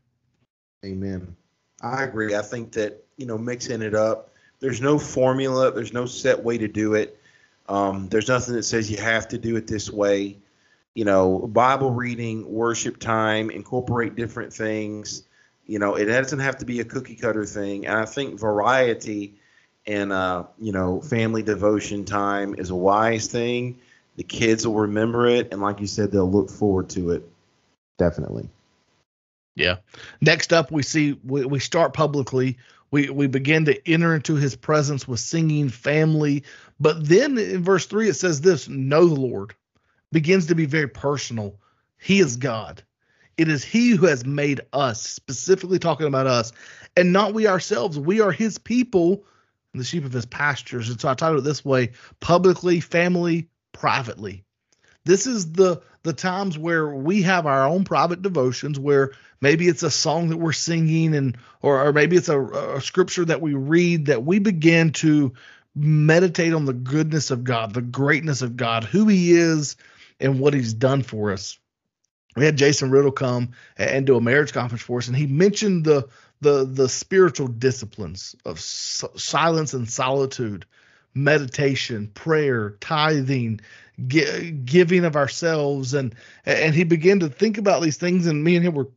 Amen. 0.85 1.35
I 1.81 2.03
agree. 2.03 2.35
I 2.35 2.41
think 2.41 2.73
that 2.73 3.03
you 3.17 3.25
know, 3.25 3.37
mixing 3.37 3.81
it 3.81 3.95
up. 3.95 4.31
There's 4.59 4.81
no 4.81 4.99
formula. 4.99 5.71
There's 5.71 5.93
no 5.93 6.05
set 6.05 6.43
way 6.43 6.57
to 6.57 6.67
do 6.67 6.93
it. 6.93 7.19
Um, 7.71 8.09
there's 8.09 8.27
nothing 8.27 8.55
that 8.55 8.63
says 8.63 8.91
you 8.91 8.97
have 8.97 9.29
to 9.29 9.37
do 9.37 9.55
it 9.55 9.65
this 9.65 9.89
way. 9.89 10.37
You 10.93 11.05
know, 11.05 11.39
Bible 11.39 11.91
reading, 11.91 12.51
worship 12.51 12.99
time, 12.99 13.49
incorporate 13.49 14.15
different 14.15 14.51
things. 14.51 15.23
You 15.65 15.79
know, 15.79 15.95
it 15.95 16.05
doesn't 16.05 16.39
have 16.39 16.57
to 16.57 16.65
be 16.65 16.81
a 16.81 16.83
cookie 16.83 17.15
cutter 17.15 17.45
thing. 17.45 17.87
And 17.87 17.97
I 17.97 18.05
think 18.05 18.37
variety 18.37 19.35
and 19.87 20.11
uh, 20.11 20.43
you 20.59 20.73
know, 20.73 20.99
family 21.01 21.43
devotion 21.43 22.03
time 22.03 22.55
is 22.57 22.69
a 22.69 22.75
wise 22.75 23.27
thing. 23.27 23.79
The 24.17 24.23
kids 24.23 24.67
will 24.67 24.75
remember 24.75 25.25
it, 25.27 25.53
and 25.53 25.61
like 25.61 25.79
you 25.79 25.87
said, 25.87 26.11
they'll 26.11 26.29
look 26.29 26.49
forward 26.49 26.89
to 26.91 27.11
it. 27.11 27.23
Definitely. 27.97 28.49
Yeah. 29.55 29.77
Next 30.21 30.53
up, 30.53 30.71
we 30.71 30.83
see 30.83 31.19
we, 31.23 31.45
we 31.45 31.59
start 31.59 31.93
publicly. 31.93 32.57
We 32.91 33.09
we 33.09 33.27
begin 33.27 33.65
to 33.65 33.89
enter 33.89 34.15
into 34.15 34.35
His 34.35 34.55
presence 34.55 35.07
with 35.07 35.19
singing, 35.19 35.69
family. 35.69 36.43
But 36.79 37.07
then 37.07 37.37
in 37.37 37.63
verse 37.63 37.85
three, 37.85 38.09
it 38.09 38.15
says 38.15 38.41
this: 38.41 38.67
"Know 38.67 39.07
the 39.07 39.19
Lord." 39.19 39.55
Begins 40.11 40.47
to 40.47 40.55
be 40.55 40.65
very 40.65 40.89
personal. 40.89 41.57
He 41.97 42.19
is 42.19 42.35
God. 42.35 42.83
It 43.37 43.47
is 43.47 43.63
He 43.63 43.91
who 43.91 44.07
has 44.07 44.25
made 44.25 44.61
us, 44.73 45.01
specifically 45.01 45.79
talking 45.79 46.07
about 46.07 46.27
us, 46.27 46.51
and 46.97 47.13
not 47.13 47.33
we 47.33 47.47
ourselves. 47.47 47.97
We 47.97 48.19
are 48.19 48.31
His 48.31 48.57
people 48.57 49.23
and 49.73 49.79
the 49.79 49.85
sheep 49.85 50.03
of 50.03 50.11
His 50.11 50.25
pastures. 50.25 50.89
And 50.89 50.99
so 50.99 51.07
I 51.07 51.13
titled 51.13 51.39
it 51.39 51.43
this 51.43 51.63
way: 51.63 51.91
publicly, 52.19 52.81
family, 52.81 53.47
privately. 53.71 54.43
This 55.03 55.27
is 55.27 55.51
the 55.53 55.81
the 56.03 56.13
times 56.13 56.57
where 56.57 56.87
we 56.87 57.21
have 57.23 57.45
our 57.45 57.67
own 57.67 57.83
private 57.83 58.21
devotions 58.21 58.79
where 58.79 59.11
maybe 59.39 59.67
it's 59.67 59.83
a 59.83 59.91
song 59.91 60.29
that 60.29 60.37
we're 60.37 60.51
singing 60.51 61.15
and 61.15 61.37
or, 61.61 61.87
or 61.87 61.93
maybe 61.93 62.15
it's 62.15 62.29
a, 62.29 62.39
a 62.41 62.81
scripture 62.81 63.25
that 63.25 63.41
we 63.41 63.53
read 63.53 64.07
that 64.07 64.23
we 64.23 64.39
begin 64.39 64.91
to 64.91 65.33
meditate 65.75 66.53
on 66.53 66.65
the 66.65 66.73
goodness 66.73 67.31
of 67.31 67.43
God, 67.43 67.73
the 67.73 67.81
greatness 67.81 68.41
of 68.41 68.57
God, 68.57 68.83
who 68.83 69.07
he 69.07 69.31
is 69.31 69.77
and 70.19 70.39
what 70.39 70.53
he's 70.53 70.73
done 70.73 71.01
for 71.01 71.31
us. 71.31 71.57
We 72.35 72.45
had 72.45 72.57
Jason 72.57 72.91
Riddle 72.91 73.11
come 73.11 73.51
and 73.77 74.05
do 74.05 74.15
a 74.15 74.21
marriage 74.21 74.53
conference 74.53 74.83
for 74.83 74.99
us 74.99 75.07
and 75.07 75.15
he 75.17 75.27
mentioned 75.27 75.85
the 75.85 76.07
the 76.41 76.65
the 76.65 76.89
spiritual 76.89 77.47
disciplines 77.47 78.35
of 78.45 78.59
silence 78.59 79.73
and 79.73 79.89
solitude, 79.89 80.65
meditation, 81.13 82.07
prayer, 82.13 82.71
tithing, 82.79 83.61
giving 84.07 85.05
of 85.05 85.15
ourselves. 85.15 85.93
And 85.93 86.15
and 86.45 86.75
he 86.75 86.83
began 86.83 87.19
to 87.19 87.29
think 87.29 87.57
about 87.57 87.81
these 87.81 87.97
things. 87.97 88.27
And 88.27 88.43
me 88.43 88.55
and 88.55 88.65
him 88.65 88.73
were 88.73 88.89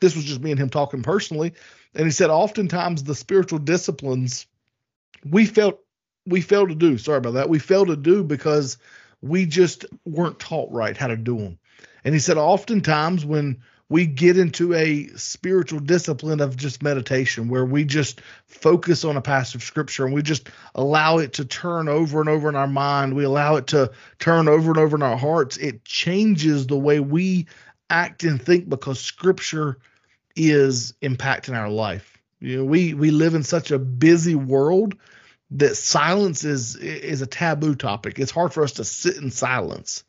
this 0.00 0.16
was 0.16 0.24
just 0.24 0.40
me 0.40 0.50
and 0.50 0.60
him 0.60 0.70
talking 0.70 1.02
personally. 1.02 1.54
And 1.94 2.04
he 2.04 2.10
said 2.10 2.30
oftentimes 2.30 3.02
the 3.02 3.14
spiritual 3.14 3.58
disciplines 3.58 4.46
we 5.28 5.46
felt 5.46 5.80
we 6.26 6.40
failed 6.40 6.68
to 6.68 6.74
do 6.74 6.98
sorry 6.98 7.18
about 7.18 7.34
that 7.34 7.48
we 7.48 7.58
failed 7.58 7.88
to 7.88 7.96
do 7.96 8.22
because 8.22 8.78
we 9.20 9.46
just 9.46 9.84
weren't 10.04 10.38
taught 10.38 10.70
right 10.70 10.96
how 10.96 11.06
to 11.06 11.16
do 11.16 11.36
them 11.36 11.58
and 12.04 12.14
he 12.14 12.20
said 12.20 12.38
oftentimes 12.38 13.24
when 13.24 13.62
we 13.90 14.06
get 14.06 14.38
into 14.38 14.72
a 14.72 15.08
spiritual 15.16 15.80
discipline 15.80 16.40
of 16.40 16.56
just 16.56 16.80
meditation 16.80 17.48
where 17.48 17.64
we 17.64 17.84
just 17.84 18.20
focus 18.46 19.04
on 19.04 19.16
a 19.16 19.20
passage 19.20 19.56
of 19.56 19.62
scripture 19.64 20.06
and 20.06 20.14
we 20.14 20.22
just 20.22 20.48
allow 20.76 21.18
it 21.18 21.34
to 21.34 21.44
turn 21.44 21.88
over 21.88 22.20
and 22.20 22.28
over 22.28 22.48
in 22.48 22.54
our 22.54 22.68
mind. 22.68 23.16
We 23.16 23.24
allow 23.24 23.56
it 23.56 23.66
to 23.68 23.90
turn 24.20 24.46
over 24.46 24.70
and 24.70 24.78
over 24.78 24.96
in 24.96 25.02
our 25.02 25.16
hearts. 25.16 25.56
It 25.56 25.84
changes 25.84 26.68
the 26.68 26.78
way 26.78 27.00
we 27.00 27.48
act 27.90 28.22
and 28.22 28.40
think 28.40 28.68
because 28.68 29.00
scripture 29.00 29.78
is 30.36 30.94
impacting 31.02 31.56
our 31.56 31.68
life. 31.68 32.16
You 32.38 32.58
know, 32.58 32.64
we 32.64 32.94
we 32.94 33.10
live 33.10 33.34
in 33.34 33.42
such 33.42 33.72
a 33.72 33.78
busy 33.78 34.36
world 34.36 34.94
that 35.50 35.76
silence 35.76 36.44
is 36.44 36.76
is 36.76 37.22
a 37.22 37.26
taboo 37.26 37.74
topic. 37.74 38.20
It's 38.20 38.30
hard 38.30 38.52
for 38.52 38.62
us 38.62 38.72
to 38.74 38.84
sit 38.84 39.16
in 39.16 39.32
silence. 39.32 40.04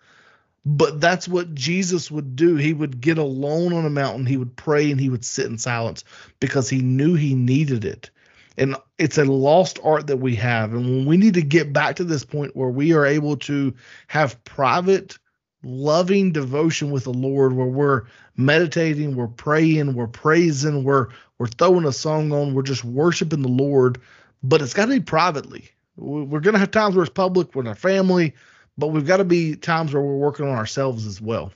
But 0.63 1.01
that's 1.01 1.27
what 1.27 1.55
Jesus 1.55 2.11
would 2.11 2.35
do. 2.35 2.55
He 2.55 2.73
would 2.73 3.01
get 3.01 3.17
alone 3.17 3.73
on 3.73 3.85
a 3.85 3.89
mountain, 3.89 4.25
he 4.25 4.37
would 4.37 4.55
pray, 4.55 4.91
and 4.91 4.99
he 4.99 5.09
would 5.09 5.25
sit 5.25 5.47
in 5.47 5.57
silence 5.57 6.03
because 6.39 6.69
he 6.69 6.81
knew 6.81 7.15
he 7.15 7.33
needed 7.33 7.83
it. 7.83 8.11
And 8.57 8.75
it's 8.99 9.17
a 9.17 9.25
lost 9.25 9.79
art 9.83 10.07
that 10.07 10.17
we 10.17 10.35
have. 10.35 10.73
And 10.73 10.85
when 10.85 11.05
we 11.05 11.17
need 11.17 11.33
to 11.35 11.41
get 11.41 11.73
back 11.73 11.95
to 11.95 12.03
this 12.03 12.23
point 12.23 12.55
where 12.55 12.69
we 12.69 12.93
are 12.93 13.05
able 13.05 13.37
to 13.37 13.73
have 14.07 14.43
private, 14.43 15.17
loving 15.63 16.31
devotion 16.31 16.91
with 16.91 17.05
the 17.05 17.13
Lord, 17.13 17.53
where 17.53 17.65
we're 17.65 18.03
meditating, 18.35 19.15
we're 19.15 19.27
praying, 19.27 19.95
we're 19.95 20.07
praising, 20.07 20.83
we're 20.83 21.07
we're 21.39 21.47
throwing 21.47 21.85
a 21.85 21.91
song 21.91 22.31
on, 22.33 22.53
we're 22.53 22.61
just 22.61 22.83
worshiping 22.83 23.41
the 23.41 23.47
Lord, 23.47 23.99
but 24.43 24.61
it's 24.61 24.75
got 24.75 24.85
to 24.85 24.91
be 24.91 24.99
privately. 24.99 25.71
We're 25.95 26.39
going 26.39 26.53
to 26.53 26.59
have 26.59 26.69
times 26.69 26.95
where 26.95 27.03
it's 27.03 27.11
public 27.11 27.55
with 27.55 27.67
our 27.67 27.73
family, 27.73 28.35
but 28.77 28.87
we've 28.87 29.05
got 29.05 29.17
to 29.17 29.23
be 29.23 29.55
times 29.55 29.93
where 29.93 30.01
we're 30.01 30.17
working 30.17 30.47
on 30.47 30.55
ourselves 30.55 31.05
as 31.05 31.21
well. 31.21 31.51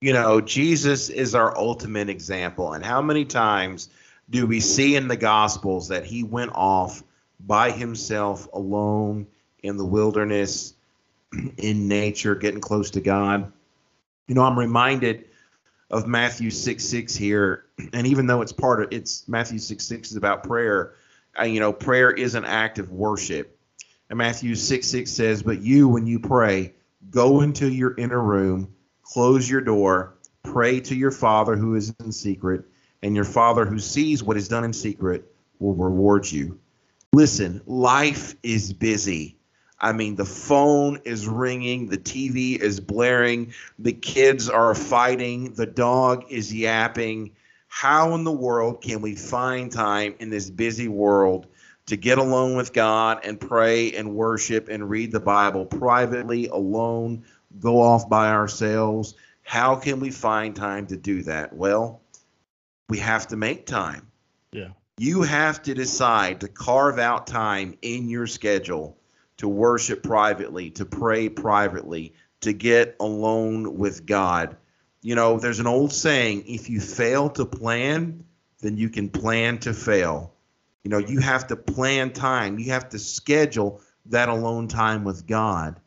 You 0.00 0.12
know, 0.12 0.40
Jesus 0.40 1.08
is 1.08 1.34
our 1.34 1.56
ultimate 1.56 2.08
example. 2.08 2.72
And 2.72 2.84
how 2.84 3.02
many 3.02 3.24
times 3.24 3.88
do 4.30 4.46
we 4.46 4.60
see 4.60 4.94
in 4.94 5.08
the 5.08 5.16
Gospels 5.16 5.88
that 5.88 6.04
he 6.04 6.22
went 6.22 6.52
off 6.54 7.02
by 7.40 7.70
himself 7.70 8.48
alone 8.52 9.26
in 9.62 9.76
the 9.76 9.84
wilderness, 9.84 10.74
in 11.56 11.88
nature, 11.88 12.34
getting 12.34 12.60
close 12.60 12.90
to 12.92 13.00
God? 13.00 13.52
You 14.28 14.34
know, 14.34 14.42
I'm 14.42 14.58
reminded 14.58 15.24
of 15.90 16.06
Matthew 16.06 16.50
6 16.50 16.84
6 16.84 17.16
here. 17.16 17.64
And 17.92 18.08
even 18.08 18.26
though 18.26 18.42
it's 18.42 18.52
part 18.52 18.82
of 18.82 18.88
it's 18.92 19.26
Matthew 19.28 19.58
6 19.58 19.84
6 19.84 20.10
is 20.10 20.16
about 20.16 20.42
prayer, 20.42 20.94
uh, 21.38 21.44
you 21.44 21.60
know, 21.60 21.72
prayer 21.72 22.10
is 22.10 22.34
an 22.34 22.44
act 22.44 22.78
of 22.78 22.90
worship. 22.90 23.57
And 24.10 24.18
Matthew 24.18 24.54
6 24.54 24.86
6 24.86 25.10
says, 25.10 25.42
But 25.42 25.60
you, 25.60 25.88
when 25.88 26.06
you 26.06 26.18
pray, 26.18 26.74
go 27.10 27.40
into 27.40 27.68
your 27.70 27.94
inner 27.96 28.20
room, 28.20 28.74
close 29.02 29.48
your 29.48 29.60
door, 29.60 30.14
pray 30.42 30.80
to 30.80 30.94
your 30.94 31.10
Father 31.10 31.56
who 31.56 31.74
is 31.74 31.94
in 32.00 32.12
secret, 32.12 32.64
and 33.02 33.14
your 33.14 33.24
Father 33.24 33.64
who 33.64 33.78
sees 33.78 34.22
what 34.22 34.36
is 34.36 34.48
done 34.48 34.64
in 34.64 34.72
secret 34.72 35.30
will 35.58 35.74
reward 35.74 36.30
you. 36.30 36.58
Listen, 37.12 37.60
life 37.66 38.34
is 38.42 38.72
busy. 38.72 39.36
I 39.80 39.92
mean, 39.92 40.16
the 40.16 40.24
phone 40.24 41.00
is 41.04 41.28
ringing, 41.28 41.86
the 41.86 41.98
TV 41.98 42.58
is 42.58 42.80
blaring, 42.80 43.52
the 43.78 43.92
kids 43.92 44.48
are 44.48 44.74
fighting, 44.74 45.54
the 45.54 45.66
dog 45.66 46.24
is 46.30 46.52
yapping. 46.52 47.32
How 47.68 48.14
in 48.14 48.24
the 48.24 48.32
world 48.32 48.82
can 48.82 49.02
we 49.02 49.14
find 49.14 49.70
time 49.70 50.14
in 50.18 50.30
this 50.30 50.50
busy 50.50 50.88
world 50.88 51.46
to 51.88 51.96
get 51.96 52.18
alone 52.18 52.54
with 52.54 52.74
God 52.74 53.20
and 53.24 53.40
pray 53.40 53.92
and 53.92 54.14
worship 54.14 54.68
and 54.68 54.88
read 54.88 55.10
the 55.10 55.20
Bible 55.20 55.64
privately, 55.64 56.46
alone, 56.48 57.24
go 57.60 57.80
off 57.80 58.10
by 58.10 58.28
ourselves. 58.28 59.14
How 59.42 59.74
can 59.74 59.98
we 59.98 60.10
find 60.10 60.54
time 60.54 60.86
to 60.88 60.98
do 60.98 61.22
that? 61.22 61.54
Well, 61.54 62.02
we 62.90 62.98
have 62.98 63.26
to 63.28 63.36
make 63.36 63.64
time. 63.64 64.06
Yeah. 64.52 64.68
You 64.98 65.22
have 65.22 65.62
to 65.62 65.74
decide 65.74 66.40
to 66.42 66.48
carve 66.48 66.98
out 66.98 67.26
time 67.26 67.78
in 67.80 68.10
your 68.10 68.26
schedule 68.26 68.98
to 69.38 69.48
worship 69.48 70.02
privately, 70.02 70.70
to 70.72 70.84
pray 70.84 71.30
privately, 71.30 72.12
to 72.42 72.52
get 72.52 72.96
alone 73.00 73.78
with 73.78 74.04
God. 74.04 74.56
You 75.00 75.14
know, 75.14 75.38
there's 75.38 75.60
an 75.60 75.66
old 75.66 75.92
saying 75.92 76.44
if 76.46 76.68
you 76.68 76.80
fail 76.80 77.30
to 77.30 77.46
plan, 77.46 78.24
then 78.60 78.76
you 78.76 78.90
can 78.90 79.08
plan 79.08 79.56
to 79.60 79.72
fail. 79.72 80.34
You 80.88 80.92
know, 80.92 81.06
you 81.06 81.20
have 81.20 81.48
to 81.48 81.56
plan 81.56 82.14
time. 82.14 82.58
You 82.58 82.72
have 82.72 82.88
to 82.88 82.98
schedule 82.98 83.82
that 84.06 84.30
alone 84.30 84.68
time 84.68 85.04
with 85.04 85.26
God. 85.26 85.78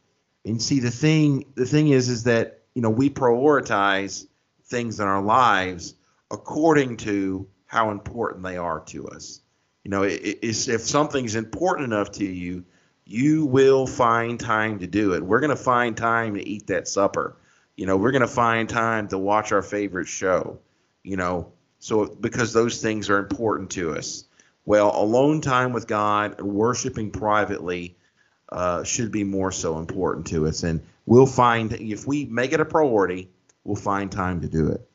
And 0.45 0.61
see, 0.61 0.79
the 0.79 0.91
thing, 0.91 1.45
the 1.55 1.65
thing 1.65 1.87
is, 1.87 2.07
is 2.07 2.25
that 2.25 2.61
you 2.75 2.83
know 2.83 2.91
we 2.91 3.09
prioritize 3.09 4.27
things 4.65 4.99
in 4.99 5.07
our 5.07 5.23
lives 5.23 5.95
according 6.29 6.97
to 6.97 7.47
how 7.65 7.89
important 7.89 8.43
they 8.43 8.57
are 8.57 8.81
to 8.81 9.07
us. 9.07 9.41
You 9.83 9.89
know, 9.89 10.03
it, 10.03 10.37
it's, 10.43 10.67
if 10.67 10.81
something's 10.81 11.33
important 11.33 11.91
enough 11.91 12.11
to 12.11 12.25
you, 12.25 12.63
you 13.03 13.47
will 13.47 13.87
find 13.87 14.39
time 14.39 14.77
to 14.77 14.85
do 14.85 15.15
it. 15.15 15.23
We're 15.23 15.39
going 15.39 15.49
to 15.49 15.55
find 15.55 15.97
time 15.97 16.35
to 16.35 16.47
eat 16.47 16.67
that 16.67 16.87
supper. 16.87 17.37
You 17.75 17.87
know, 17.87 17.97
we're 17.97 18.11
going 18.11 18.21
to 18.21 18.27
find 18.27 18.69
time 18.69 19.07
to 19.07 19.17
watch 19.17 19.51
our 19.51 19.63
favorite 19.63 20.07
show. 20.07 20.59
You 21.01 21.17
know, 21.17 21.53
so 21.79 22.05
because 22.05 22.53
those 22.53 22.79
things 22.79 23.09
are 23.09 23.17
important 23.17 23.71
to 23.71 23.95
us. 23.95 24.25
Well, 24.65 24.91
alone 24.95 25.41
time 25.41 25.73
with 25.73 25.87
God, 25.87 26.39
worshiping 26.39 27.11
privately, 27.11 27.97
uh, 28.51 28.83
should 28.83 29.11
be 29.11 29.23
more 29.23 29.51
so 29.51 29.79
important 29.79 30.27
to 30.27 30.47
us. 30.47 30.63
And 30.63 30.81
we'll 31.05 31.25
find, 31.25 31.73
if 31.73 32.05
we 32.05 32.25
make 32.25 32.53
it 32.53 32.59
a 32.59 32.65
priority, 32.65 33.29
we'll 33.63 33.75
find 33.75 34.11
time 34.11 34.41
to 34.41 34.47
do 34.47 34.67
it. 34.67 34.87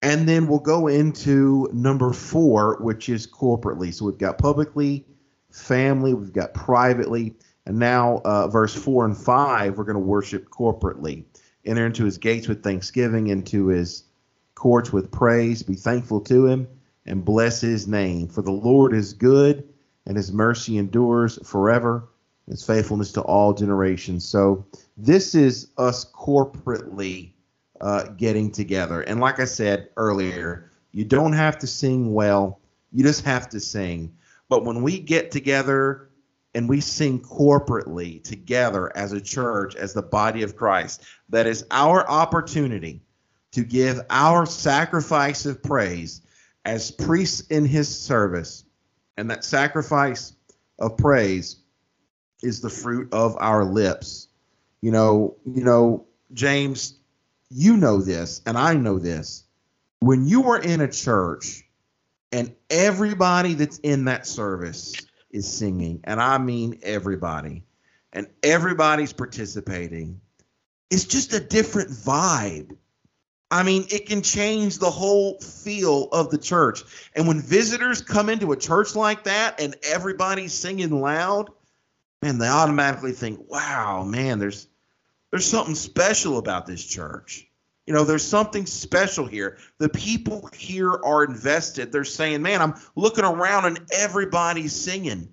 And 0.00 0.28
then 0.28 0.46
we'll 0.46 0.60
go 0.60 0.86
into 0.86 1.68
number 1.72 2.12
four, 2.12 2.76
which 2.80 3.08
is 3.08 3.26
corporately. 3.26 3.92
So 3.92 4.04
we've 4.04 4.18
got 4.18 4.38
publicly, 4.38 5.04
family, 5.50 6.14
we've 6.14 6.32
got 6.32 6.54
privately, 6.54 7.34
and 7.66 7.78
now 7.78 8.20
uh, 8.24 8.46
verse 8.46 8.74
four 8.74 9.04
and 9.04 9.16
five, 9.16 9.76
we're 9.76 9.84
going 9.84 9.94
to 9.94 10.00
worship 10.00 10.50
corporately. 10.50 11.24
Enter 11.64 11.86
into 11.86 12.04
his 12.04 12.16
gates 12.16 12.46
with 12.46 12.62
thanksgiving, 12.62 13.26
into 13.26 13.66
his 13.66 14.04
courts 14.54 14.92
with 14.92 15.10
praise, 15.10 15.64
be 15.64 15.74
thankful 15.74 16.20
to 16.20 16.46
him 16.46 16.68
and 17.08 17.24
bless 17.24 17.60
his 17.60 17.88
name. 17.88 18.28
For 18.28 18.42
the 18.42 18.52
Lord 18.52 18.94
is 18.94 19.12
good, 19.12 19.68
and 20.06 20.16
his 20.16 20.30
mercy 20.30 20.78
endures 20.78 21.38
forever, 21.44 22.08
his 22.46 22.64
faithfulness 22.64 23.12
to 23.12 23.22
all 23.22 23.52
generations. 23.52 24.28
So 24.28 24.64
this 24.96 25.34
is 25.34 25.70
us 25.78 26.04
corporately 26.12 27.32
uh, 27.80 28.04
getting 28.16 28.50
together. 28.50 29.00
And 29.02 29.20
like 29.20 29.40
I 29.40 29.46
said 29.46 29.88
earlier, 29.96 30.70
you 30.92 31.04
don't 31.04 31.32
have 31.32 31.58
to 31.58 31.66
sing 31.66 32.12
well, 32.12 32.60
you 32.92 33.02
just 33.02 33.24
have 33.24 33.48
to 33.50 33.60
sing. 33.60 34.14
But 34.48 34.64
when 34.64 34.82
we 34.82 34.98
get 34.98 35.30
together 35.30 36.08
and 36.54 36.68
we 36.68 36.80
sing 36.80 37.20
corporately 37.20 38.22
together 38.22 38.94
as 38.96 39.12
a 39.12 39.20
church, 39.20 39.76
as 39.76 39.92
the 39.92 40.02
body 40.02 40.42
of 40.42 40.56
Christ, 40.56 41.04
that 41.28 41.46
is 41.46 41.64
our 41.70 42.08
opportunity 42.08 43.02
to 43.52 43.62
give 43.62 44.00
our 44.10 44.44
sacrifice 44.46 45.46
of 45.46 45.62
praise 45.62 46.22
as 46.68 46.90
priests 46.90 47.40
in 47.48 47.64
his 47.64 47.88
service. 47.88 48.62
And 49.16 49.30
that 49.30 49.42
sacrifice 49.42 50.34
of 50.78 50.98
praise 50.98 51.56
is 52.42 52.60
the 52.60 52.68
fruit 52.68 53.08
of 53.10 53.38
our 53.40 53.64
lips. 53.64 54.28
You 54.82 54.90
know, 54.90 55.36
you 55.46 55.64
know, 55.64 56.06
James, 56.34 56.98
you 57.48 57.78
know 57.78 58.02
this, 58.02 58.42
and 58.44 58.58
I 58.58 58.74
know 58.74 58.98
this. 58.98 59.44
When 60.00 60.26
you 60.26 60.50
are 60.50 60.60
in 60.60 60.82
a 60.82 60.92
church 60.92 61.64
and 62.30 62.54
everybody 62.68 63.54
that's 63.54 63.78
in 63.78 64.04
that 64.04 64.26
service 64.26 64.94
is 65.30 65.50
singing, 65.50 66.00
and 66.04 66.20
I 66.20 66.36
mean 66.36 66.80
everybody, 66.82 67.64
and 68.12 68.28
everybody's 68.42 69.14
participating, 69.14 70.20
it's 70.90 71.06
just 71.06 71.32
a 71.32 71.40
different 71.40 71.88
vibe. 71.88 72.76
I 73.50 73.62
mean, 73.62 73.86
it 73.90 74.06
can 74.06 74.20
change 74.20 74.78
the 74.78 74.90
whole 74.90 75.38
feel 75.40 76.08
of 76.12 76.30
the 76.30 76.36
church. 76.36 76.82
And 77.14 77.26
when 77.26 77.40
visitors 77.40 78.02
come 78.02 78.28
into 78.28 78.52
a 78.52 78.56
church 78.56 78.94
like 78.94 79.24
that 79.24 79.60
and 79.60 79.74
everybody's 79.82 80.52
singing 80.52 81.00
loud, 81.00 81.50
man, 82.20 82.38
they 82.38 82.48
automatically 82.48 83.12
think, 83.12 83.50
"Wow, 83.50 84.04
man, 84.04 84.38
there's 84.38 84.68
there's 85.30 85.46
something 85.46 85.74
special 85.74 86.38
about 86.38 86.66
this 86.66 86.84
church." 86.84 87.46
You 87.86 87.94
know, 87.94 88.04
there's 88.04 88.24
something 88.24 88.66
special 88.66 89.26
here. 89.26 89.56
The 89.78 89.88
people 89.88 90.50
here 90.54 90.92
are 90.92 91.24
invested. 91.24 91.90
They're 91.90 92.04
saying, 92.04 92.42
"Man, 92.42 92.60
I'm 92.60 92.74
looking 92.96 93.24
around 93.24 93.64
and 93.64 93.80
everybody's 93.92 94.74
singing." 94.74 95.26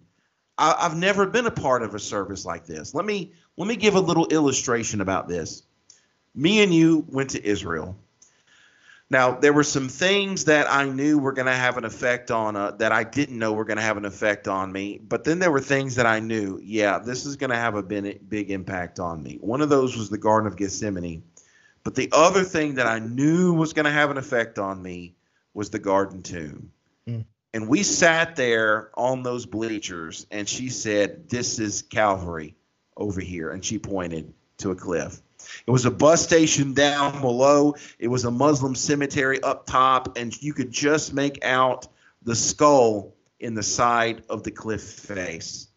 I, 0.58 0.74
I've 0.80 0.96
never 0.96 1.26
been 1.26 1.48
a 1.48 1.52
part 1.52 1.84
of 1.84 1.96
a 1.96 2.00
service 2.00 2.46
like 2.46 2.66
this. 2.66 2.94
Let 2.94 3.06
me 3.06 3.34
let 3.58 3.68
me 3.68 3.76
give 3.76 3.96
a 3.96 4.00
little 4.00 4.28
illustration 4.28 5.02
about 5.02 5.28
this. 5.28 5.64
Me 6.34 6.64
and 6.64 6.74
you 6.74 7.06
went 7.10 7.32
to 7.32 7.46
Israel. 7.46 7.98
Now, 9.12 9.36
there 9.36 9.54
were 9.54 9.64
some 9.64 9.88
things 9.88 10.46
that 10.46 10.70
I 10.70 10.86
knew 10.86 11.20
were 11.20 11.32
going 11.32 11.46
to 11.46 11.54
have 11.54 11.78
an 11.78 11.86
effect 11.86 12.32
on, 12.32 12.56
uh, 12.56 12.72
that 12.72 12.92
I 12.92 13.04
didn't 13.04 13.38
know 13.38 13.54
were 13.54 13.66
going 13.66 13.78
to 13.78 13.84
have 13.84 13.98
an 13.98 14.06
effect 14.06 14.48
on 14.48 14.72
me. 14.72 14.98
But 14.98 15.24
then 15.24 15.38
there 15.38 15.52
were 15.52 15.62
things 15.62 15.96
that 15.96 16.08
I 16.08 16.20
knew, 16.20 16.60
yeah, 16.64 16.98
this 16.98 17.26
is 17.26 17.36
going 17.36 17.52
to 17.52 17.56
have 17.56 17.76
a 17.76 17.84
big, 17.84 18.50
impact 18.50 19.00
on 19.00 19.22
me. 19.22 19.38
One 19.42 19.62
of 19.62 19.70
those 19.70 19.96
was 19.96 20.10
the 20.10 20.18
Garden 20.18 20.48
of 20.48 20.58
Gethsemane. 20.58 21.24
But 21.84 21.94
the 21.94 22.10
other 22.12 22.44
thing 22.44 22.76
that 22.76 22.88
I 22.88 22.98
knew 22.98 23.54
was 23.54 23.74
going 23.74 23.86
to 23.86 23.92
have 23.92 24.10
an 24.10 24.18
effect 24.18 24.58
on 24.58 24.82
me 24.82 25.14
was 25.54 25.70
the 25.70 25.78
Garden 25.78 26.24
Tomb. 26.24 26.72
Mm. 27.08 27.26
And 27.54 27.70
we 27.70 27.84
sat 27.84 28.36
there 28.36 28.90
on 28.96 29.22
those 29.22 29.46
bleachers, 29.46 30.26
and 30.32 30.50
she 30.50 30.70
said, 30.70 31.30
This 31.30 31.60
is 31.60 31.84
Calvary 31.84 32.56
over 32.98 33.22
here. 33.22 33.52
And 33.52 33.64
she 33.64 33.78
pointed 33.78 34.34
to 34.58 34.72
a 34.72 34.76
cliff. 34.76 35.22
It 35.66 35.72
was 35.72 35.86
a 35.86 35.92
bus 35.92 36.24
station 36.24 36.74
down 36.74 37.22
below. 37.22 37.76
It 38.00 38.08
was 38.08 38.26
a 38.26 38.32
Muslim 38.32 38.76
cemetery 38.76 39.42
up 39.42 39.66
top, 39.66 40.18
and 40.18 40.40
you 40.42 40.54
could 40.54 40.72
just 40.72 41.14
make 41.14 41.44
out 41.44 41.88
the 42.24 42.36
skull 42.36 43.14
in 43.40 43.54
the 43.54 43.64
side 43.64 44.24
of 44.30 44.44
the 44.44 44.52
cliff 44.52 44.82
face. 44.82 45.68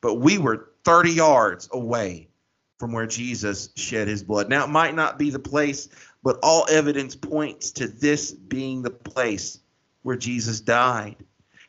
But 0.00 0.16
we 0.16 0.38
were 0.38 0.70
30 0.84 1.12
yards 1.12 1.68
away 1.72 2.28
from 2.78 2.92
where 2.92 3.06
Jesus 3.06 3.70
shed 3.76 4.08
his 4.08 4.22
blood. 4.22 4.48
Now, 4.48 4.64
it 4.64 4.70
might 4.70 4.94
not 4.94 5.18
be 5.18 5.30
the 5.30 5.38
place, 5.38 5.88
but 6.22 6.38
all 6.42 6.66
evidence 6.70 7.16
points 7.16 7.72
to 7.72 7.88
this 7.88 8.32
being 8.32 8.82
the 8.82 8.90
place 8.90 9.58
where 10.02 10.16
Jesus 10.16 10.60
died. 10.60 11.16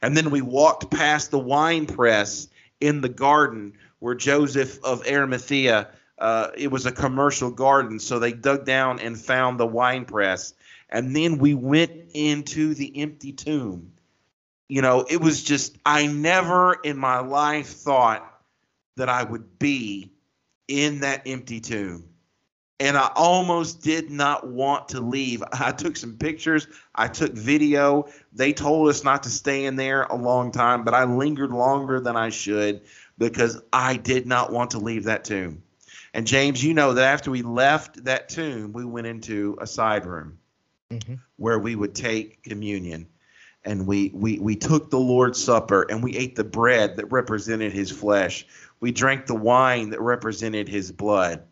And 0.02 0.16
then 0.16 0.30
we 0.30 0.41
walked 0.41 0.91
past 0.91 1.32
the 1.32 1.39
wine 1.39 1.86
press 1.86 2.47
in 2.80 3.02
the 3.02 3.10
garden 3.10 3.74
where 4.00 4.16
Joseph 4.16 4.80
of 4.84 5.06
Arimathea 5.08 5.89
uh, 6.20 6.51
it 6.57 6.70
was 6.70 6.86
a 6.86 6.91
commercial 6.91 7.51
garden, 7.51 7.99
so 7.99 8.20
they 8.20 8.34
dug 8.34 8.65
down 8.65 8.99
and 8.99 9.20
found 9.20 9.59
the 9.59 9.65
wine 9.65 10.05
press, 10.05 10.53
and 10.89 11.15
then 11.15 11.38
we 11.38 11.53
went 11.53 11.91
into 12.13 12.74
the 12.74 13.01
empty 13.01 13.32
tomb. 13.32 13.93
You 14.67 14.82
know, 14.82 15.05
it 15.09 15.22
was 15.22 15.43
just 15.43 15.78
I 15.86 16.07
never 16.07 16.74
in 16.74 16.97
my 16.97 17.20
life 17.20 17.67
thought 17.67 18.26
that 18.97 19.09
I 19.09 19.24
would 19.24 19.57
be 19.57 20.11
in 20.67 20.99
that 20.99 21.24
empty 21.26 21.59
tomb. 21.59 22.05
And 22.82 22.95
I 22.95 23.11
almost 23.15 23.82
did 23.82 24.09
not 24.09 24.47
want 24.47 24.89
to 24.89 25.01
leave. 25.01 25.43
I 25.51 25.72
took 25.72 25.97
some 25.97 26.17
pictures, 26.17 26.67
I 26.93 27.07
took 27.07 27.34
video. 27.34 28.07
They 28.32 28.53
told 28.53 28.89
us 28.89 29.03
not 29.03 29.24
to 29.24 29.30
stay 29.30 29.65
in 29.65 29.76
there 29.76 30.03
a 30.03 30.15
long 30.15 30.51
time, 30.51 30.84
but 30.84 30.93
I 30.93 31.05
lingered 31.05 31.51
longer 31.51 31.99
than 31.99 32.15
I 32.15 32.30
should 32.30 32.82
because 33.17 33.61
I 33.74 33.97
did 33.97 34.28
not 34.28 34.51
want 34.51 34.72
to 34.72 34.80
leave 34.80 35.05
that 35.05 35.24
tomb. 35.24 35.63
And 36.14 36.26
James, 36.26 36.64
you 36.64 36.74
know 36.74 36.93
that 36.93 37.05
after 37.05 37.32
we 37.32 37.41
left 37.41 38.03
that 38.05 38.30
tomb, 38.30 38.74
we 38.74 38.86
went 38.86 39.07
into 39.07 39.57
a 39.62 39.68
side 39.68 40.05
room 40.05 40.39
Mm-hmm. 40.91 41.16
where 41.36 41.60
we 41.60 41.76
would 41.76 41.93
take 41.93 42.41
communion. 42.41 43.05
And 43.64 43.86
we, 43.86 44.10
we, 44.12 44.39
we 44.39 44.55
took 44.55 44.89
the 44.89 44.97
Lord's 44.97 45.43
Supper 45.43 45.84
and 45.84 46.01
we 46.01 46.18
ate 46.18 46.36
the 46.36 46.43
bread 46.43 46.95
that 46.95 47.12
represented 47.12 47.74
his 47.74 47.91
flesh. 47.91 48.47
We 48.80 48.91
drank 48.91 49.28
the 49.28 49.36
wine 49.36 49.91
that 49.91 50.01
represented 50.01 50.68
his 50.68 50.91
blood. 50.91 51.43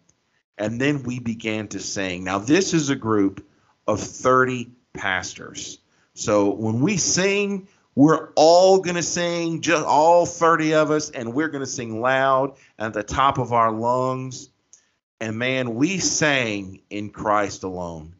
And 0.57 0.81
then 0.81 1.03
we 1.03 1.19
began 1.19 1.67
to 1.67 1.79
sing. 1.79 2.23
Now, 2.23 2.39
this 2.39 2.73
is 2.73 2.89
a 2.89 2.95
group 2.95 3.45
of 3.85 3.99
30 3.99 4.71
pastors. 4.93 5.77
So 6.15 6.49
when 6.49 6.79
we 6.79 6.97
sing, 6.97 7.67
we're 7.97 8.29
all 8.35 8.77
going 8.77 8.95
to 8.95 9.01
sing, 9.01 9.59
just 9.59 9.83
all 9.83 10.27
30 10.27 10.75
of 10.75 10.91
us, 10.91 11.09
and 11.09 11.33
we're 11.33 11.47
going 11.47 11.63
to 11.63 11.65
sing 11.65 11.99
loud 11.99 12.55
at 12.77 12.93
the 12.93 13.01
top 13.01 13.39
of 13.39 13.53
our 13.53 13.71
lungs. 13.71 14.49
And 15.19 15.39
man, 15.39 15.73
we 15.73 15.97
sang 15.97 16.81
in 16.91 17.09
Christ 17.09 17.63
alone. 17.63 18.13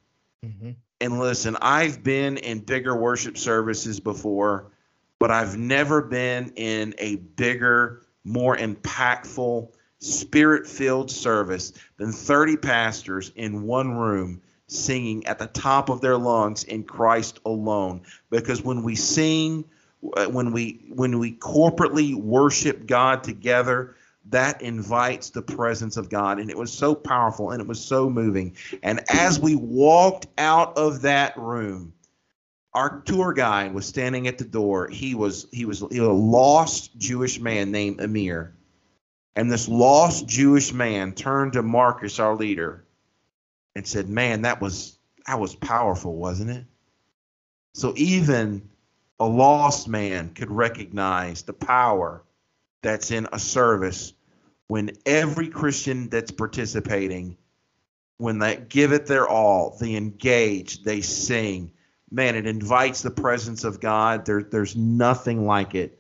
Mm-hmm. 0.44 0.72
And 1.00 1.20
listen, 1.20 1.58
I've 1.62 2.04
been 2.04 2.38
in 2.38 2.62
bigger 2.62 2.96
worship 2.96 3.38
services 3.38 4.00
before, 4.00 4.72
but 5.20 5.30
I've 5.30 5.60
never 5.60 6.02
been 6.02 6.54
in 6.56 6.96
a 6.98 7.18
bigger, 7.18 8.02
more 8.24 8.58
impactful, 8.58 9.74
spirit 10.00 10.66
filled 10.66 11.12
service 11.12 11.72
than 11.98 12.12
30 12.12 12.58
pastors 12.58 13.32
in 13.36 13.62
one 13.62 13.92
room 13.92 14.42
singing 14.68 15.26
at 15.28 15.40
the 15.40 15.48
top 15.48 15.90
of 15.90 16.02
their 16.02 16.18
lungs 16.18 16.64
in 16.64 16.84
Christ 16.84 17.40
alone. 17.46 18.02
Because 18.30 18.62
when 18.62 18.84
we 18.84 18.96
sing, 18.96 19.66
uh, 20.16 20.26
when 20.26 20.52
we 20.52 20.86
when 20.90 21.20
we 21.20 21.34
corporately 21.34 22.16
worship 22.16 22.86
God 22.86 23.24
together, 23.24 23.96
that 24.30 24.62
invites 24.62 25.30
the 25.30 25.42
presence 25.42 25.98
of 25.98 26.10
God. 26.10 26.40
And 26.40 26.50
it 26.50 26.58
was 26.58 26.72
so 26.72 26.94
powerful 26.94 27.52
and 27.52 27.62
it 27.62 27.68
was 27.68 27.84
so 27.84 28.10
moving. 28.10 28.56
And 28.84 29.02
as 29.10 29.40
we 29.40 29.56
walked 29.56 30.28
out 30.38 30.78
of 30.78 31.02
that 31.04 31.38
room, 31.38 31.94
our 32.74 33.02
tour 33.02 33.34
guide 33.34 33.74
was 33.74 33.86
standing 33.86 34.28
at 34.28 34.38
the 34.38 34.46
door. 34.46 34.88
He 34.88 35.16
was 35.16 35.48
he 35.52 35.66
was, 35.66 35.80
he 35.80 36.00
was 36.00 36.10
a 36.10 36.12
lost 36.12 36.98
Jewish 36.98 37.40
man 37.40 37.72
named 37.72 38.02
Amir. 38.02 38.54
And 39.36 39.52
this 39.52 39.68
lost 39.68 40.28
Jewish 40.28 40.74
man 40.74 41.14
turned 41.14 41.54
to 41.54 41.62
Marcus, 41.62 42.20
our 42.20 42.36
leader, 42.36 42.84
and 43.78 43.88
said, 43.88 44.10
Man, 44.10 44.42
that 44.42 44.60
was 44.60 44.98
that 45.28 45.40
was 45.40 45.56
powerful, 45.56 46.16
wasn't 46.16 46.50
it? 46.50 46.66
So 47.74 47.94
even 47.96 48.70
a 49.20 49.28
lost 49.28 49.88
man 49.88 50.34
could 50.34 50.50
recognize 50.50 51.44
the 51.44 51.54
power 51.54 52.24
that's 52.82 53.12
in 53.12 53.28
a 53.32 53.40
service 53.40 54.14
when 54.68 54.92
every 55.06 55.48
Christian 55.48 56.10
that's 56.10 56.32
participating, 56.32 57.38
when 58.18 58.40
they 58.40 58.58
give 58.68 58.94
it 58.94 59.06
their 59.06 59.28
all, 59.28 59.78
they 59.80 59.96
engage, 59.96 60.84
they 60.84 61.02
sing, 61.02 61.72
man, 62.12 62.36
it 62.36 62.48
invites 62.48 63.02
the 63.02 63.12
presence 63.12 63.64
of 63.64 63.80
God. 63.80 64.26
There, 64.26 64.44
there's 64.44 64.76
nothing 64.76 65.46
like 65.46 65.76
it. 65.76 66.00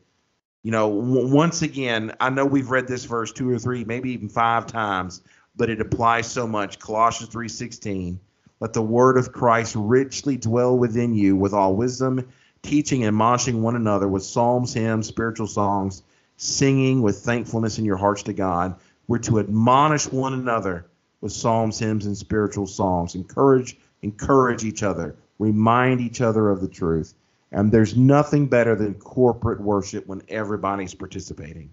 You 0.63 0.71
know, 0.71 0.89
w- 0.89 1.33
once 1.33 1.61
again, 1.61 2.13
I 2.19 2.29
know 2.29 2.45
we've 2.45 2.71
read 2.71 2.87
this 2.87 3.05
verse 3.05 3.31
two 3.31 3.49
or 3.49 3.59
three, 3.59 3.83
maybe 3.85 4.11
even 4.11 4.29
five 4.29 4.65
times, 4.65 5.21
but 5.57 5.69
it 5.69 5.81
applies 5.81 6.27
so 6.27 6.47
much. 6.47 6.79
Colossians 6.79 7.33
3:16. 7.33 8.19
Let 8.59 8.73
the 8.73 8.81
word 8.81 9.17
of 9.17 9.31
Christ 9.31 9.75
richly 9.75 10.37
dwell 10.37 10.77
within 10.77 11.13
you 11.13 11.35
with 11.35 11.53
all 11.53 11.75
wisdom, 11.75 12.27
teaching 12.61 13.01
and 13.01 13.09
admonishing 13.09 13.61
one 13.61 13.75
another 13.75 14.07
with 14.07 14.23
psalms, 14.23 14.73
hymns, 14.73 15.07
spiritual 15.07 15.47
songs, 15.47 16.03
singing 16.37 17.01
with 17.01 17.19
thankfulness 17.19 17.77
in 17.79 17.85
your 17.85 17.97
hearts 17.97 18.23
to 18.23 18.33
God. 18.33 18.75
We're 19.07 19.19
to 19.19 19.39
admonish 19.39 20.11
one 20.11 20.33
another 20.33 20.85
with 21.21 21.31
psalms, 21.31 21.79
hymns, 21.79 22.05
and 22.05 22.17
spiritual 22.17 22.67
songs. 22.67 23.15
Encourage, 23.15 23.77
encourage 24.01 24.63
each 24.63 24.83
other. 24.83 25.15
Remind 25.39 26.01
each 26.01 26.21
other 26.21 26.49
of 26.49 26.61
the 26.61 26.67
truth. 26.67 27.13
And 27.51 27.71
there's 27.71 27.95
nothing 27.95 28.47
better 28.47 28.75
than 28.75 28.95
corporate 28.95 29.61
worship 29.61 30.07
when 30.07 30.21
everybody's 30.27 30.93
participating. 30.93 31.69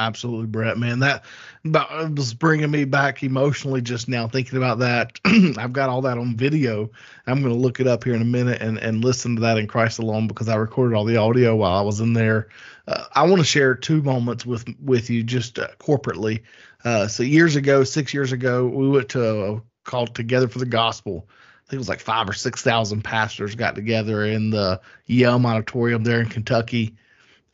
Absolutely, 0.00 0.46
Brett. 0.46 0.78
Man, 0.78 1.00
that 1.00 1.24
was 1.64 2.32
bringing 2.32 2.70
me 2.70 2.86
back 2.86 3.22
emotionally 3.22 3.82
just 3.82 4.08
now 4.08 4.26
thinking 4.26 4.56
about 4.56 4.78
that. 4.78 5.20
I've 5.58 5.74
got 5.74 5.90
all 5.90 6.00
that 6.02 6.16
on 6.16 6.36
video. 6.36 6.90
I'm 7.26 7.42
going 7.42 7.52
to 7.52 7.60
look 7.60 7.80
it 7.80 7.86
up 7.86 8.04
here 8.04 8.14
in 8.14 8.22
a 8.22 8.24
minute 8.26 8.62
and, 8.62 8.78
and 8.78 9.04
listen 9.04 9.36
to 9.36 9.42
that 9.42 9.58
in 9.58 9.66
Christ 9.66 9.98
alone 9.98 10.26
because 10.26 10.48
I 10.48 10.56
recorded 10.56 10.96
all 10.96 11.04
the 11.04 11.18
audio 11.18 11.54
while 11.54 11.74
I 11.74 11.82
was 11.82 12.00
in 12.00 12.14
there. 12.14 12.48
Uh, 12.88 13.04
I 13.14 13.24
want 13.24 13.40
to 13.40 13.44
share 13.44 13.74
two 13.74 14.00
moments 14.00 14.46
with 14.46 14.64
with 14.80 15.10
you 15.10 15.22
just 15.22 15.58
uh, 15.58 15.68
corporately. 15.78 16.44
Uh, 16.82 17.06
so 17.06 17.22
years 17.22 17.56
ago, 17.56 17.84
six 17.84 18.14
years 18.14 18.32
ago, 18.32 18.66
we 18.66 18.88
went 18.88 19.10
to 19.10 19.44
a 19.44 19.62
called 19.84 20.14
Together 20.14 20.48
for 20.48 20.60
the 20.60 20.66
Gospel. 20.66 21.28
I 21.28 21.70
think 21.70 21.74
it 21.74 21.78
was 21.78 21.90
like 21.90 22.00
five 22.00 22.26
or 22.26 22.32
six 22.32 22.62
thousand 22.62 23.02
pastors 23.02 23.54
got 23.54 23.74
together 23.74 24.24
in 24.24 24.48
the 24.48 24.80
Yum 25.04 25.44
Auditorium 25.44 26.04
there 26.04 26.20
in 26.20 26.28
Kentucky, 26.30 26.96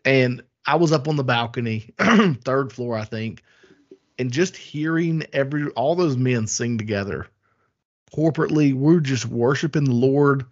and 0.05 0.43
I 0.67 0.77
was 0.77 0.93
up 0.93 1.09
on 1.09 1.17
the 1.17 1.25
balcony, 1.25 1.91
third 1.99 2.73
floor, 2.73 2.97
I 2.97 3.05
think, 3.05 3.43
and 4.19 4.33
just 4.33 4.57
hearing 4.57 5.25
every 5.33 5.69
all 5.71 5.95
those 5.95 6.17
men 6.17 6.47
sing 6.47 6.79
together 6.79 7.29
corporately, 8.15 8.75
we're 8.75 9.01
just 9.01 9.27
worshiping 9.27 9.85
the 9.85 9.93
Lord 9.93 10.45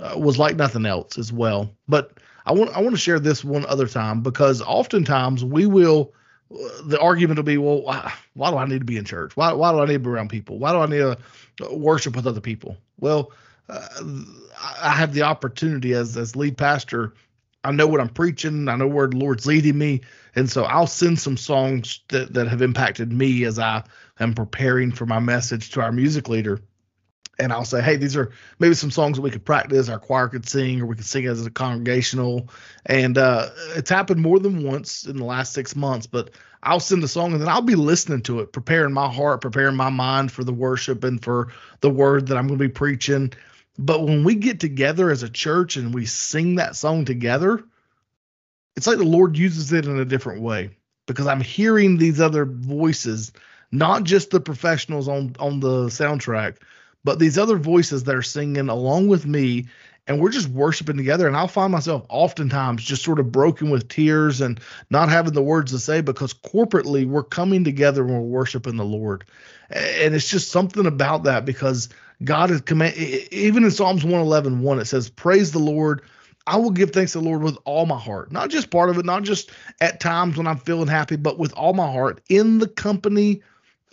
uh, 0.00 0.18
was 0.18 0.38
like 0.38 0.56
nothing 0.56 0.86
else 0.86 1.18
as 1.18 1.32
well. 1.32 1.74
But 1.88 2.12
I 2.46 2.52
want 2.52 2.76
I 2.76 2.80
want 2.80 2.94
to 2.94 3.00
share 3.00 3.20
this 3.20 3.44
one 3.44 3.66
other 3.66 3.86
time 3.86 4.22
because 4.22 4.62
oftentimes 4.62 5.44
we 5.44 5.66
will 5.66 6.14
uh, 6.52 6.82
the 6.84 6.98
argument 6.98 7.38
will 7.38 7.44
be, 7.44 7.58
well, 7.58 7.82
why, 7.82 8.12
why, 8.34 8.50
do 8.50 8.56
I 8.56 8.66
need 8.66 8.80
to 8.80 8.84
be 8.84 8.96
in 8.96 9.04
church? 9.04 9.36
Why, 9.36 9.52
why 9.52 9.70
do 9.70 9.80
I 9.80 9.86
need 9.86 9.92
to 9.94 9.98
be 10.00 10.08
around 10.08 10.30
people? 10.30 10.58
Why 10.58 10.72
do 10.72 10.78
I 10.78 10.86
need 10.86 11.16
to 11.58 11.74
worship 11.74 12.16
with 12.16 12.26
other 12.26 12.40
people? 12.40 12.76
Well, 12.98 13.30
uh, 13.68 13.86
I 14.82 14.90
have 14.90 15.14
the 15.14 15.22
opportunity 15.22 15.92
as 15.92 16.16
as 16.16 16.34
lead 16.34 16.56
pastor 16.56 17.14
I 17.64 17.72
know 17.72 17.86
what 17.86 18.00
I'm 18.00 18.08
preaching. 18.08 18.68
I 18.68 18.76
know 18.76 18.86
where 18.86 19.06
the 19.06 19.16
Lord's 19.16 19.46
leading 19.46 19.78
me. 19.78 20.00
And 20.34 20.48
so 20.48 20.64
I'll 20.64 20.86
send 20.86 21.18
some 21.18 21.36
songs 21.36 22.00
that, 22.08 22.32
that 22.34 22.48
have 22.48 22.62
impacted 22.62 23.12
me 23.12 23.44
as 23.44 23.58
I 23.58 23.84
am 24.18 24.34
preparing 24.34 24.92
for 24.92 25.06
my 25.06 25.18
message 25.18 25.70
to 25.70 25.82
our 25.82 25.92
music 25.92 26.28
leader. 26.28 26.60
And 27.38 27.52
I'll 27.52 27.64
say, 27.64 27.80
hey, 27.80 27.96
these 27.96 28.16
are 28.16 28.30
maybe 28.58 28.74
some 28.74 28.90
songs 28.90 29.16
that 29.16 29.22
we 29.22 29.30
could 29.30 29.44
practice, 29.44 29.88
our 29.88 29.98
choir 29.98 30.28
could 30.28 30.46
sing, 30.46 30.80
or 30.80 30.86
we 30.86 30.94
could 30.94 31.06
sing 31.06 31.26
as 31.26 31.44
a 31.44 31.50
congregational. 31.50 32.48
And 32.86 33.16
uh, 33.16 33.48
it's 33.76 33.88
happened 33.88 34.20
more 34.20 34.38
than 34.38 34.62
once 34.62 35.06
in 35.06 35.16
the 35.16 35.24
last 35.24 35.54
six 35.54 35.74
months, 35.74 36.06
but 36.06 36.30
I'll 36.62 36.80
send 36.80 37.02
a 37.02 37.08
song 37.08 37.32
and 37.32 37.40
then 37.40 37.48
I'll 37.48 37.62
be 37.62 37.76
listening 37.76 38.20
to 38.22 38.40
it, 38.40 38.52
preparing 38.52 38.92
my 38.92 39.10
heart, 39.10 39.40
preparing 39.40 39.76
my 39.76 39.88
mind 39.88 40.30
for 40.30 40.44
the 40.44 40.52
worship 40.52 41.02
and 41.02 41.22
for 41.22 41.48
the 41.80 41.88
word 41.88 42.26
that 42.26 42.36
I'm 42.36 42.46
going 42.46 42.58
to 42.58 42.64
be 42.64 42.72
preaching. 42.72 43.32
But 43.80 44.02
when 44.02 44.24
we 44.24 44.34
get 44.34 44.60
together 44.60 45.10
as 45.10 45.22
a 45.22 45.30
church 45.30 45.76
and 45.76 45.94
we 45.94 46.04
sing 46.04 46.56
that 46.56 46.76
song 46.76 47.06
together, 47.06 47.64
it's 48.76 48.86
like 48.86 48.98
the 48.98 49.04
Lord 49.04 49.38
uses 49.38 49.72
it 49.72 49.86
in 49.86 49.98
a 49.98 50.04
different 50.04 50.42
way 50.42 50.76
because 51.06 51.26
I'm 51.26 51.40
hearing 51.40 51.96
these 51.96 52.20
other 52.20 52.44
voices, 52.44 53.32
not 53.72 54.04
just 54.04 54.30
the 54.30 54.40
professionals 54.40 55.08
on 55.08 55.34
on 55.38 55.60
the 55.60 55.86
soundtrack, 55.86 56.58
but 57.04 57.18
these 57.18 57.38
other 57.38 57.56
voices 57.56 58.04
that 58.04 58.14
are 58.14 58.20
singing 58.20 58.68
along 58.68 59.08
with 59.08 59.24
me 59.24 59.68
and 60.06 60.20
we're 60.20 60.30
just 60.30 60.48
worshiping 60.48 60.98
together 60.98 61.26
and 61.26 61.34
I'll 61.34 61.48
find 61.48 61.72
myself 61.72 62.04
oftentimes 62.10 62.84
just 62.84 63.02
sort 63.02 63.18
of 63.18 63.32
broken 63.32 63.70
with 63.70 63.88
tears 63.88 64.42
and 64.42 64.60
not 64.90 65.08
having 65.08 65.32
the 65.32 65.42
words 65.42 65.72
to 65.72 65.78
say 65.78 66.02
because 66.02 66.34
corporately 66.34 67.06
we're 67.06 67.22
coming 67.22 67.64
together 67.64 68.02
and 68.02 68.12
we're 68.12 68.20
worshiping 68.20 68.76
the 68.76 68.84
Lord. 68.84 69.24
And 69.70 70.14
it's 70.14 70.28
just 70.28 70.50
something 70.50 70.84
about 70.84 71.24
that 71.24 71.46
because 71.46 71.88
God 72.22 72.50
has 72.50 72.60
command 72.60 72.96
even 72.96 73.64
in 73.64 73.70
Psalms 73.70 74.04
111, 74.04 74.60
1, 74.60 74.78
it 74.78 74.84
says, 74.84 75.08
Praise 75.08 75.52
the 75.52 75.58
Lord. 75.58 76.02
I 76.46 76.56
will 76.56 76.70
give 76.70 76.90
thanks 76.90 77.12
to 77.12 77.18
the 77.18 77.24
Lord 77.24 77.42
with 77.42 77.58
all 77.64 77.86
my 77.86 77.98
heart. 77.98 78.32
Not 78.32 78.50
just 78.50 78.70
part 78.70 78.90
of 78.90 78.98
it, 78.98 79.04
not 79.04 79.22
just 79.22 79.50
at 79.80 80.00
times 80.00 80.36
when 80.36 80.46
I'm 80.46 80.58
feeling 80.58 80.88
happy, 80.88 81.16
but 81.16 81.38
with 81.38 81.52
all 81.52 81.72
my 81.74 81.90
heart 81.90 82.20
in 82.28 82.58
the 82.58 82.68
company 82.68 83.42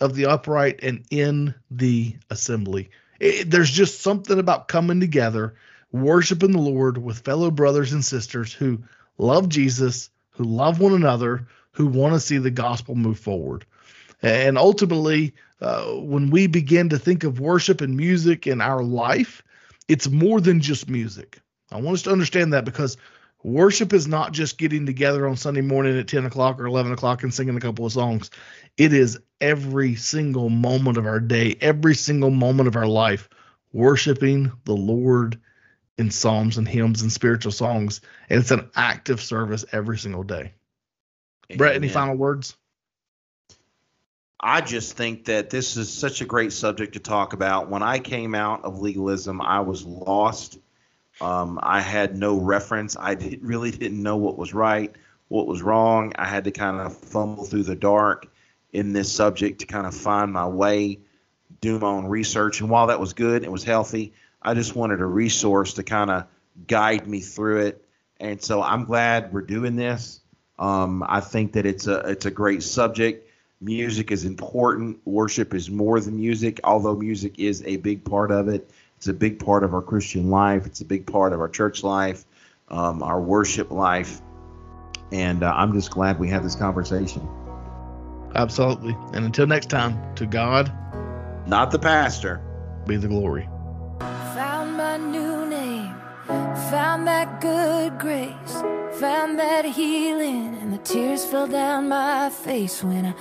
of 0.00 0.14
the 0.14 0.26
upright 0.26 0.80
and 0.82 1.04
in 1.10 1.54
the 1.70 2.16
assembly. 2.30 2.90
It, 3.20 3.50
there's 3.50 3.70
just 3.70 4.00
something 4.00 4.38
about 4.38 4.68
coming 4.68 5.00
together, 5.00 5.54
worshiping 5.92 6.52
the 6.52 6.58
Lord 6.58 6.98
with 6.98 7.20
fellow 7.20 7.50
brothers 7.50 7.92
and 7.92 8.04
sisters 8.04 8.52
who 8.52 8.82
love 9.18 9.48
Jesus, 9.48 10.10
who 10.30 10.44
love 10.44 10.80
one 10.80 10.94
another, 10.94 11.46
who 11.72 11.86
want 11.86 12.14
to 12.14 12.20
see 12.20 12.38
the 12.38 12.50
gospel 12.50 12.94
move 12.94 13.18
forward. 13.18 13.64
And 14.22 14.58
ultimately, 14.58 15.34
uh, 15.60 15.92
when 15.94 16.30
we 16.30 16.46
begin 16.46 16.88
to 16.90 16.98
think 16.98 17.24
of 17.24 17.40
worship 17.40 17.80
and 17.80 17.96
music 17.96 18.46
in 18.46 18.60
our 18.60 18.82
life, 18.82 19.42
it's 19.88 20.08
more 20.08 20.40
than 20.40 20.60
just 20.60 20.88
music. 20.88 21.40
I 21.70 21.80
want 21.80 21.96
us 21.96 22.02
to 22.02 22.12
understand 22.12 22.52
that 22.52 22.64
because 22.64 22.96
worship 23.42 23.92
is 23.92 24.06
not 24.06 24.32
just 24.32 24.58
getting 24.58 24.86
together 24.86 25.26
on 25.28 25.36
Sunday 25.36 25.60
morning 25.60 25.98
at 25.98 26.08
10 26.08 26.26
o'clock 26.26 26.60
or 26.60 26.66
11 26.66 26.92
o'clock 26.92 27.22
and 27.22 27.32
singing 27.32 27.56
a 27.56 27.60
couple 27.60 27.86
of 27.86 27.92
songs. 27.92 28.30
It 28.76 28.92
is 28.92 29.18
every 29.40 29.96
single 29.96 30.48
moment 30.48 30.96
of 30.96 31.06
our 31.06 31.20
day, 31.20 31.56
every 31.60 31.94
single 31.94 32.30
moment 32.30 32.68
of 32.68 32.76
our 32.76 32.86
life, 32.86 33.28
worshiping 33.72 34.52
the 34.64 34.76
Lord 34.76 35.40
in 35.98 36.10
psalms 36.10 36.58
and 36.58 36.68
hymns 36.68 37.02
and 37.02 37.12
spiritual 37.12 37.52
songs. 37.52 38.00
And 38.30 38.40
it's 38.40 38.52
an 38.52 38.70
active 38.76 39.20
service 39.20 39.64
every 39.72 39.98
single 39.98 40.22
day. 40.22 40.52
Amen. 41.50 41.58
Brett, 41.58 41.74
any 41.74 41.88
final 41.88 42.16
words? 42.16 42.56
I 44.40 44.60
just 44.60 44.96
think 44.96 45.24
that 45.24 45.50
this 45.50 45.76
is 45.76 45.92
such 45.92 46.20
a 46.20 46.24
great 46.24 46.52
subject 46.52 46.92
to 46.92 47.00
talk 47.00 47.32
about. 47.32 47.68
When 47.68 47.82
I 47.82 47.98
came 47.98 48.36
out 48.36 48.64
of 48.64 48.80
legalism, 48.80 49.40
I 49.40 49.60
was 49.60 49.84
lost. 49.84 50.58
Um, 51.20 51.58
I 51.60 51.80
had 51.80 52.16
no 52.16 52.38
reference. 52.38 52.96
I 52.98 53.16
did, 53.16 53.42
really 53.42 53.72
didn't 53.72 54.00
know 54.00 54.16
what 54.16 54.38
was 54.38 54.54
right, 54.54 54.94
what 55.26 55.48
was 55.48 55.60
wrong. 55.60 56.12
I 56.16 56.24
had 56.24 56.44
to 56.44 56.52
kind 56.52 56.80
of 56.80 56.96
fumble 56.96 57.44
through 57.44 57.64
the 57.64 57.74
dark 57.74 58.28
in 58.72 58.92
this 58.92 59.12
subject 59.12 59.60
to 59.60 59.66
kind 59.66 59.86
of 59.86 59.94
find 59.94 60.32
my 60.32 60.46
way, 60.46 61.00
do 61.60 61.80
my 61.80 61.88
own 61.88 62.06
research. 62.06 62.60
And 62.60 62.70
while 62.70 62.86
that 62.88 63.00
was 63.00 63.14
good, 63.14 63.42
it 63.42 63.50
was 63.50 63.64
healthy. 63.64 64.12
I 64.40 64.54
just 64.54 64.76
wanted 64.76 65.00
a 65.00 65.06
resource 65.06 65.74
to 65.74 65.82
kind 65.82 66.10
of 66.10 66.26
guide 66.68 67.08
me 67.08 67.20
through 67.20 67.66
it. 67.66 67.84
And 68.20 68.40
so 68.40 68.62
I'm 68.62 68.84
glad 68.84 69.32
we're 69.32 69.42
doing 69.42 69.74
this. 69.74 70.20
Um, 70.60 71.04
I 71.06 71.20
think 71.20 71.54
that 71.54 71.66
it's 71.66 71.88
a 71.88 71.98
it's 72.00 72.26
a 72.26 72.30
great 72.32 72.62
subject 72.64 73.27
music 73.60 74.10
is 74.10 74.24
important. 74.24 74.98
Worship 75.04 75.54
is 75.54 75.70
more 75.70 76.00
than 76.00 76.16
music, 76.16 76.60
although 76.64 76.94
music 76.94 77.38
is 77.38 77.62
a 77.66 77.76
big 77.76 78.04
part 78.04 78.30
of 78.30 78.48
it. 78.48 78.70
It's 78.96 79.08
a 79.08 79.12
big 79.12 79.38
part 79.38 79.64
of 79.64 79.74
our 79.74 79.82
Christian 79.82 80.30
life. 80.30 80.66
It's 80.66 80.80
a 80.80 80.84
big 80.84 81.06
part 81.06 81.32
of 81.32 81.40
our 81.40 81.48
church 81.48 81.82
life, 81.82 82.24
um, 82.68 83.02
our 83.02 83.20
worship 83.20 83.70
life. 83.70 84.20
And 85.12 85.42
uh, 85.42 85.52
I'm 85.56 85.72
just 85.72 85.90
glad 85.90 86.18
we 86.18 86.28
had 86.28 86.44
this 86.44 86.56
conversation. 86.56 87.26
Absolutely. 88.34 88.96
And 89.14 89.24
until 89.24 89.46
next 89.46 89.70
time, 89.70 90.14
to 90.16 90.26
God, 90.26 90.72
not 91.46 91.70
the 91.70 91.78
pastor, 91.78 92.42
be 92.86 92.96
the 92.96 93.08
glory. 93.08 93.48
Found 96.70 97.06
that 97.06 97.40
good 97.40 97.98
grace 97.98 98.62
Found 99.00 99.38
that 99.38 99.64
healing, 99.64 100.58
and 100.60 100.72
the 100.72 100.78
tears 100.78 101.24
fell 101.24 101.46
down 101.46 101.88
my 101.88 102.30
face 102.30 102.82
when 102.82 103.06
I 103.06 103.12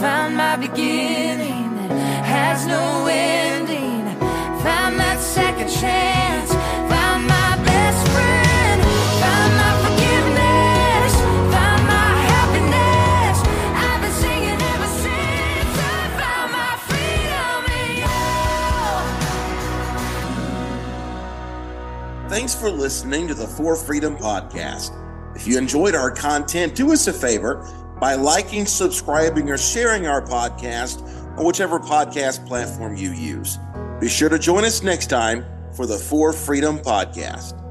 found 0.00 0.34
my 0.34 0.56
beginning 0.56 1.76
that 1.76 1.90
has 2.24 2.66
no 2.66 3.06
ending. 3.06 4.06
Found 4.62 4.98
that 4.98 5.20
second 5.20 5.68
chance, 5.68 6.54
Thanks 22.36 22.54
for 22.54 22.68
listening 22.68 23.26
to 23.28 23.34
the 23.34 23.46
For 23.46 23.74
Freedom 23.74 24.14
Podcast. 24.14 24.90
If 25.34 25.46
you 25.46 25.56
enjoyed 25.56 25.94
our 25.94 26.10
content, 26.10 26.74
do 26.74 26.92
us 26.92 27.06
a 27.06 27.12
favor 27.14 27.66
by 27.98 28.14
liking, 28.14 28.66
subscribing, 28.66 29.48
or 29.48 29.56
sharing 29.56 30.06
our 30.06 30.20
podcast 30.20 31.00
on 31.38 31.46
whichever 31.46 31.80
podcast 31.80 32.46
platform 32.46 32.94
you 32.94 33.12
use. 33.12 33.58
Be 34.00 34.10
sure 34.10 34.28
to 34.28 34.38
join 34.38 34.66
us 34.66 34.82
next 34.82 35.06
time 35.06 35.46
for 35.72 35.86
the 35.86 35.96
For 35.96 36.34
Freedom 36.34 36.78
Podcast. 36.78 37.65